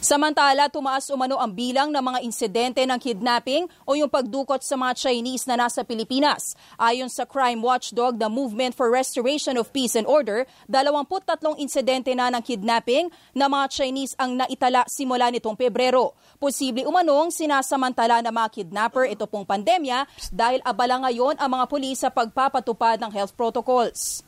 Samantala, 0.00 0.72
tumaas 0.72 1.12
umano 1.12 1.36
ang 1.36 1.52
bilang 1.52 1.92
ng 1.92 2.00
mga 2.00 2.24
insidente 2.24 2.80
ng 2.88 2.96
kidnapping 2.96 3.68
o 3.84 3.92
yung 3.92 4.08
pagdukot 4.08 4.64
sa 4.64 4.72
mga 4.72 4.96
Chinese 4.96 5.44
na 5.44 5.60
nasa 5.60 5.84
Pilipinas. 5.84 6.56
Ayon 6.80 7.12
sa 7.12 7.28
crime 7.28 7.60
watchdog, 7.60 8.16
the 8.16 8.32
Movement 8.32 8.72
for 8.72 8.88
Restoration 8.88 9.60
of 9.60 9.68
Peace 9.76 9.92
and 9.92 10.08
Order, 10.08 10.48
23 10.72 11.60
insidente 11.60 12.16
na 12.16 12.32
ng 12.32 12.40
kidnapping 12.40 13.12
na 13.36 13.52
mga 13.52 13.68
Chinese 13.68 14.16
ang 14.16 14.40
naitala 14.40 14.88
simula 14.88 15.28
nitong 15.28 15.52
Pebrero. 15.52 16.16
Posible 16.40 16.88
umanong 16.88 17.28
sinasamantala 17.28 18.24
ng 18.24 18.32
mga 18.32 18.48
kidnapper 18.56 19.04
ito 19.04 19.28
pong 19.28 19.44
pandemya 19.44 20.08
dahil 20.32 20.64
abala 20.64 20.96
ngayon 21.04 21.36
ang 21.36 21.60
mga 21.60 21.68
pulis 21.68 22.00
sa 22.00 22.08
pagpapatupad 22.08 23.04
ng 23.04 23.12
health 23.12 23.36
protocols. 23.36 24.24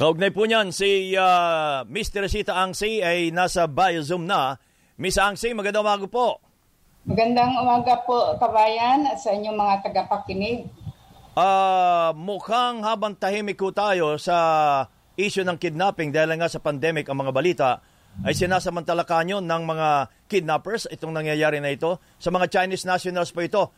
Kaugnay 0.00 0.32
po 0.32 0.48
niyan, 0.48 0.72
si 0.72 1.12
uh, 1.20 1.84
Mr. 1.84 2.32
Sita 2.32 2.56
Angsi 2.56 3.04
ay 3.04 3.28
nasa 3.28 3.68
Biozoom 3.68 4.24
na 4.24 4.56
Miss 5.02 5.18
Angsi, 5.18 5.50
magandang 5.50 5.82
umaga 5.82 6.06
po. 6.06 6.38
Magandang 7.02 7.58
umaga 7.58 8.06
po, 8.06 8.38
kabayan, 8.38 9.02
at 9.10 9.18
sa 9.18 9.34
inyong 9.34 9.58
mga 9.58 9.74
tagapakinig. 9.82 10.70
Uh, 11.34 12.14
mukhang 12.14 12.86
habang 12.86 13.18
tahimik 13.18 13.58
ko 13.58 13.74
tayo 13.74 14.14
sa 14.14 14.86
issue 15.18 15.42
ng 15.42 15.58
kidnapping 15.58 16.14
dahil 16.14 16.38
nga 16.38 16.46
sa 16.46 16.62
pandemic 16.62 17.10
ang 17.10 17.18
mga 17.18 17.34
balita, 17.34 17.70
ay 18.22 18.30
sinasamantala 18.30 19.02
kanyo 19.02 19.42
ng 19.42 19.62
mga 19.66 19.88
kidnappers 20.30 20.86
itong 20.86 21.10
nangyayari 21.10 21.58
na 21.58 21.74
ito. 21.74 21.98
Sa 22.22 22.30
mga 22.30 22.46
Chinese 22.46 22.86
nationals 22.86 23.34
po 23.34 23.42
ito, 23.42 23.74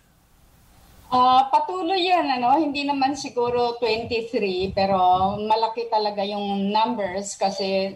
Uh, 1.15 1.47
patuloy 1.47 2.11
yan, 2.11 2.27
ano? 2.27 2.59
hindi 2.59 2.83
naman 2.83 3.15
siguro 3.15 3.79
23, 3.79 4.75
pero 4.75 4.99
malaki 5.39 5.87
talaga 5.87 6.27
yung 6.27 6.75
numbers 6.75 7.39
kasi 7.39 7.95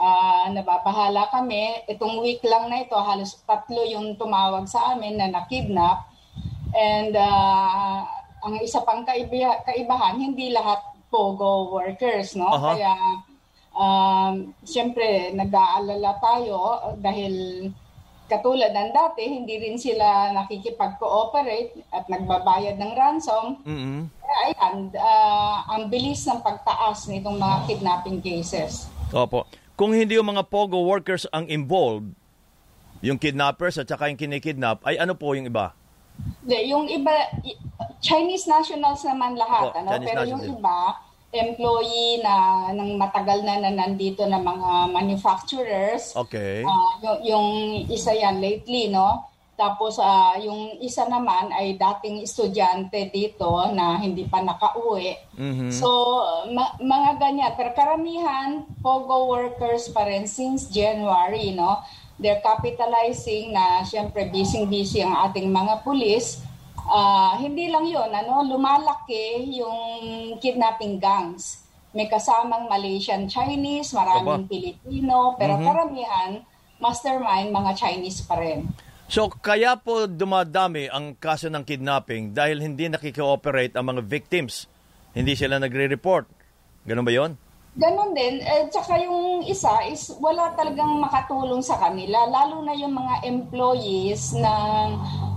uh, 0.00 0.46
nababahala 0.52 1.28
kami. 1.32 1.84
Itong 1.88 2.20
week 2.22 2.44
lang 2.44 2.68
na 2.68 2.84
ito, 2.84 2.96
halos 2.96 3.36
tatlo 3.44 3.82
yung 3.84 4.16
tumawag 4.16 4.68
sa 4.68 4.96
amin 4.96 5.20
na 5.20 5.28
nakidnap. 5.32 6.08
And 6.76 7.16
uh, 7.16 8.04
ang 8.44 8.54
isa 8.60 8.84
pang 8.84 9.02
kaiba- 9.02 9.64
kaibahan, 9.64 10.20
hindi 10.20 10.52
lahat 10.52 10.80
POGO 11.08 11.72
workers. 11.72 12.36
No? 12.36 12.52
Uh-huh. 12.52 12.76
Kaya 12.76 12.92
um, 13.72 14.52
siyempre 14.62 15.32
nag-aalala 15.32 16.20
tayo 16.20 16.58
dahil 17.00 17.68
katulad 18.26 18.74
ng 18.74 18.90
dati, 18.90 19.22
hindi 19.22 19.54
rin 19.62 19.78
sila 19.78 20.34
nakikipag-cooperate 20.34 21.94
at 21.94 22.10
nagbabayad 22.10 22.74
ng 22.74 22.92
ransom. 22.98 23.62
Mm-hmm. 23.62 24.00
Ayan, 24.26 24.76
uh, 24.98 25.58
ang 25.70 25.86
bilis 25.86 26.26
ng 26.26 26.42
pagtaas 26.42 27.06
nitong 27.06 27.38
mga 27.38 27.56
kidnapping 27.70 28.18
cases. 28.18 28.90
Opo. 29.14 29.46
Kung 29.76 29.92
hindi 29.92 30.16
yung 30.16 30.32
mga 30.32 30.48
POGO 30.48 30.88
workers 30.88 31.28
ang 31.36 31.52
involved, 31.52 32.16
yung 33.04 33.20
kidnappers 33.20 33.76
at 33.76 33.84
saka 33.84 34.08
yung 34.08 34.16
kinikidnap, 34.16 34.80
ay 34.88 34.96
ano 34.96 35.12
po 35.12 35.36
yung 35.36 35.52
iba? 35.52 35.76
De, 36.40 36.64
yung 36.64 36.88
iba, 36.88 37.12
Chinese 38.00 38.48
nationals 38.48 39.04
naman 39.04 39.36
lahat. 39.36 39.76
Oh, 39.76 39.76
ano? 39.76 40.00
Pero 40.00 40.24
nationals. 40.24 40.32
yung 40.32 40.42
iba, 40.56 40.78
employee 41.28 42.24
na 42.24 42.34
ng 42.72 42.96
matagal 42.96 43.44
na 43.44 43.60
na 43.60 43.68
nandito 43.68 44.24
na 44.24 44.40
mga 44.40 44.96
manufacturers. 44.96 46.16
Okay. 46.16 46.64
Uh, 46.64 46.92
yung, 47.04 47.18
yung 47.28 47.46
isa 47.92 48.16
yan 48.16 48.40
lately, 48.40 48.88
no? 48.88 49.28
Tapos 49.56 49.96
uh, 49.96 50.36
yung 50.36 50.76
isa 50.84 51.08
naman 51.08 51.48
ay 51.48 51.80
dating 51.80 52.20
estudyante 52.20 53.08
dito 53.08 53.48
na 53.72 53.96
hindi 53.96 54.28
pa 54.28 54.44
nakauwi. 54.44 55.16
Mm-hmm. 55.32 55.70
So 55.72 55.88
ma- 56.52 56.76
mga 56.76 57.16
ganyan. 57.16 57.52
Pero 57.56 57.72
karamihan, 57.72 58.68
POGO 58.84 59.32
workers 59.32 59.88
pa 59.88 60.04
rin 60.04 60.28
since 60.28 60.68
January, 60.68 61.56
no? 61.56 61.80
They're 62.20 62.44
capitalizing 62.44 63.56
na 63.56 63.80
siyempre 63.80 64.28
busy-busy 64.28 65.00
ang 65.00 65.32
ating 65.32 65.48
mga 65.48 65.80
pulis. 65.80 66.44
Uh, 66.86 67.40
hindi 67.40 67.72
lang 67.72 67.88
yun, 67.88 68.12
ano, 68.12 68.46
lumalaki 68.46 69.56
yung 69.56 69.80
kidnapping 70.38 71.00
gangs. 71.00 71.64
May 71.96 72.06
kasamang 72.06 72.68
Malaysian 72.68 73.24
Chinese, 73.24 73.96
maraming 73.96 74.44
Aba. 74.44 74.52
Pilipino, 74.52 75.32
pero 75.40 75.56
Mhm. 75.56 75.64
karamihan, 75.64 76.30
mastermind, 76.76 77.48
mga 77.50 77.72
Chinese 77.72 78.20
pa 78.20 78.36
rin. 78.36 78.68
So 79.06 79.30
kaya 79.30 79.78
po 79.78 80.10
dumadami 80.10 80.90
ang 80.90 81.14
kaso 81.14 81.46
ng 81.46 81.62
kidnapping 81.62 82.34
dahil 82.34 82.58
hindi 82.58 82.90
nakikooperate 82.90 83.78
ang 83.78 83.94
mga 83.94 84.02
victims. 84.02 84.66
Hindi 85.14 85.38
sila 85.38 85.62
nagre-report. 85.62 86.26
Ganun 86.84 87.06
ba 87.06 87.14
yon? 87.14 87.32
Ganon 87.76 88.16
din. 88.16 88.40
Eh, 88.40 88.72
tsaka 88.72 88.96
yung 89.04 89.44
isa 89.44 89.84
is 89.84 90.08
wala 90.16 90.56
talagang 90.56 90.96
makatulong 90.96 91.60
sa 91.60 91.76
kanila. 91.76 92.24
Lalo 92.24 92.64
na 92.64 92.72
yung 92.72 92.96
mga 92.96 93.20
employees 93.28 94.32
ng 94.32 94.88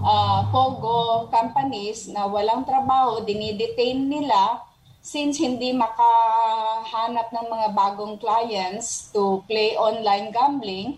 ah, 0.08 0.48
Pogo 0.48 1.28
companies 1.28 2.08
na 2.08 2.24
walang 2.26 2.64
trabaho, 2.64 3.22
dinidetain 3.28 4.08
nila 4.08 4.64
since 5.04 5.40
hindi 5.40 5.76
makahanap 5.76 7.28
ng 7.28 7.48
mga 7.48 7.68
bagong 7.76 8.16
clients 8.20 9.12
to 9.12 9.44
play 9.44 9.76
online 9.76 10.32
gambling, 10.32 10.96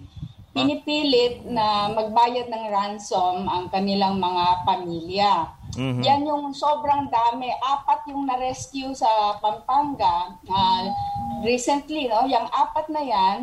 pinipilit 0.51 1.47
na 1.47 1.87
magbayad 1.95 2.51
ng 2.51 2.65
ransom 2.67 3.47
ang 3.47 3.71
kanilang 3.71 4.19
mga 4.19 4.67
pamilya. 4.67 5.33
Mhm. 5.71 6.03
Yan 6.03 6.21
yung 6.27 6.51
sobrang 6.51 7.07
dami. 7.07 7.47
Apat 7.63 8.11
yung 8.11 8.27
na-rescue 8.27 8.91
sa 8.91 9.39
Pampanga. 9.39 10.35
Ah, 10.51 10.91
recently, 11.47 12.11
no, 12.11 12.27
yung 12.27 12.51
apat 12.51 12.91
na 12.91 12.99
yan, 12.99 13.37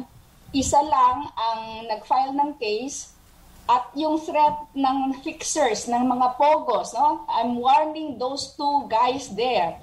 isa 0.53 0.81
lang 0.85 1.33
ang 1.33 1.89
nag-file 1.89 2.37
ng 2.37 2.61
case 2.61 3.17
at 3.69 3.89
yung 3.97 4.17
threat 4.21 4.65
ng 4.73 5.21
fixers, 5.21 5.89
ng 5.89 6.05
mga 6.09 6.41
pogos, 6.41 6.93
no? 6.97 7.25
I'm 7.29 7.61
warning 7.61 8.17
those 8.17 8.57
two 8.57 8.89
guys 8.89 9.29
there. 9.33 9.77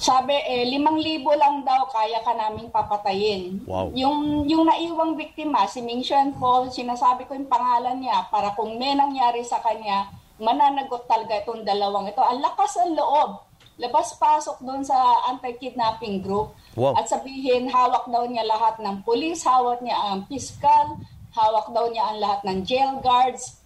Sabi, 0.00 0.32
eh, 0.32 0.64
limang 0.64 0.96
libo 0.96 1.28
lang 1.36 1.60
daw 1.60 1.84
kaya 1.92 2.24
ka 2.24 2.32
naming 2.32 2.72
papatayin. 2.72 3.60
Wow. 3.68 3.92
Yung, 3.92 4.48
yung 4.48 4.64
naiwang 4.64 5.12
biktima, 5.12 5.68
si 5.68 5.84
Ming 5.84 6.00
Xuan 6.00 6.32
po, 6.40 6.64
sinasabi 6.72 7.28
ko 7.28 7.36
yung 7.36 7.52
pangalan 7.52 8.00
niya 8.00 8.24
para 8.32 8.56
kung 8.56 8.80
may 8.80 8.96
nangyari 8.96 9.44
sa 9.44 9.60
kanya, 9.60 10.08
mananagot 10.40 11.04
talaga 11.04 11.44
itong 11.44 11.68
dalawang 11.68 12.08
ito. 12.08 12.24
Ang 12.24 12.40
lakas 12.40 12.80
ang 12.80 12.96
loob. 12.96 13.44
Labas-pasok 13.76 14.64
doon 14.64 14.80
sa 14.80 14.96
anti-kidnapping 15.36 16.24
group. 16.24 16.56
Wow. 16.80 16.96
At 16.96 17.12
sabihin, 17.12 17.68
hawak 17.68 18.08
daw 18.08 18.24
niya 18.24 18.48
lahat 18.48 18.80
ng 18.80 19.04
pulis, 19.04 19.44
hawak 19.44 19.84
niya 19.84 20.00
ang 20.00 20.24
piskal, 20.24 20.96
hawak 21.36 21.68
daw 21.76 21.92
niya 21.92 22.08
ang 22.08 22.18
lahat 22.24 22.40
ng 22.48 22.58
jail 22.64 23.04
guards. 23.04 23.60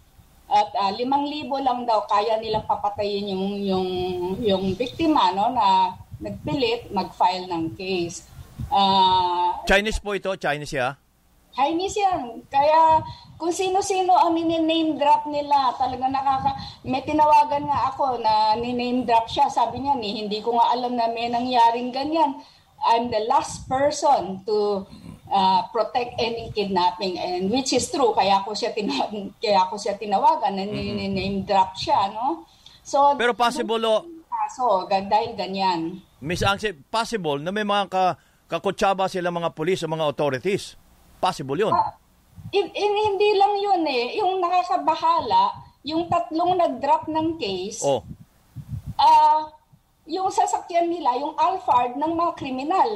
At 0.51 0.75
ah, 0.83 0.91
limang 0.91 1.31
libo 1.31 1.63
lang 1.63 1.87
daw 1.87 2.11
kaya 2.11 2.43
nilang 2.43 2.67
papatayin 2.67 3.31
yung, 3.31 3.47
yung, 3.63 3.89
yung 4.43 4.65
biktima 4.75 5.31
no, 5.31 5.55
na 5.55 5.95
nagpilit 6.25 6.89
mag-file 6.89 7.45
ng 7.53 7.77
case. 7.77 8.25
Ah, 8.73 9.61
Chinese 9.69 10.01
po 10.01 10.17
ito, 10.17 10.33
Chinese 10.41 10.73
ya. 10.73 10.97
Chinese 11.55 12.01
yan. 12.01 12.43
Kaya 12.51 13.05
kung 13.39 13.55
sino-sino 13.55 14.17
ang 14.17 14.35
name 14.35 14.99
drop 14.99 15.29
nila, 15.31 15.71
talaga 15.79 16.09
nakaka... 16.11 16.51
May 16.83 17.05
tinawagan 17.07 17.69
nga 17.69 17.95
ako 17.95 18.19
na 18.19 18.59
name 18.59 19.07
drop 19.07 19.31
siya. 19.31 19.47
Sabi 19.47 19.85
niya, 19.85 19.95
ni, 19.95 20.25
hindi 20.25 20.43
ko 20.43 20.57
nga 20.59 20.75
alam 20.75 20.99
na 20.99 21.13
may 21.13 21.31
nangyaring 21.31 21.95
ganyan. 21.95 22.43
I'm 22.85 23.09
the 23.09 23.23
last 23.31 23.71
person 23.71 24.43
to 24.45 24.85
uh, 25.31 25.61
protect 25.73 26.19
any 26.21 26.51
kidnapping 26.53 27.17
and 27.17 27.49
which 27.49 27.73
is 27.73 27.89
true 27.89 28.13
kaya 28.13 28.45
ako 28.45 28.53
siya 28.53 28.77
tinawagan 28.77 29.33
kaya 29.41 29.59
ako 29.65 29.81
siya 29.81 29.97
tinawagan 29.97 30.53
na 30.53 30.65
name 30.69 31.49
drop 31.49 31.73
siya 31.79 32.13
no 32.13 32.45
so 32.85 33.17
Pero 33.17 33.33
possible 33.33 33.81
o, 33.89 34.05
kaso 34.29 34.85
ga- 34.85 35.09
dahil 35.09 35.33
ganyan 35.33 35.97
Miss 36.25 36.41
Angse, 36.41 36.73
possible 36.89 37.37
na 37.37 37.53
may 37.53 37.69
mga 37.69 37.85
ka, 37.93 38.05
kakutsaba 38.49 39.13
sila 39.13 39.29
mga 39.29 39.53
police 39.53 39.85
o 39.85 39.93
mga 39.93 40.09
authorities. 40.09 40.73
Possible 41.21 41.61
yun. 41.61 41.73
In, 42.49 42.67
in- 42.73 43.01
hindi 43.13 43.31
lang 43.37 43.55
yun 43.61 43.83
eh. 43.85 44.17
Yung 44.17 44.41
nakakabahala, 44.41 45.53
yung 45.85 46.09
tatlong 46.09 46.57
nag-drop 46.57 47.13
ng 47.13 47.37
case, 47.37 47.85
Oh, 47.85 48.01
ah 48.97 49.53
yung 50.09 50.33
sasakyan 50.33 50.89
nila, 50.89 51.17
yung 51.21 51.37
Alphard 51.37 51.97
ng 52.01 52.13
mga 52.17 52.33
kriminal. 52.41 52.91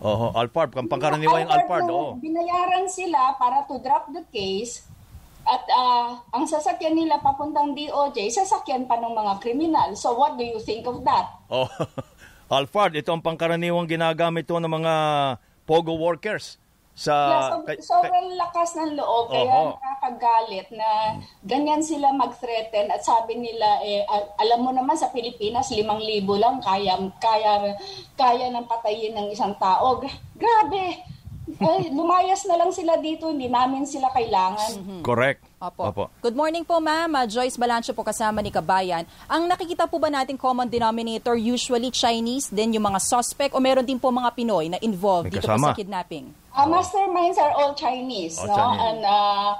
oh, 0.00 0.32
Alphard, 0.32 0.72
pangkaraniwa 0.72 1.44
yung 1.44 1.52
Alphard, 1.52 1.84
na 1.84 1.92
oo. 1.92 2.12
Binayaran 2.16 2.88
sila 2.88 3.36
para 3.36 3.68
to 3.68 3.76
drop 3.84 4.08
the 4.16 4.24
case 4.32 4.87
at 5.48 5.64
ah, 5.72 6.20
ang 6.36 6.44
sasakyan 6.44 6.92
nila 6.92 7.24
papuntang 7.24 7.72
DOJ, 7.72 8.28
sasakyan 8.28 8.84
pa 8.84 9.00
ng 9.00 9.16
mga 9.16 9.32
kriminal. 9.40 9.96
So 9.96 10.12
what 10.12 10.36
do 10.36 10.44
you 10.44 10.60
think 10.60 10.84
of 10.84 11.00
that? 11.08 11.32
Oh, 11.48 11.68
Alphard, 12.52 12.96
ito 12.96 13.08
ang 13.08 13.24
pangkaraniwang 13.24 13.88
ginagamit 13.88 14.44
to 14.44 14.60
ng 14.60 14.68
mga 14.68 14.94
pogo 15.64 15.96
workers 15.96 16.60
sa 16.98 17.14
Yeah, 17.14 17.78
so, 17.78 17.94
sobrang 17.94 18.34
lakas 18.34 18.74
ng 18.74 18.98
loob, 18.98 19.30
kaya 19.30 19.54
Oho. 19.54 19.78
nakakagalit 19.78 20.66
na 20.74 21.14
ganyan 21.46 21.78
sila 21.78 22.10
mag-threaten 22.10 22.90
at 22.90 23.06
sabi 23.06 23.38
nila, 23.38 23.78
eh, 23.86 24.02
al- 24.02 24.34
alam 24.34 24.66
mo 24.66 24.74
naman 24.74 24.98
sa 24.98 25.14
Pilipinas, 25.14 25.70
limang 25.70 26.02
libo 26.02 26.34
lang 26.34 26.58
kaya, 26.58 26.98
kaya, 27.22 27.78
kaya 28.18 28.50
ng 28.50 28.66
patayin 28.66 29.14
ng 29.14 29.30
isang 29.30 29.54
tao. 29.62 30.02
Gra- 30.02 30.20
grabe! 30.34 30.98
Eh, 31.56 31.88
lumayas 31.88 32.44
na 32.44 32.60
lang 32.60 32.68
sila 32.68 33.00
dito, 33.00 33.32
hindi 33.32 33.48
namin 33.48 33.88
sila 33.88 34.12
kailangan. 34.12 35.00
Correct. 35.00 35.40
Opo. 35.58 36.12
Good 36.20 36.36
morning 36.36 36.62
po 36.62 36.76
ma'am, 36.78 37.08
Ah, 37.16 37.24
Joyce 37.24 37.56
Balancho 37.56 37.96
po 37.96 38.04
kasama 38.04 38.44
ni 38.44 38.52
Kabayan. 38.52 39.08
Ang 39.26 39.48
nakikita 39.48 39.88
po 39.88 39.96
ba 39.96 40.12
nating 40.12 40.36
common 40.36 40.68
denominator 40.68 41.34
usually 41.34 41.88
Chinese, 41.88 42.52
then 42.52 42.76
yung 42.76 42.84
mga 42.84 43.00
suspect 43.00 43.56
o 43.56 43.58
meron 43.58 43.82
din 43.82 43.96
po 43.96 44.12
mga 44.12 44.36
Pinoy 44.36 44.68
na 44.68 44.78
involved 44.84 45.32
dito 45.32 45.48
po 45.48 45.56
sa 45.56 45.72
kidnapping? 45.72 46.28
Ah, 46.52 46.68
masterminds 46.68 47.40
are 47.40 47.54
all 47.56 47.72
Chinese, 47.72 48.36
All 48.38 48.46
no? 48.46 48.54
Chinese. 48.54 48.82
And 48.84 49.00
ah, 49.02 49.50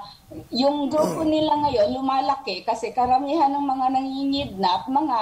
yung 0.53 0.93
grupo 0.93 1.25
nila 1.25 1.57
ngayon 1.57 1.89
lumalaki 1.97 2.61
kasi 2.61 2.93
karamihan 2.93 3.49
ng 3.49 3.65
mga 3.65 3.85
nangingidnap, 3.97 4.85
mga 4.85 5.17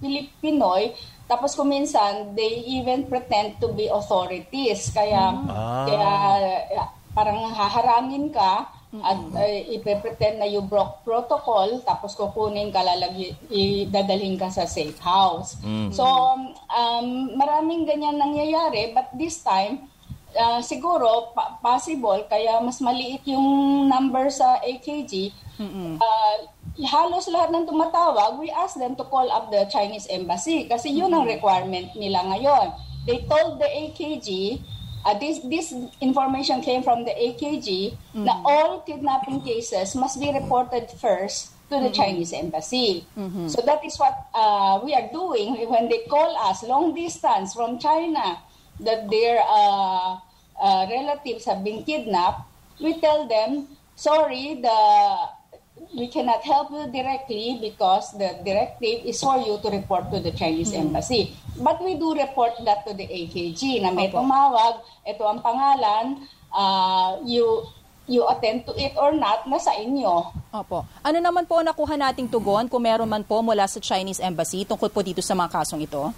Pilipinoy, 0.00 0.92
tapos 1.26 1.58
kuminsan 1.58 2.34
they 2.38 2.62
even 2.66 3.06
pretend 3.10 3.58
to 3.58 3.70
be 3.74 3.90
authorities. 3.90 4.90
Kaya 4.94 5.34
Ah. 5.46 5.84
kaya 5.86 6.84
parang 7.14 7.50
haharangin 7.50 8.30
ka 8.30 8.70
at 8.96 9.20
uh, 9.34 9.60
ipepretend 9.76 10.40
na 10.40 10.48
you 10.48 10.62
broke 10.64 11.04
protocol 11.04 11.68
tapos 11.84 12.16
kukunin 12.16 12.72
ka 12.72 12.80
lalagay 12.80 13.34
idadalhin 13.52 14.38
ka 14.40 14.48
sa 14.48 14.64
safe 14.64 14.96
house. 15.02 15.58
Mm. 15.60 15.92
So 15.92 16.06
um, 16.70 17.08
maraming 17.36 17.84
ganyan 17.84 18.16
nangyayari 18.16 18.94
but 18.96 19.10
this 19.18 19.42
time 19.44 19.90
uh, 20.36 20.60
siguro 20.60 21.32
pa- 21.32 21.58
possible 21.58 22.22
kaya 22.26 22.60
mas 22.60 22.78
maliit 22.78 23.24
yung 23.24 23.44
number 23.86 24.28
sa 24.28 24.60
AKG. 24.60 25.32
Uh, 25.96 26.36
halos 26.84 27.26
lahat 27.26 27.48
ng 27.48 27.64
tumatawag, 27.64 28.36
we 28.36 28.52
ask 28.52 28.76
them 28.76 28.92
to 28.92 29.04
call 29.04 29.26
up 29.28 29.48
the 29.48 29.64
Chinese 29.66 30.04
embassy 30.06 30.64
kasi 30.64 30.92
yun 30.92 31.08
ang 31.10 31.24
requirement 31.24 31.88
nila 31.94 32.20
ngayon. 32.26 32.76
They 33.04 33.24
told 33.24 33.56
the 33.56 33.64
AKG, 33.66 34.60
uh, 35.02 35.16
this 35.16 35.40
this 35.46 35.72
information 36.00 36.60
came 36.60 36.82
from 36.82 37.02
the 37.02 37.14
AKG 37.14 37.96
na 38.12 38.36
all 38.42 38.82
kidnapping 38.82 39.40
cases 39.40 39.94
must 39.94 40.18
be 40.18 40.28
reported 40.28 40.92
first 40.92 41.56
to 41.66 41.80
the 41.80 41.88
Mhm. 41.88 41.96
Chinese 41.96 42.30
embassy. 42.30 43.02
So 43.48 43.58
that 43.62 43.82
is 43.82 43.96
what 43.96 44.14
uh, 44.30 44.78
we 44.82 44.92
are 44.92 45.08
doing 45.08 45.56
when 45.66 45.88
they 45.88 46.04
call 46.04 46.30
us 46.44 46.62
long 46.62 46.92
distance 46.92 47.50
from 47.50 47.80
China 47.80 48.38
that 48.78 49.08
their 49.08 49.40
uh, 49.40 50.20
uh, 50.58 50.86
relatives 50.86 51.44
have 51.44 51.62
been 51.62 51.82
kidnapped. 51.82 52.44
We 52.78 53.00
tell 53.00 53.24
them, 53.24 53.68
sorry, 53.94 54.60
the 54.60 54.78
we 55.92 56.08
cannot 56.08 56.40
help 56.40 56.72
you 56.72 56.88
directly 56.88 57.60
because 57.60 58.16
the 58.16 58.40
directive 58.40 59.04
is 59.04 59.20
for 59.20 59.36
you 59.36 59.60
to 59.60 59.68
report 59.68 60.08
to 60.08 60.20
the 60.20 60.32
Chinese 60.32 60.72
Mhm. 60.72 60.88
embassy. 60.88 61.36
But 61.56 61.80
we 61.80 61.96
do 61.96 62.12
report 62.12 62.56
that 62.64 62.84
to 62.84 62.92
the 62.92 63.04
AKG 63.04 63.80
na 63.80 63.92
may 63.92 64.08
Opo. 64.08 64.20
tumawag, 64.20 64.80
ito 65.04 65.24
ang 65.24 65.40
pangalan, 65.40 66.20
uh, 66.48 67.20
you 67.24 67.44
you 68.06 68.22
attend 68.24 68.62
to 68.62 68.72
it 68.78 68.94
or 68.94 69.10
not, 69.12 69.44
nasa 69.50 69.74
inyo. 69.76 70.30
Opo. 70.54 70.86
Ano 71.02 71.18
naman 71.18 71.42
po 71.42 71.58
nakuha 71.58 71.98
nating 71.98 72.30
tugon 72.30 72.70
kung 72.70 72.80
meron 72.80 73.10
man 73.10 73.26
po 73.26 73.42
mula 73.42 73.66
sa 73.66 73.82
Chinese 73.82 74.22
Embassy 74.22 74.62
tungkol 74.62 74.88
po 74.88 75.02
dito 75.02 75.18
sa 75.20 75.34
mga 75.34 75.50
kasong 75.60 75.82
ito? 75.82 76.14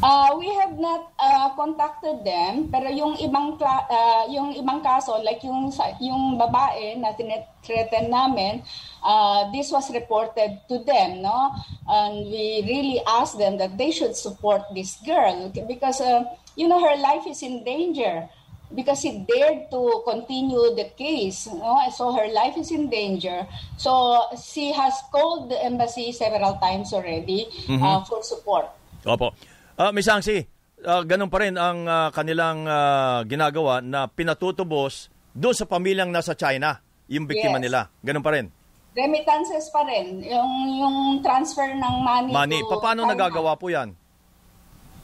Uh, 0.00 0.34
we 0.38 0.48
have 0.56 0.78
not 0.78 1.12
uh, 1.20 1.50
contacted 1.54 2.24
them, 2.24 2.70
pero 2.72 2.88
yung 2.88 3.18
ibang 3.20 3.58
kla- 3.60 3.86
uh, 3.90 4.24
yung 4.32 4.54
ibang 4.56 4.80
kaso 4.80 5.20
like 5.20 5.44
yung 5.44 5.68
yung 6.00 6.38
babae 6.40 6.96
na 6.96 7.12
threaten 7.60 8.08
namin, 8.08 8.62
uh, 9.04 9.50
this 9.52 9.68
was 9.70 9.90
reported 9.92 10.56
to 10.66 10.80
them, 10.88 11.20
no? 11.20 11.52
And 11.84 12.24
we 12.30 12.64
really 12.64 12.98
asked 13.04 13.36
them 13.36 13.58
that 13.58 13.76
they 13.76 13.90
should 13.92 14.16
support 14.16 14.62
this 14.74 14.96
girl 15.04 15.52
because 15.68 16.00
uh, 16.00 16.24
you 16.56 16.66
know 16.66 16.80
her 16.80 16.96
life 16.96 17.26
is 17.26 17.42
in 17.42 17.60
danger. 17.66 18.30
because 18.72 19.04
he 19.04 19.20
dared 19.28 19.68
to 19.68 20.00
continue 20.08 20.72
the 20.72 20.88
case. 20.96 21.44
No? 21.44 21.76
So 21.92 22.08
her 22.16 22.24
life 22.32 22.56
is 22.56 22.72
in 22.72 22.88
danger. 22.88 23.46
So 23.76 24.24
she 24.40 24.72
has 24.72 24.96
called 25.12 25.52
the 25.52 25.60
embassy 25.62 26.08
several 26.12 26.56
times 26.56 26.88
already 26.96 27.52
Mhm. 27.68 27.84
uh, 27.84 28.00
for 28.08 28.24
support. 28.24 28.72
Opo. 29.04 29.36
Uh, 29.82 29.90
Miss 29.90 30.06
Angsi, 30.06 30.46
uh, 30.86 31.02
ganun 31.02 31.26
pa 31.26 31.42
rin 31.42 31.58
ang 31.58 31.90
ah, 31.90 32.14
kanilang 32.14 32.70
ah, 32.70 33.26
ginagawa 33.26 33.82
na 33.82 34.06
pinatutubos 34.06 35.10
doon 35.34 35.50
sa 35.50 35.66
pamilyang 35.66 36.06
nasa 36.06 36.38
China, 36.38 36.78
yung 37.10 37.26
biktima 37.26 37.58
Yes. 37.58 37.64
nila. 37.66 37.80
Ganun 37.98 38.22
pa 38.22 38.30
rin. 38.30 38.46
Remittances 38.94 39.74
pa 39.74 39.82
rin. 39.82 40.22
Yung, 40.22 40.52
yung 40.78 40.96
transfer 41.18 41.66
ng 41.66 41.94
money, 41.98 42.30
Money. 42.30 42.60
to 42.62 42.78
Paano 42.78 43.02
China. 43.02 43.10
nagagawa 43.10 43.58
po 43.58 43.74
yan? 43.74 43.90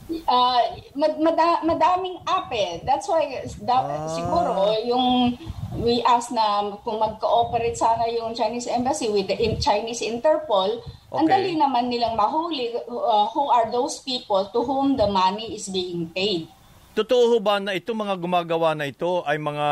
Uh, 0.09 0.57
mad- 0.93 1.21
mada- 1.21 1.61
madaming 1.61 2.17
app 2.25 2.49
eh. 2.49 2.81
That's 2.81 3.05
why 3.05 3.29
da- 3.61 3.85
Ah. 3.85 4.09
siguro 4.09 4.53
yung 4.81 5.37
we 5.77 6.01
ask 6.01 6.33
na 6.33 6.65
kung 6.81 6.97
mag-cooperate 6.97 7.77
sana 7.77 8.09
yung 8.09 8.33
Chinese 8.33 8.65
embassy 8.65 9.05
with 9.07 9.29
the 9.29 9.37
in- 9.37 9.61
Chinese 9.61 10.01
Interpol, 10.01 10.81
ang 11.09 11.23
Okay. 11.23 11.29
dali 11.29 11.51
naman 11.53 11.87
nilang 11.87 12.17
mahuli 12.17 12.73
uh, 12.75 13.29
who 13.29 13.47
are 13.47 13.69
those 13.69 14.01
people 14.01 14.49
to 14.49 14.59
whom 14.59 14.97
the 14.97 15.05
money 15.05 15.53
is 15.53 15.69
being 15.69 16.09
paid. 16.09 16.49
Totoo 16.91 17.37
ba 17.37 17.61
na 17.61 17.77
itong 17.77 18.01
mga 18.01 18.17
gumagawa 18.17 18.73
na 18.73 18.89
ito 18.89 19.21
ay 19.23 19.37
mga 19.37 19.67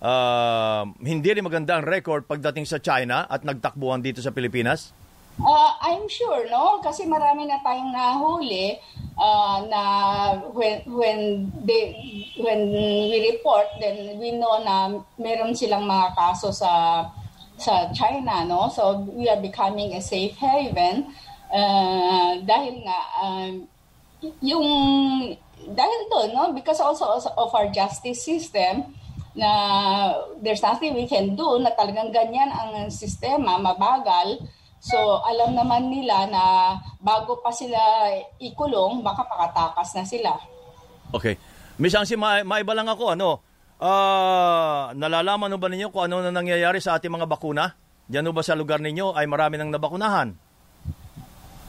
ah, 0.00 0.82
hindi 0.98 1.28
rin 1.30 1.44
maganda 1.44 1.76
ang 1.76 1.86
record 1.86 2.24
pagdating 2.24 2.64
sa 2.64 2.80
China 2.80 3.24
at 3.24 3.44
nagtakbuhan 3.44 4.00
dito 4.00 4.18
sa 4.18 4.32
Pilipinas? 4.32 4.90
Uh, 5.38 5.70
I'm 5.80 6.10
sure, 6.10 6.48
no? 6.50 6.82
Kasi 6.82 7.06
marami 7.06 7.46
na 7.46 7.62
tayong 7.62 7.94
nahuli 7.94 8.76
uh, 9.14 9.62
na 9.70 9.82
when 10.50 10.82
when 10.90 11.20
they 11.64 11.94
when 12.40 12.72
we 12.72 13.30
report, 13.30 13.68
then 13.78 14.18
we 14.18 14.34
know 14.34 14.58
na 14.64 15.00
meron 15.20 15.54
silang 15.54 15.86
mga 15.86 16.16
kaso 16.18 16.50
sa 16.50 17.04
sa 17.60 17.92
China, 17.92 18.42
no? 18.48 18.72
So 18.72 19.04
we 19.12 19.28
are 19.28 19.40
becoming 19.40 19.92
a 19.96 20.00
safe 20.00 20.36
haven 20.40 21.12
uh, 21.52 22.40
dahil 22.40 22.80
nga 22.84 22.98
um, 23.20 23.52
yung 24.40 24.66
dahil 25.60 26.00
doon, 26.08 26.28
no? 26.32 26.44
Because 26.56 26.80
also 26.80 27.04
of 27.20 27.50
our 27.52 27.68
justice 27.68 28.24
system 28.24 28.96
na 29.36 29.50
there's 30.42 30.64
nothing 30.64 30.96
we 30.96 31.06
can 31.06 31.36
do 31.36 31.60
na 31.60 31.70
talagang 31.76 32.10
ganyan 32.10 32.50
ang 32.50 32.88
sistema, 32.88 33.60
mabagal. 33.60 34.40
So, 34.80 34.96
alam 35.20 35.52
naman 35.52 35.92
nila 35.92 36.24
na 36.26 36.42
bago 36.96 37.36
pa 37.44 37.52
sila 37.52 37.76
ikulong, 38.40 39.04
baka 39.04 39.28
pakatakas 39.28 39.92
na 39.92 40.04
sila. 40.08 40.32
Okay. 41.12 41.36
Miss 41.76 41.92
Angsi, 41.92 42.16
ma- 42.16 42.40
maiba 42.40 42.72
lang 42.72 42.88
ako, 42.88 43.12
ano? 43.12 43.44
Ah, 43.76 44.92
nalalaman 44.92 45.52
ba 45.56 45.68
ninyo 45.68 45.88
kung 45.88 46.08
ano 46.08 46.20
na 46.20 46.32
nangyayari 46.32 46.80
sa 46.80 46.96
ating 46.96 47.12
mga 47.12 47.28
bakuna? 47.28 47.76
Diyan 48.08 48.32
ba 48.32 48.44
sa 48.44 48.56
lugar 48.56 48.80
ninyo 48.80 49.12
ay 49.12 49.28
marami 49.28 49.56
nang 49.56 49.72
nabakunahan? 49.72 50.32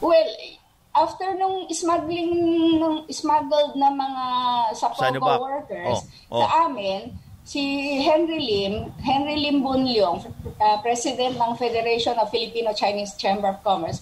Well, 0.02 0.30
after 0.92 1.36
nung 1.36 1.70
smuggling, 1.70 2.32
nung 2.76 3.06
smuggled 3.08 3.76
na 3.76 3.88
mga 3.88 4.24
sa. 4.74 4.88
Pogo 4.92 5.46
workers, 5.46 5.98
Oh, 6.28 6.40
oh. 6.40 6.42
sa 6.44 6.66
amin, 6.66 7.12
si 7.44 7.98
Henry 8.02 8.38
Lim, 8.38 8.92
Henry 9.02 9.36
Lim 9.36 9.62
Bunlyong, 9.62 10.22
uh, 10.62 10.78
President 10.82 11.34
ng 11.34 11.52
Federation 11.58 12.14
of 12.18 12.30
Filipino-Chinese 12.30 13.18
Chamber 13.18 13.50
of 13.50 13.58
Commerce, 13.66 14.00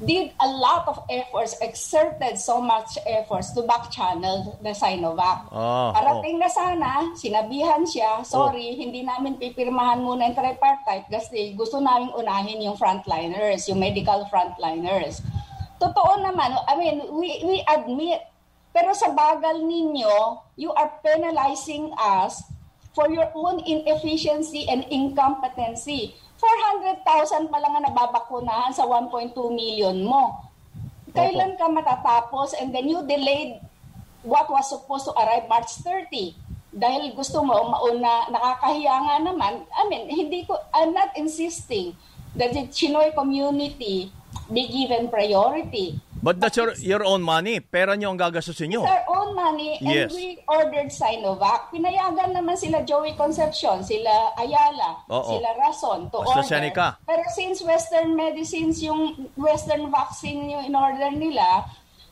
did 0.00 0.32
a 0.40 0.48
lot 0.48 0.88
of 0.88 0.96
efforts, 1.12 1.54
exerted 1.60 2.40
so 2.40 2.56
much 2.60 2.96
efforts 3.04 3.52
to 3.52 3.60
back 3.68 3.92
channel 3.92 4.56
the 4.64 4.72
Sinovac. 4.72 5.44
Ah, 5.52 5.92
Parating 5.92 6.40
na 6.40 6.48
sana, 6.48 7.12
sinabihan 7.20 7.84
siya, 7.84 8.24
sorry, 8.24 8.80
hindi 8.80 9.04
namin 9.04 9.36
pipirmahan 9.36 10.00
muna 10.00 10.32
yung 10.32 10.36
tripartite 10.36 11.04
kasi 11.12 11.52
gusto 11.52 11.84
namin 11.84 12.08
unahin 12.16 12.64
yung 12.64 12.80
frontliners, 12.80 13.68
yung 13.68 13.76
medical 13.76 14.24
frontliners. 14.32 15.20
Totoo 15.76 16.16
naman, 16.24 16.56
I 16.64 16.74
mean, 16.80 17.04
we, 17.12 17.44
we 17.44 17.56
admit, 17.68 18.24
pero 18.72 18.96
sa 18.96 19.12
bagal 19.12 19.60
ninyo, 19.60 20.40
you 20.56 20.72
are 20.72 20.96
penalizing 21.04 21.92
us 22.00 22.40
for 23.00 23.08
your 23.08 23.32
own 23.32 23.64
inefficiency 23.64 24.68
and 24.68 24.84
incompetency. 24.92 26.12
400,000 26.36 27.48
pa 27.48 27.56
lang 27.56 27.80
ang 27.80 27.84
nababakunahan 27.88 28.76
sa 28.76 28.84
1.2 28.84 29.32
million 29.56 29.96
mo. 30.04 30.44
Kailan 31.16 31.56
ka 31.56 31.64
matatapos? 31.72 32.52
And 32.60 32.76
then 32.76 32.92
you 32.92 33.00
delayed 33.08 33.56
what 34.20 34.52
was 34.52 34.68
supposed 34.68 35.08
to 35.08 35.16
arrive 35.16 35.48
March 35.48 35.80
30 35.80 36.36
dahil 36.76 37.16
gusto 37.16 37.40
mo 37.40 37.72
mauna 37.72 38.28
nakakahiya 38.28 38.94
nga 39.08 39.16
naman. 39.24 39.64
I 39.72 39.88
mean 39.88 40.06
hindi 40.12 40.44
ko 40.44 40.60
I'm 40.76 40.92
not 40.92 41.16
insisting 41.16 41.96
that 42.36 42.52
the 42.52 42.68
Chinoy 42.68 43.16
community 43.16 44.12
be 44.52 44.62
given 44.68 45.08
priority 45.08 45.98
But 46.22 46.36
that's 46.38 46.56
your, 46.56 46.76
your 46.76 47.02
own 47.02 47.22
money. 47.22 47.60
Pera 47.60 47.96
nyo 47.96 48.12
ang 48.12 48.20
gagastusin 48.20 48.68
nyo. 48.68 48.84
It's 48.84 48.92
our 48.92 49.04
own 49.08 49.32
money 49.32 49.80
and 49.80 49.88
Yes. 49.88 50.12
we 50.12 50.36
ordered 50.44 50.92
Sinovac. 50.92 51.72
Pinayagan 51.72 52.36
naman 52.36 52.60
sila 52.60 52.84
Joey 52.84 53.16
Concepcion, 53.16 53.80
sila 53.80 54.36
Ayala, 54.36 55.00
Oo. 55.08 55.32
sila 55.32 55.48
Rason 55.56 56.12
to 56.12 56.20
AstraZeneca. 56.20 57.00
order. 57.00 57.08
Pero 57.08 57.22
since 57.32 57.64
Western 57.64 58.12
medicines 58.12 58.84
yung 58.84 59.32
Western 59.32 59.88
vaccine 59.88 60.44
yung 60.50 60.68
in-order 60.68 61.08
nila, 61.10 61.64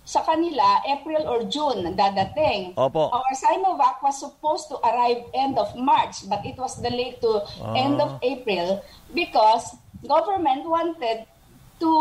sa 0.08 0.24
kanila, 0.24 0.80
April 0.88 1.20
or 1.28 1.44
June 1.44 1.84
dadating. 1.92 2.72
Opo. 2.80 3.12
Our 3.12 3.28
Sinovac 3.36 4.00
was 4.00 4.16
supposed 4.16 4.72
to 4.72 4.80
arrive 4.80 5.20
end 5.36 5.60
of 5.60 5.68
March, 5.76 6.24
but 6.24 6.40
it 6.48 6.56
was 6.56 6.80
delayed 6.80 7.20
to 7.20 7.44
Ah. 7.60 7.76
end 7.76 8.00
of 8.00 8.16
April 8.24 8.80
because 9.12 9.76
government 10.00 10.64
wanted 10.64 11.28
to 11.78 11.92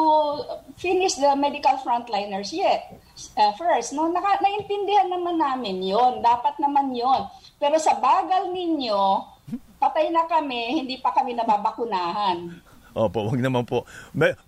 finish 0.78 1.18
the 1.18 1.34
medical 1.38 1.78
frontliners 1.82 2.54
yet. 2.54 2.98
Uh, 3.38 3.54
first, 3.58 3.94
no, 3.94 4.10
naka, 4.10 4.42
naintindihan 4.42 5.10
naman 5.10 5.38
namin 5.42 5.82
yon 5.82 6.22
Dapat 6.22 6.58
naman 6.62 6.94
yon 6.94 7.26
Pero 7.58 7.78
sa 7.82 7.98
bagal 7.98 8.54
ninyo, 8.54 9.26
patay 9.78 10.10
na 10.10 10.26
kami, 10.26 10.82
hindi 10.84 10.98
pa 11.02 11.14
kami 11.14 11.34
nababakunahan. 11.34 12.62
Opo, 12.98 13.30
wag 13.30 13.42
naman 13.42 13.62
po. 13.66 13.86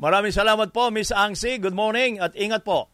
Maraming 0.01 0.33
salamat 0.33 0.73
po, 0.73 0.89
Miss 0.89 1.13
Angsi. 1.13 1.61
Good 1.61 1.77
morning 1.77 2.17
at 2.17 2.33
ingat 2.33 2.65
po. 2.65 2.89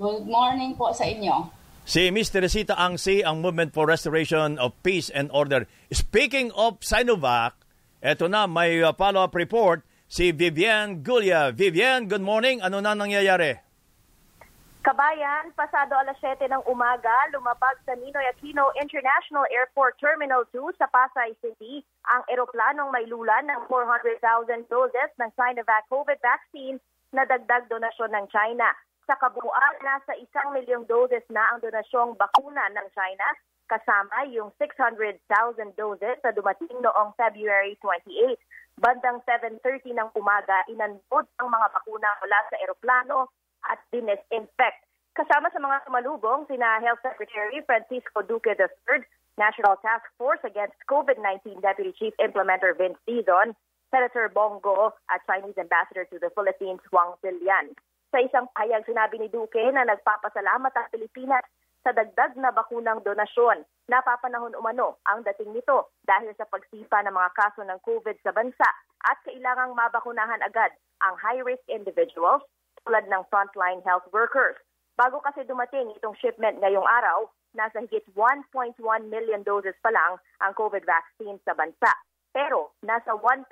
Good 0.00 0.24
morning 0.24 0.72
po 0.72 0.92
sa 0.96 1.04
inyo. 1.04 1.52
Si 1.86 2.08
Miss 2.10 2.32
Teresita 2.32 2.74
Angsi, 2.74 3.22
ang 3.22 3.44
Movement 3.44 3.70
for 3.70 3.86
Restoration 3.86 4.58
of 4.58 4.74
Peace 4.80 5.12
and 5.12 5.28
Order. 5.30 5.68
Speaking 5.92 6.50
of 6.56 6.82
Sinovac, 6.82 7.54
eto 8.02 8.26
na, 8.26 8.48
may 8.48 8.82
uh, 8.82 8.90
follow-up 8.96 9.36
report 9.36 9.86
si 10.06 10.30
Vivian 10.30 11.02
Gulia. 11.02 11.50
Vivian, 11.50 12.06
good 12.06 12.22
morning. 12.22 12.62
Ano 12.62 12.78
na 12.78 12.94
nangyayari? 12.94 13.58
Kabayan, 14.86 15.50
pasado 15.58 15.98
alas 15.98 16.14
7 16.22 16.46
ng 16.46 16.62
umaga, 16.70 17.10
lumabag 17.34 17.74
sa 17.82 17.98
Ninoy 17.98 18.22
Aquino 18.30 18.70
International 18.78 19.42
Airport 19.50 19.98
Terminal 19.98 20.46
2 20.54 20.78
sa 20.78 20.86
Pasay 20.86 21.34
City 21.42 21.82
ang 22.06 22.22
eroplanong 22.30 22.94
may 22.94 23.02
lulan 23.10 23.50
ng 23.50 23.66
400,000 23.66 24.22
doses 24.70 25.10
ng 25.18 25.30
Sinovac 25.34 25.90
COVID 25.90 26.22
vaccine 26.22 26.78
na 27.10 27.26
dagdag 27.26 27.66
donasyon 27.66 28.14
ng 28.14 28.26
China. 28.30 28.70
Sa 29.10 29.18
kabuuan, 29.18 29.74
nasa 29.82 30.14
isang 30.22 30.54
milyong 30.54 30.86
doses 30.86 31.26
na 31.34 31.50
ang 31.50 31.58
donasyong 31.66 32.14
bakuna 32.14 32.70
ng 32.70 32.86
China 32.94 33.26
kasama 33.66 34.22
yung 34.30 34.54
600,000 34.54 35.18
doses 35.74 36.14
na 36.22 36.30
dumating 36.30 36.78
noong 36.78 37.10
February 37.18 37.74
28. 37.82 38.38
Bandang 38.76 39.24
7.30 39.24 39.96
ng 39.96 40.08
umaga, 40.20 40.60
inanbod 40.68 41.24
ang 41.40 41.48
mga 41.48 41.66
bakuna 41.72 42.12
mula 42.20 42.38
sa 42.52 42.56
eroplano 42.60 43.32
at 43.72 43.80
dinesinfect. 43.88 44.84
Kasama 45.16 45.48
sa 45.48 45.56
mga 45.64 45.88
sumalubong, 45.88 46.44
sina 46.44 46.76
Health 46.84 47.00
Secretary 47.00 47.64
Francisco 47.64 48.20
Duque 48.20 48.52
III, 48.52 49.00
National 49.40 49.80
Task 49.80 50.04
Force 50.20 50.44
Against 50.44 50.76
COVID-19 50.92 51.64
Deputy 51.64 51.96
Chief 51.96 52.12
Implementer 52.20 52.76
Vince 52.76 53.00
Dizon, 53.08 53.56
Senator 53.88 54.28
Bongo 54.28 54.92
at 55.08 55.24
Chinese 55.24 55.56
Ambassador 55.56 56.04
to 56.12 56.20
the 56.20 56.28
Philippines 56.36 56.84
Huang 56.92 57.16
Zilian. 57.24 57.72
Sa 58.12 58.20
isang 58.20 58.44
payag, 58.52 58.84
sinabi 58.84 59.16
ni 59.16 59.32
Duque 59.32 59.72
na 59.72 59.88
nagpapasalamat 59.88 60.72
ang 60.76 60.92
Pilipinas 60.92 61.48
sa 61.86 61.94
dagdag 61.94 62.34
na 62.34 62.50
bakunang 62.50 62.98
donasyon. 63.06 63.62
Napapanahon 63.86 64.58
umano 64.58 64.98
ang 65.06 65.22
dating 65.22 65.54
nito 65.54 65.94
dahil 66.02 66.34
sa 66.34 66.42
pagsipa 66.50 66.98
ng 67.06 67.14
mga 67.14 67.30
kaso 67.38 67.62
ng 67.62 67.78
COVID 67.86 68.18
sa 68.26 68.34
bansa 68.34 68.66
at 69.06 69.22
kailangang 69.22 69.70
mabakunahan 69.78 70.42
agad 70.42 70.74
ang 71.06 71.14
high-risk 71.22 71.62
individuals 71.70 72.42
tulad 72.82 73.06
ng 73.06 73.22
frontline 73.30 73.78
health 73.86 74.02
workers. 74.10 74.58
Bago 74.98 75.22
kasi 75.22 75.46
dumating 75.46 75.94
itong 75.94 76.18
shipment 76.18 76.58
ngayong 76.58 76.82
araw, 76.82 77.30
nasa 77.54 77.78
higit 77.86 78.02
1.1 78.18 78.74
million 79.06 79.46
doses 79.46 79.78
pa 79.78 79.94
lang 79.94 80.18
ang 80.42 80.58
COVID 80.58 80.82
vaccine 80.82 81.38
sa 81.46 81.54
bansa. 81.54 81.94
Pero 82.34 82.74
nasa 82.82 83.14
1.7 83.14 83.46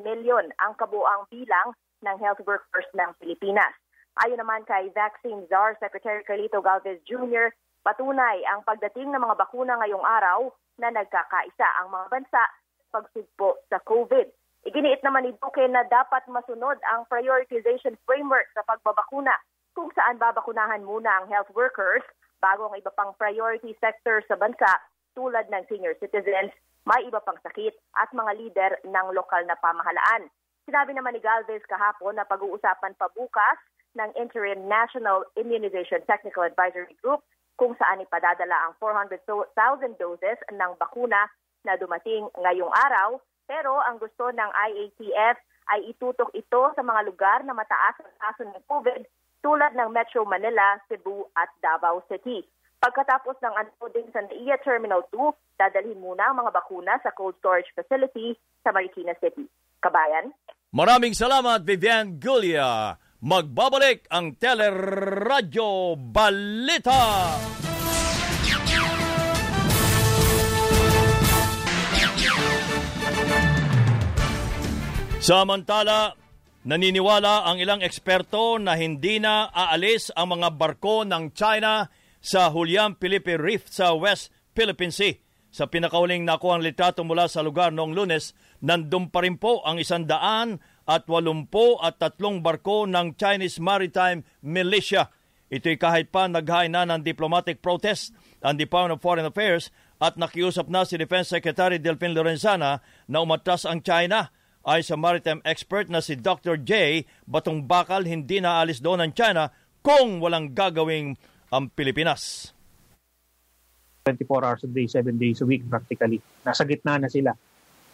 million 0.00 0.48
ang 0.64 0.72
kabuang 0.80 1.28
bilang 1.28 1.76
ng 2.00 2.16
health 2.24 2.40
workers 2.48 2.88
ng 2.96 3.12
Pilipinas. 3.20 3.76
Ayon 4.24 4.40
naman 4.40 4.64
kay 4.64 4.88
Vaccine 4.96 5.44
Czar 5.52 5.76
Secretary 5.76 6.24
Carlito 6.24 6.64
Galvez 6.64 7.04
Jr., 7.04 7.52
Patunay 7.86 8.42
ang 8.50 8.66
pagdating 8.66 9.14
ng 9.14 9.22
mga 9.22 9.38
bakuna 9.38 9.78
ngayong 9.78 10.02
araw 10.02 10.50
na 10.82 10.90
nagkakaisa 10.90 11.70
ang 11.78 11.94
mga 11.94 12.06
bansa 12.10 12.42
pagsugpo 12.90 13.62
sa 13.70 13.78
COVID. 13.86 14.26
Iginiit 14.66 15.06
naman 15.06 15.22
ni 15.22 15.32
Duque 15.38 15.62
na 15.70 15.86
dapat 15.86 16.26
masunod 16.26 16.82
ang 16.90 17.06
prioritization 17.06 17.94
framework 18.02 18.50
sa 18.58 18.66
pagbabakuna 18.66 19.38
kung 19.78 19.86
saan 19.94 20.18
babakunahan 20.18 20.82
muna 20.82 21.06
ang 21.14 21.30
health 21.30 21.46
workers 21.54 22.02
bago 22.42 22.66
ang 22.66 22.74
iba 22.74 22.90
pang 22.90 23.14
priority 23.14 23.78
sector 23.78 24.18
sa 24.26 24.34
bansa 24.34 24.66
tulad 25.14 25.46
ng 25.46 25.62
senior 25.70 25.94
citizens, 26.02 26.50
may 26.90 27.06
iba 27.06 27.22
pang 27.22 27.38
sakit 27.38 27.78
at 28.02 28.10
mga 28.10 28.32
lider 28.34 28.72
ng 28.82 29.06
lokal 29.14 29.46
na 29.46 29.54
pamahalaan. 29.62 30.26
Sinabi 30.66 30.90
naman 30.90 31.14
ni 31.14 31.22
Galvez 31.22 31.62
kahapon 31.70 32.18
na 32.18 32.26
pag-uusapan 32.26 32.98
pa 32.98 33.06
bukas 33.14 33.62
ng 33.94 34.10
Interim 34.18 34.66
National 34.66 35.22
Immunization 35.38 36.02
Technical 36.10 36.42
Advisory 36.50 36.98
Group 36.98 37.22
kung 37.56 37.72
saan 37.80 38.04
ipadadala 38.04 38.68
ang 38.68 38.72
400,000 38.78 39.96
doses 39.96 40.38
ng 40.52 40.72
bakuna 40.76 41.28
na 41.64 41.74
dumating 41.80 42.28
ngayong 42.36 42.70
araw. 42.70 43.18
Pero 43.48 43.80
ang 43.82 43.98
gusto 43.98 44.30
ng 44.30 44.50
IATF 44.52 45.36
ay 45.66 45.80
itutok 45.90 46.30
ito 46.36 46.62
sa 46.76 46.82
mga 46.82 47.00
lugar 47.08 47.42
na 47.42 47.56
mataas 47.56 47.98
ang 47.98 48.16
kaso 48.22 48.42
ng 48.46 48.64
COVID 48.70 49.02
tulad 49.42 49.72
ng 49.74 49.90
Metro 49.90 50.22
Manila, 50.26 50.78
Cebu 50.86 51.26
at 51.34 51.50
Davao 51.62 52.02
City. 52.06 52.42
Pagkatapos 52.82 53.38
ng 53.40 53.54
unloading 53.54 54.08
sa 54.12 54.22
NAIA 54.26 54.58
Terminal 54.62 55.06
2, 55.10 55.58
dadalhin 55.58 55.98
muna 55.98 56.30
ang 56.30 56.38
mga 56.42 56.54
bakuna 56.54 56.98
sa 57.00 57.10
cold 57.14 57.34
storage 57.40 57.70
facility 57.72 58.36
sa 58.62 58.70
Marikina 58.70 59.16
City. 59.18 59.48
Kabayan? 59.80 60.34
Maraming 60.74 61.14
salamat, 61.16 61.62
Vivian 61.64 62.18
Gulia. 62.20 62.98
Magbabalik 63.24 64.04
ang 64.12 64.36
Teleradyo 64.36 65.96
Balita. 65.96 67.32
Samantala, 75.16 76.12
naniniwala 76.68 77.48
ang 77.48 77.56
ilang 77.56 77.80
eksperto 77.80 78.60
na 78.60 78.76
hindi 78.76 79.16
na 79.16 79.48
aalis 79.48 80.12
ang 80.12 80.36
mga 80.36 80.52
barko 80.60 81.08
ng 81.08 81.32
China 81.32 81.88
sa 82.20 82.52
Julian 82.52 83.00
Felipe 83.00 83.40
Reef 83.40 83.72
sa 83.72 83.96
West 83.96 84.28
Philippine 84.52 84.92
Sea. 84.92 85.16
Sa 85.56 85.64
pinakauling 85.64 86.28
nakuhang 86.28 86.60
litrato 86.60 87.00
mula 87.00 87.32
sa 87.32 87.40
lugar 87.40 87.72
noong 87.72 87.96
lunes, 87.96 88.36
nandun 88.60 89.08
pa 89.08 89.24
rin 89.24 89.40
po 89.40 89.64
ang 89.64 89.80
isandaan 89.80 90.60
at 90.86 91.04
walumpo 91.10 91.82
at 91.82 91.98
tatlong 91.98 92.40
barko 92.40 92.86
ng 92.86 93.18
Chinese 93.18 93.58
Maritime 93.58 94.22
Militia. 94.40 95.10
Ito'y 95.50 95.78
kahit 95.78 96.10
pa 96.10 96.26
naghain 96.26 96.74
na 96.74 96.86
ng 96.86 97.02
diplomatic 97.02 97.62
protest 97.62 98.14
ang 98.42 98.58
Department 98.58 98.98
of 98.98 99.02
Foreign 99.02 99.26
Affairs 99.26 99.70
at 99.98 100.18
nakiusap 100.18 100.70
na 100.70 100.86
si 100.86 100.98
Defense 100.98 101.30
Secretary 101.30 101.78
Delfin 101.82 102.14
Lorenzana 102.14 102.82
na 103.10 103.18
umatras 103.22 103.66
ang 103.66 103.82
China 103.82 104.30
ay 104.66 104.82
sa 104.82 104.98
maritime 104.98 105.38
expert 105.46 105.86
na 105.86 106.02
si 106.02 106.18
Dr. 106.18 106.58
J. 106.58 107.02
Batong 107.26 107.66
Bakal 107.70 108.06
hindi 108.10 108.42
naalis 108.42 108.82
doon 108.82 109.06
ang 109.06 109.12
China 109.14 109.54
kung 109.86 110.18
walang 110.18 110.50
gagawing 110.50 111.14
ang 111.54 111.70
Pilipinas. 111.70 112.50
24 114.06 114.46
hours 114.46 114.62
a 114.66 114.70
day, 114.70 114.86
7 114.86 115.18
days 115.18 115.42
a 115.42 115.46
week 115.46 115.62
practically. 115.66 116.18
Nasa 116.42 116.66
gitna 116.66 116.98
na 116.98 117.10
sila. 117.10 117.34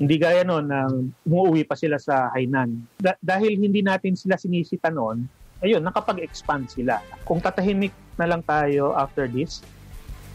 Hindi 0.02 0.18
gaya 0.18 0.42
noon 0.42 0.66
na 0.66 0.90
umuwi 1.22 1.62
pa 1.62 1.78
sila 1.78 1.94
sa 1.94 2.34
Hainan. 2.34 2.74
Da- 2.98 3.14
dahil 3.22 3.54
hindi 3.54 3.86
natin 3.86 4.18
sila 4.18 4.34
sinisita 4.34 4.90
noon, 4.90 5.30
ayun, 5.62 5.78
nakapag-expand 5.78 6.66
sila. 6.66 6.98
Kung 7.22 7.38
tatahimik 7.38 7.94
na 8.18 8.26
lang 8.26 8.42
tayo 8.42 8.98
after 8.98 9.30
this, 9.30 9.62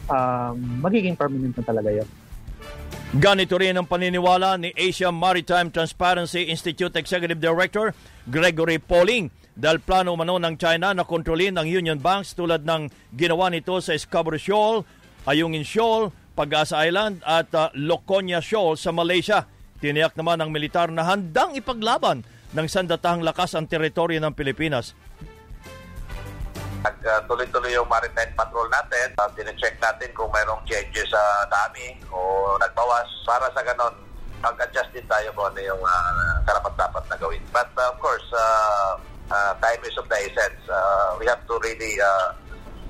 um, 0.08 0.80
magiging 0.80 1.20
permanent 1.20 1.52
na 1.52 1.68
talaga 1.68 1.92
yun. 1.92 2.08
Ganito 3.20 3.60
rin 3.60 3.76
ang 3.76 3.84
paniniwala 3.84 4.56
ni 4.56 4.72
Asia 4.72 5.12
Maritime 5.12 5.68
Transparency 5.68 6.48
Institute 6.48 6.96
Executive 6.96 7.40
Director 7.40 7.92
Gregory 8.24 8.80
Pauling 8.80 9.28
dahil 9.52 9.84
plano 9.84 10.16
umano 10.16 10.40
ng 10.40 10.56
China 10.56 10.96
na 10.96 11.04
kontrolin 11.04 11.60
ang 11.60 11.68
Union 11.68 12.00
Banks 12.00 12.32
tulad 12.32 12.64
ng 12.64 12.88
ginawa 13.16 13.52
nito 13.52 13.76
sa 13.84 13.96
Scarborough 14.00 14.40
Shoal, 14.40 14.88
Ayungin 15.28 15.68
Shoal, 15.68 16.16
Pag-asa 16.40 16.88
Island 16.88 17.20
at 17.28 17.52
uh, 17.52 17.68
Loconia 17.76 18.40
Shoal 18.40 18.80
sa 18.80 18.96
Malaysia. 18.96 19.57
Tiniyak 19.78 20.18
naman 20.18 20.42
ng 20.42 20.50
militar 20.50 20.90
na 20.90 21.06
handang 21.06 21.54
ipaglaban 21.54 22.26
ng 22.54 22.68
sandatahang 22.68 23.22
lakas 23.22 23.54
ang 23.54 23.70
teritoryo 23.70 24.18
ng 24.18 24.34
Pilipinas. 24.34 24.98
Nagtuloy-tuloy 26.82 27.76
yung 27.76 27.86
maritime 27.86 28.32
patrol 28.34 28.66
natin. 28.74 29.14
Uh, 29.20 29.30
Tine-check 29.36 29.78
natin 29.78 30.10
kung 30.18 30.32
mayroong 30.34 30.64
changes 30.66 31.10
sa 31.12 31.22
dami 31.52 31.94
o 32.10 32.56
nagbawas. 32.58 33.06
Para 33.28 33.52
sa 33.54 33.62
ganon, 33.62 33.94
mag-adjust 34.42 34.90
din 34.96 35.06
tayo 35.06 35.30
kung 35.36 35.52
ano 35.52 35.60
yung 35.62 35.82
uh, 35.84 36.36
karapat-dapat 36.48 37.04
na 37.12 37.16
gawin. 37.20 37.44
But 37.52 37.70
uh, 37.76 37.92
of 37.92 37.98
course, 38.00 38.28
uh, 38.34 38.98
uh, 39.30 39.52
time 39.60 39.82
is 39.84 39.96
of 40.00 40.08
the 40.08 40.18
essence. 40.18 40.62
Uh, 40.66 41.18
we 41.20 41.26
have 41.28 41.44
to 41.46 41.56
really 41.60 42.00
uh, 42.00 42.34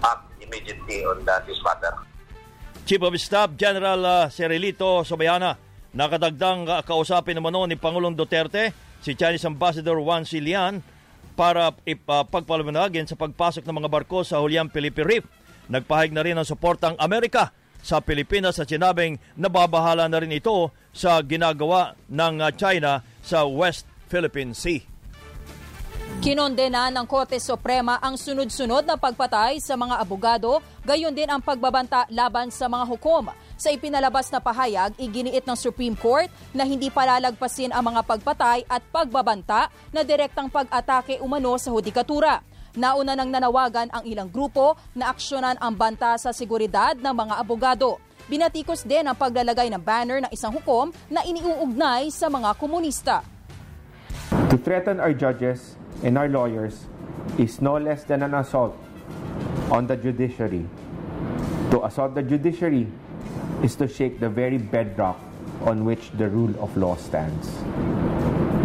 act 0.05 0.23
immediately 0.39 1.03
on 1.03 1.25
uh, 1.25 1.41
this 1.43 1.57
matter. 1.65 1.93
Chief 2.87 3.01
of 3.01 3.15
Staff 3.19 3.59
General 3.59 3.99
uh, 3.99 4.25
Cirilito 4.31 5.03
Sobayana, 5.03 5.59
nakadagdang 5.97 6.69
kausapin 6.85 7.33
naman 7.33 7.57
ni 7.65 7.73
Pangulong 7.73 8.13
Duterte 8.13 8.69
si 9.01 9.17
Chinese 9.17 9.49
Ambassador 9.49 9.97
Juan 9.97 10.29
Silian 10.29 10.85
para 11.33 11.73
ipagpaliwanagin 11.89 13.09
sa 13.09 13.17
pagpasok 13.17 13.65
ng 13.65 13.77
mga 13.81 13.89
barko 13.89 14.21
sa 14.21 14.37
Julian 14.37 14.69
Felipe 14.69 15.01
Reef. 15.01 15.25
Nagpahig 15.73 16.13
na 16.13 16.21
rin 16.21 16.37
ng 16.37 16.45
suportang 16.45 16.93
Amerika 17.01 17.49
sa 17.81 17.97
Pilipinas 17.97 18.61
at 18.61 18.69
sinabing 18.69 19.17
nababahala 19.37 20.05
na 20.05 20.21
rin 20.21 20.33
ito 20.33 20.69
sa 20.93 21.17
ginagawa 21.25 21.97
ng 22.09 22.45
uh, 22.45 22.49
China 22.53 23.01
sa 23.21 23.45
West 23.45 23.89
Philippine 24.09 24.53
Sea. 24.53 24.81
Kinondena 26.17 26.89
ng 26.89 27.05
Korte 27.05 27.37
Suprema 27.37 28.01
ang 28.01 28.17
sunod-sunod 28.17 28.89
na 28.89 28.97
pagpatay 28.97 29.61
sa 29.61 29.77
mga 29.77 30.01
abogado, 30.01 30.57
gayon 30.81 31.13
din 31.13 31.29
ang 31.29 31.43
pagbabanta 31.43 32.09
laban 32.09 32.49
sa 32.49 32.65
mga 32.65 32.85
hukom. 32.89 33.29
Sa 33.57 33.73
ipinalabas 33.73 34.29
na 34.29 34.37
pahayag, 34.37 34.93
iginiit 35.01 35.41
ng 35.41 35.57
Supreme 35.57 35.97
Court 35.97 36.29
na 36.53 36.61
hindi 36.61 36.93
palalagpasin 36.93 37.73
ang 37.73 37.89
mga 37.89 38.05
pagpatay 38.05 38.69
at 38.69 38.85
pagbabanta 38.93 39.73
na 39.89 40.05
direktang 40.05 40.45
pag-atake 40.45 41.17
umano 41.25 41.57
sa 41.57 41.73
hudikatura. 41.73 42.45
Nauna 42.77 43.17
nang 43.17 43.33
nanawagan 43.33 43.89
ang 43.89 44.05
ilang 44.05 44.29
grupo 44.29 44.77
na 44.93 45.09
aksyonan 45.09 45.57
ang 45.57 45.73
banta 45.73 46.13
sa 46.21 46.29
seguridad 46.29 46.93
ng 46.93 47.09
mga 47.09 47.33
abogado. 47.41 47.97
Binatikos 48.29 48.85
din 48.85 49.09
ang 49.09 49.17
paglalagay 49.17 49.73
ng 49.73 49.81
banner 49.81 50.21
ng 50.21 50.31
isang 50.37 50.53
hukom 50.53 50.93
na 51.09 51.25
iniuugnay 51.25 52.13
sa 52.13 52.29
mga 52.29 52.53
komunista. 52.61 53.25
To 54.53 54.55
threaten 54.61 55.01
our 55.01 55.17
judges 55.17 55.73
and 56.05 56.13
our 56.13 56.29
lawyers 56.29 56.85
is 57.41 57.57
no 57.57 57.81
less 57.81 58.05
than 58.05 58.21
an 58.21 58.37
assault 58.37 58.77
on 59.73 59.89
the 59.89 59.97
judiciary. 59.97 60.69
To 61.73 61.81
assault 61.89 62.13
the 62.13 62.21
judiciary 62.21 62.85
is 63.63 63.75
to 63.75 63.87
shake 63.87 64.19
the 64.19 64.29
very 64.29 64.57
bedrock 64.57 65.19
on 65.61 65.85
which 65.85 66.11
the 66.17 66.29
rule 66.29 66.53
of 66.61 66.75
law 66.77 66.95
stands. 66.95 67.49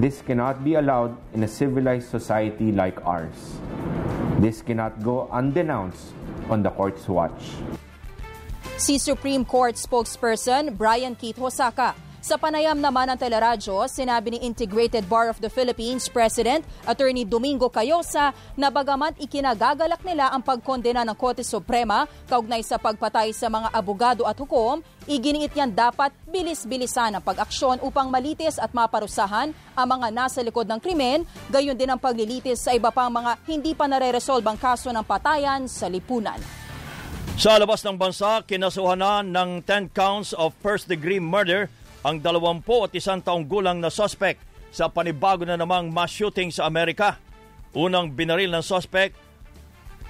This 0.00 0.20
cannot 0.20 0.64
be 0.64 0.74
allowed 0.74 1.16
in 1.32 1.42
a 1.42 1.48
civilized 1.48 2.10
society 2.10 2.72
like 2.72 2.98
ours. 3.06 3.56
This 4.40 4.60
cannot 4.60 5.02
go 5.02 5.28
undenounced 5.30 6.12
on 6.50 6.62
the 6.62 6.70
court's 6.70 7.06
watch. 7.06 7.54
Si 8.76 8.98
Supreme 8.98 9.44
Court 9.44 9.76
spokesperson 9.76 10.76
Brian 10.76 11.14
Keith 11.14 11.36
Hosaka 11.38 11.94
sa 12.22 12.38
panayam 12.38 12.78
naman 12.78 13.10
ng 13.10 13.18
teleradyo, 13.18 13.82
sinabi 13.90 14.38
ni 14.38 14.46
Integrated 14.46 15.02
Bar 15.10 15.26
of 15.26 15.42
the 15.42 15.50
Philippines 15.50 16.06
President 16.06 16.62
Attorney 16.86 17.26
Domingo 17.26 17.66
Cayosa 17.66 18.30
na 18.54 18.70
bagamat 18.70 19.18
ikinagagalak 19.18 19.98
nila 20.06 20.30
ang 20.30 20.38
pagkondena 20.38 21.02
ng 21.02 21.18
Korte 21.18 21.42
Suprema 21.42 22.06
kaugnay 22.30 22.62
sa 22.62 22.78
pagpatay 22.78 23.34
sa 23.34 23.50
mga 23.50 23.74
abogado 23.74 24.22
at 24.22 24.38
hukom, 24.38 24.86
iginiit 25.10 25.50
yan 25.50 25.74
dapat 25.74 26.14
bilis-bilisan 26.30 27.18
ang 27.18 27.24
pag-aksyon 27.26 27.82
upang 27.82 28.06
malitis 28.06 28.54
at 28.62 28.70
maparusahan 28.70 29.50
ang 29.74 29.86
mga 29.90 30.14
nasa 30.14 30.46
likod 30.46 30.70
ng 30.70 30.78
krimen, 30.78 31.26
gayon 31.50 31.74
din 31.74 31.90
ang 31.90 31.98
paglilitis 31.98 32.62
sa 32.62 32.70
iba 32.70 32.94
pang 32.94 33.10
mga 33.10 33.34
hindi 33.50 33.74
pa 33.74 33.90
nare-resolve 33.90 34.46
ang 34.46 34.62
kaso 34.62 34.94
ng 34.94 35.02
patayan 35.02 35.66
sa 35.66 35.90
lipunan. 35.90 36.38
Sa 37.34 37.58
labas 37.58 37.82
ng 37.82 37.98
bansa, 37.98 38.46
kinasuhanan 38.46 39.26
ng 39.26 39.66
10 39.66 39.90
counts 39.90 40.30
of 40.38 40.54
first-degree 40.62 41.18
murder 41.18 41.66
ang 42.02 42.18
20 42.18 42.66
at 42.66 42.92
isang 42.98 43.22
taong 43.22 43.46
gulang 43.46 43.78
na 43.78 43.90
suspect 43.90 44.42
sa 44.74 44.90
panibago 44.90 45.46
na 45.46 45.54
namang 45.54 45.90
mass 45.94 46.10
shooting 46.10 46.50
sa 46.50 46.66
Amerika. 46.66 47.18
Unang 47.72 48.12
binaril 48.12 48.50
ng 48.50 48.64
suspect 48.64 49.14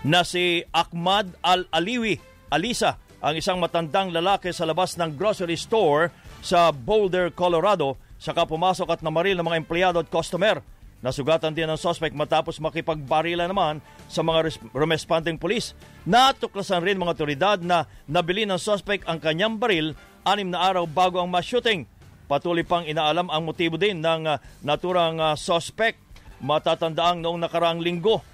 na 0.02 0.26
si 0.26 0.64
Ahmad 0.74 1.30
Al-Aliwi 1.44 2.18
Alisa, 2.50 2.98
ang 3.22 3.38
isang 3.38 3.62
matandang 3.62 4.10
lalaki 4.10 4.50
sa 4.50 4.66
labas 4.66 4.98
ng 4.98 5.14
grocery 5.14 5.54
store 5.54 6.10
sa 6.42 6.74
Boulder, 6.74 7.30
Colorado, 7.30 7.94
saka 8.18 8.42
pumasok 8.42 8.98
at 8.98 9.00
namaril 9.00 9.38
ng 9.38 9.46
mga 9.46 9.60
empleyado 9.62 10.02
at 10.02 10.10
customer. 10.10 10.58
Nasugatan 11.02 11.50
din 11.50 11.66
ang 11.66 11.78
suspect 11.78 12.14
matapos 12.14 12.62
makipagbarila 12.62 13.46
naman 13.50 13.82
sa 14.06 14.22
mga 14.22 14.38
res- 14.46 14.62
responding 14.70 15.34
police. 15.34 15.74
Natuklasan 16.06 16.82
rin 16.82 16.98
mga 16.98 17.14
otoridad 17.18 17.58
na 17.58 17.90
nabili 18.06 18.46
ng 18.46 18.58
suspect 18.58 19.02
ang 19.10 19.18
kanyang 19.18 19.58
baril 19.58 19.98
anim 20.22 20.48
na 20.50 20.62
araw 20.62 20.86
bago 20.86 21.18
ang 21.18 21.30
mass 21.30 21.46
shooting. 21.46 21.86
Patuloy 22.30 22.64
pang 22.64 22.86
inaalam 22.86 23.28
ang 23.28 23.42
motibo 23.44 23.76
din 23.76 24.00
ng 24.00 24.24
uh, 24.24 24.40
naturang 24.64 25.18
uh, 25.20 25.34
suspect. 25.36 26.00
Matatandaang 26.42 27.22
noong 27.22 27.38
nakaraang 27.38 27.78
linggo 27.78 28.24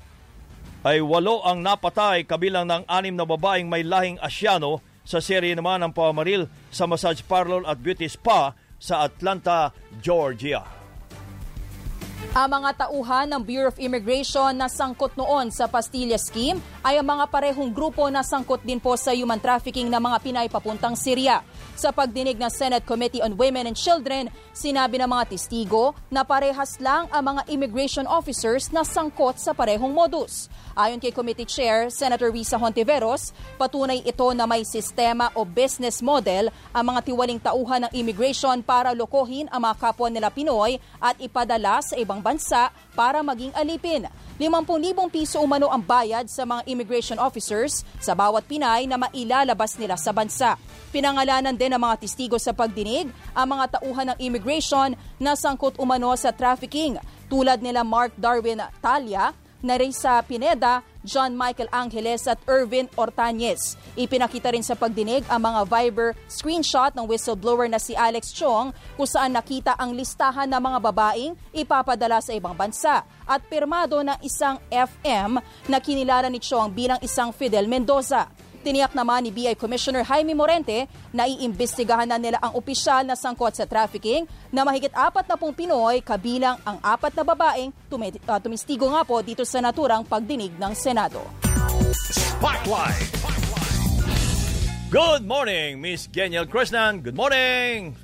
ay 0.87 1.03
walo 1.03 1.43
ang 1.43 1.61
napatay 1.61 2.25
kabilang 2.25 2.65
ng 2.65 2.87
anim 2.87 3.13
na 3.13 3.27
babaeng 3.27 3.67
may 3.67 3.83
lahing 3.83 4.17
asyano 4.23 4.81
sa 5.03 5.19
serye 5.19 5.53
naman 5.53 5.83
ng 5.83 5.93
pamaril 5.93 6.47
sa 6.71 6.87
massage 6.87 7.25
parlor 7.27 7.67
at 7.67 7.81
beauty 7.81 8.07
spa 8.07 8.55
sa 8.79 9.03
Atlanta, 9.05 9.75
Georgia. 9.99 10.78
Ang 12.19 12.51
mga 12.51 12.83
tauhan 12.83 13.31
ng 13.31 13.43
Bureau 13.47 13.71
of 13.71 13.79
Immigration 13.79 14.51
na 14.59 14.67
sangkot 14.67 15.15
noon 15.15 15.55
sa 15.55 15.71
Pastilla 15.71 16.19
Scheme 16.19 16.59
ay 16.83 16.99
ang 16.99 17.07
mga 17.07 17.31
parehong 17.31 17.71
grupo 17.71 18.11
na 18.11 18.27
sangkot 18.27 18.59
din 18.67 18.83
po 18.83 18.99
sa 18.99 19.15
human 19.15 19.39
trafficking 19.39 19.87
ng 19.87 20.03
mga 20.03 20.19
Pinay 20.27 20.47
papuntang 20.51 20.99
Syria. 20.99 21.47
Sa 21.79 21.95
pagdinig 21.95 22.35
ng 22.35 22.51
Senate 22.51 22.83
Committee 22.83 23.23
on 23.23 23.39
Women 23.39 23.71
and 23.71 23.79
Children, 23.79 24.35
sinabi 24.51 24.99
ng 24.99 25.07
mga 25.07 25.31
testigo 25.31 25.95
na 26.11 26.27
parehas 26.27 26.83
lang 26.83 27.07
ang 27.15 27.23
mga 27.23 27.47
immigration 27.55 28.03
officers 28.11 28.75
na 28.75 28.83
sangkot 28.83 29.39
sa 29.39 29.55
parehong 29.55 29.95
modus. 29.95 30.51
Ayon 30.75 30.99
kay 31.03 31.11
Committee 31.11 31.47
Chair 31.47 31.91
Senator 31.91 32.31
Risa 32.31 32.59
Hontiveros, 32.59 33.35
patunay 33.59 34.03
ito 34.03 34.27
na 34.35 34.47
may 34.47 34.63
sistema 34.63 35.31
o 35.35 35.43
business 35.43 35.99
model 35.99 36.55
ang 36.71 36.85
mga 36.87 37.03
tiwaling 37.03 37.43
tauhan 37.43 37.87
ng 37.87 37.93
immigration 37.99 38.63
para 38.63 38.95
lokohin 38.95 39.51
ang 39.51 39.67
mga 39.67 39.75
kapwa 39.75 40.07
nila 40.07 40.31
Pinoy 40.31 40.79
at 41.03 41.19
ipadala 41.19 41.83
sa 41.83 41.99
ibang 42.09 42.25
bansa 42.25 42.73
para 42.97 43.21
maging 43.21 43.53
alipin. 43.53 44.09
50,000 44.41 45.13
piso 45.13 45.45
umano 45.45 45.69
ang 45.69 45.85
bayad 45.85 46.25
sa 46.33 46.49
mga 46.49 46.65
immigration 46.65 47.21
officers 47.21 47.85
sa 48.01 48.17
bawat 48.17 48.49
Pinay 48.49 48.89
na 48.89 48.97
mailalabas 48.97 49.77
nila 49.77 50.01
sa 50.01 50.17
bansa. 50.17 50.57
Pinangalanan 50.89 51.53
din 51.53 51.77
ng 51.77 51.83
mga 51.85 52.01
testigo 52.01 52.41
sa 52.41 52.57
pagdinig 52.57 53.13
ang 53.37 53.47
mga 53.53 53.77
tauhan 53.77 54.17
ng 54.17 54.19
immigration 54.25 54.97
na 55.21 55.37
sangkot 55.37 55.77
umano 55.77 56.17
sa 56.17 56.33
trafficking 56.33 56.97
tulad 57.29 57.61
nila 57.61 57.85
Mark 57.85 58.17
Darwin 58.17 58.65
Talia, 58.81 59.37
Narisa 59.61 60.25
Pineda, 60.25 60.81
John 61.09 61.33
Michael 61.33 61.73
Angeles 61.73 62.29
at 62.29 62.37
Irvin 62.45 62.85
Ortañez. 63.01 63.81
Ipinakita 63.97 64.53
rin 64.53 64.61
sa 64.61 64.77
pagdinig 64.77 65.25
ang 65.33 65.41
mga 65.41 65.65
Viber 65.65 66.13
screenshot 66.29 66.93
ng 66.93 67.09
whistleblower 67.09 67.65
na 67.65 67.81
si 67.81 67.97
Alex 67.97 68.37
Chong 68.37 68.77
kung 69.01 69.09
saan 69.09 69.33
nakita 69.33 69.73
ang 69.81 69.97
listahan 69.97 70.53
ng 70.53 70.61
mga 70.61 70.79
babaeng 70.85 71.33
ipapadala 71.57 72.21
sa 72.21 72.37
ibang 72.37 72.53
bansa 72.53 73.09
at 73.25 73.41
pirmado 73.49 74.05
ng 74.05 74.21
isang 74.21 74.61
FM 74.69 75.41
na 75.65 75.79
kinilala 75.81 76.29
ni 76.29 76.37
Chong 76.37 76.69
bilang 76.69 77.01
isang 77.01 77.33
Fidel 77.33 77.65
Mendoza. 77.65 78.29
Tiniyak 78.69 78.93
naman 78.93 79.25
ni 79.25 79.33
BI 79.33 79.57
Commissioner 79.57 80.05
Jaime 80.05 80.37
Morente 80.37 80.85
na 81.09 81.25
iimbestigahan 81.25 82.05
na 82.05 82.21
nila 82.21 82.37
ang 82.37 82.53
opisyal 82.53 83.01
na 83.01 83.17
sangkot 83.17 83.57
sa 83.57 83.65
trafficking 83.65 84.29
na 84.53 84.61
mahigit 84.61 84.93
apat 84.93 85.25
na 85.25 85.41
pong 85.41 85.57
Pinoy 85.57 86.05
kabilang 86.05 86.61
ang 86.69 86.77
apat 86.85 87.17
na 87.17 87.25
babaeng 87.25 87.73
tumi- 87.89 88.21
uh, 88.29 88.37
tumistigo 88.37 88.85
nga 88.93 89.09
po 89.09 89.25
dito 89.25 89.41
sa 89.49 89.65
naturang 89.65 90.05
pagdinig 90.05 90.53
ng 90.61 90.73
Senado. 90.77 91.25
Spotlight! 92.13 93.09
Good 94.93 95.25
morning, 95.25 95.81
Miss 95.81 96.05
Geniel 96.05 96.45
Krishnan. 96.45 97.01
Good 97.01 97.17
morning! 97.17 97.97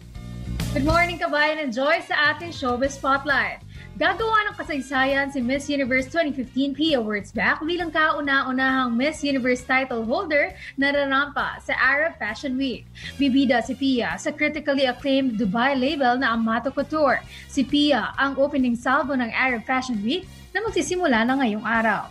Good 0.73 0.89
morning, 0.89 1.21
kabayan 1.21 1.61
and 1.61 1.77
Joy 1.77 2.01
sa 2.09 2.33
ating 2.33 2.57
Showbiz 2.57 2.97
Spotlight. 2.97 3.64
Gagawa 3.95 4.51
ng 4.51 4.59
kasaysayan 4.59 5.31
si 5.31 5.39
Miss 5.39 5.71
Universe 5.71 6.11
2015 6.11 6.75
P 6.75 6.99
Awards 6.99 7.31
back 7.31 7.63
bilang 7.63 7.95
kauna-unahang 7.95 8.91
Miss 8.91 9.23
Universe 9.23 9.63
title 9.63 10.03
holder 10.03 10.51
na 10.75 10.91
rarampa 10.91 11.63
sa 11.63 11.79
Arab 11.79 12.19
Fashion 12.19 12.59
Week. 12.59 12.83
Bibida 13.23 13.63
si 13.63 13.79
Pia 13.79 14.19
sa 14.19 14.35
critically 14.35 14.91
acclaimed 14.91 15.39
Dubai 15.39 15.79
label 15.79 16.19
na 16.19 16.35
Amato 16.35 16.75
Couture. 16.75 17.23
Si 17.47 17.63
Pia 17.63 18.11
ang 18.19 18.35
opening 18.35 18.75
salvo 18.75 19.15
ng 19.15 19.31
Arab 19.31 19.63
Fashion 19.63 20.03
Week 20.03 20.27
na 20.51 20.67
magsisimula 20.67 21.23
na 21.23 21.39
ngayong 21.39 21.63
araw. 21.63 22.11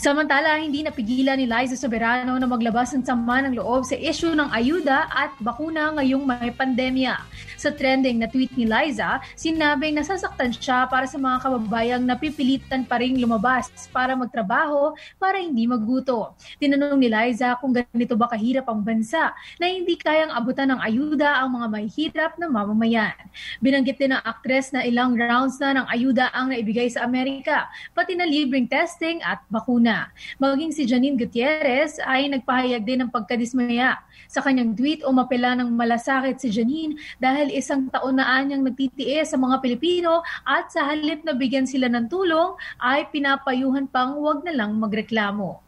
Samantala, 0.00 0.56
hindi 0.56 0.80
napigilan 0.80 1.36
ni 1.36 1.44
Liza 1.44 1.76
Soberano 1.76 2.32
na 2.40 2.48
maglabas 2.48 2.96
ng 2.96 3.04
sama 3.04 3.44
ng 3.44 3.60
loob 3.60 3.84
sa 3.84 3.96
issue 3.96 4.32
ng 4.32 4.48
ayuda 4.48 5.08
at 5.12 5.36
bakuna 5.40 5.92
ngayong 6.00 6.24
may 6.24 6.48
pandemya. 6.48 7.16
Sa 7.56 7.72
trending 7.72 8.20
na 8.20 8.28
tweet 8.28 8.52
ni 8.52 8.68
Liza, 8.68 9.24
sinabing 9.32 9.96
nasasaktan 9.96 10.52
siya 10.52 10.84
para 10.92 11.08
sa 11.08 11.16
mga 11.16 11.40
kababayang 11.40 12.04
napipilitan 12.04 12.84
pa 12.84 13.00
rin 13.00 13.16
lumabas 13.16 13.72
para 13.88 14.12
magtrabaho 14.12 14.92
para 15.16 15.40
hindi 15.40 15.64
magguto. 15.64 16.36
Tinanong 16.60 17.00
ni 17.00 17.08
Liza 17.08 17.56
kung 17.56 17.72
ganito 17.72 18.12
ba 18.12 18.28
kahirap 18.28 18.68
ang 18.68 18.84
bansa 18.84 19.32
na 19.56 19.66
hindi 19.72 19.96
kayang 19.96 20.36
abutan 20.36 20.76
ng 20.76 20.80
ayuda 20.84 21.40
ang 21.40 21.56
mga 21.56 21.66
mahihirap 21.72 22.32
na 22.36 22.46
mamamayan. 22.52 23.16
Binanggit 23.64 23.96
din 23.96 24.12
ng 24.12 24.20
aktres 24.20 24.76
na 24.76 24.84
ilang 24.84 25.16
rounds 25.16 25.56
na 25.56 25.80
ng 25.80 25.86
ayuda 25.88 26.28
ang 26.36 26.52
naibigay 26.52 26.92
sa 26.92 27.08
Amerika, 27.08 27.72
pati 27.96 28.12
na 28.12 28.28
libreng 28.28 28.68
testing 28.68 29.24
at 29.24 29.40
bakuna. 29.48 30.12
Maging 30.36 30.76
si 30.76 30.84
Janine 30.84 31.16
Gutierrez 31.16 31.96
ay 32.04 32.28
nagpahayag 32.28 32.84
din 32.84 33.00
ng 33.00 33.10
pagkadismaya. 33.10 33.96
Sa 34.30 34.40
kanyang 34.40 34.78
tweet, 34.78 35.02
umapela 35.02 35.58
ng 35.58 35.74
malasakit 35.74 36.38
si 36.38 36.48
Janine 36.54 36.94
dahil 37.18 37.50
isang 37.50 37.90
taon 37.90 38.22
na 38.22 38.38
anyang 38.38 38.62
nagtitiis 38.62 39.34
sa 39.34 39.38
mga 39.38 39.58
Pilipino 39.58 40.22
at 40.46 40.70
sa 40.70 40.86
halip 40.86 41.26
na 41.26 41.34
bigyan 41.34 41.66
sila 41.66 41.90
ng 41.90 42.06
tulong 42.06 42.54
ay 42.78 43.10
pinapayuhan 43.10 43.90
pang 43.90 44.18
wag 44.22 44.46
na 44.46 44.54
lang 44.54 44.78
magreklamo. 44.78 45.65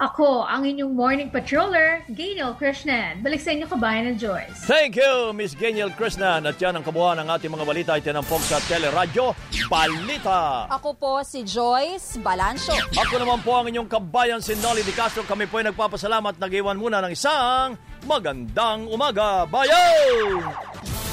Ako, 0.00 0.48
ang 0.48 0.64
inyong 0.64 0.96
morning 0.96 1.28
patroller, 1.28 2.00
Gaynel 2.10 2.56
Krishnan. 2.56 3.20
Balik 3.20 3.44
sa 3.44 3.52
inyo 3.52 3.68
kabayan 3.68 4.10
ng 4.10 4.16
Joyce. 4.16 4.64
Thank 4.64 4.96
you, 4.96 5.30
Miss 5.36 5.52
Geniel 5.52 5.92
Krishnan. 5.92 6.48
At 6.48 6.56
yan 6.56 6.80
ang 6.80 6.84
kabuuan 6.84 7.20
ng 7.20 7.28
ating 7.28 7.52
mga 7.52 7.64
balita 7.68 7.90
ay 7.94 8.02
tinampok 8.02 8.40
sa 8.42 8.58
Teleradyo 8.64 9.36
Balita. 9.68 10.66
Ako 10.72 10.96
po 10.96 11.12
si 11.20 11.44
Joyce 11.44 12.16
Balancho. 12.18 12.74
Ako 12.96 13.20
naman 13.20 13.44
po 13.44 13.60
ang 13.60 13.68
inyong 13.68 13.86
kabayan 13.92 14.40
si 14.40 14.56
Nolly 14.58 14.82
Di 14.82 14.94
Castro. 14.96 15.22
Kami 15.22 15.44
po 15.46 15.60
ay 15.60 15.68
nagpapasalamat. 15.68 16.40
Nag-iwan 16.40 16.80
muna 16.80 17.04
ng 17.04 17.12
isang 17.12 17.76
magandang 18.08 18.88
umaga. 18.88 19.44
Bayan! 19.46 21.09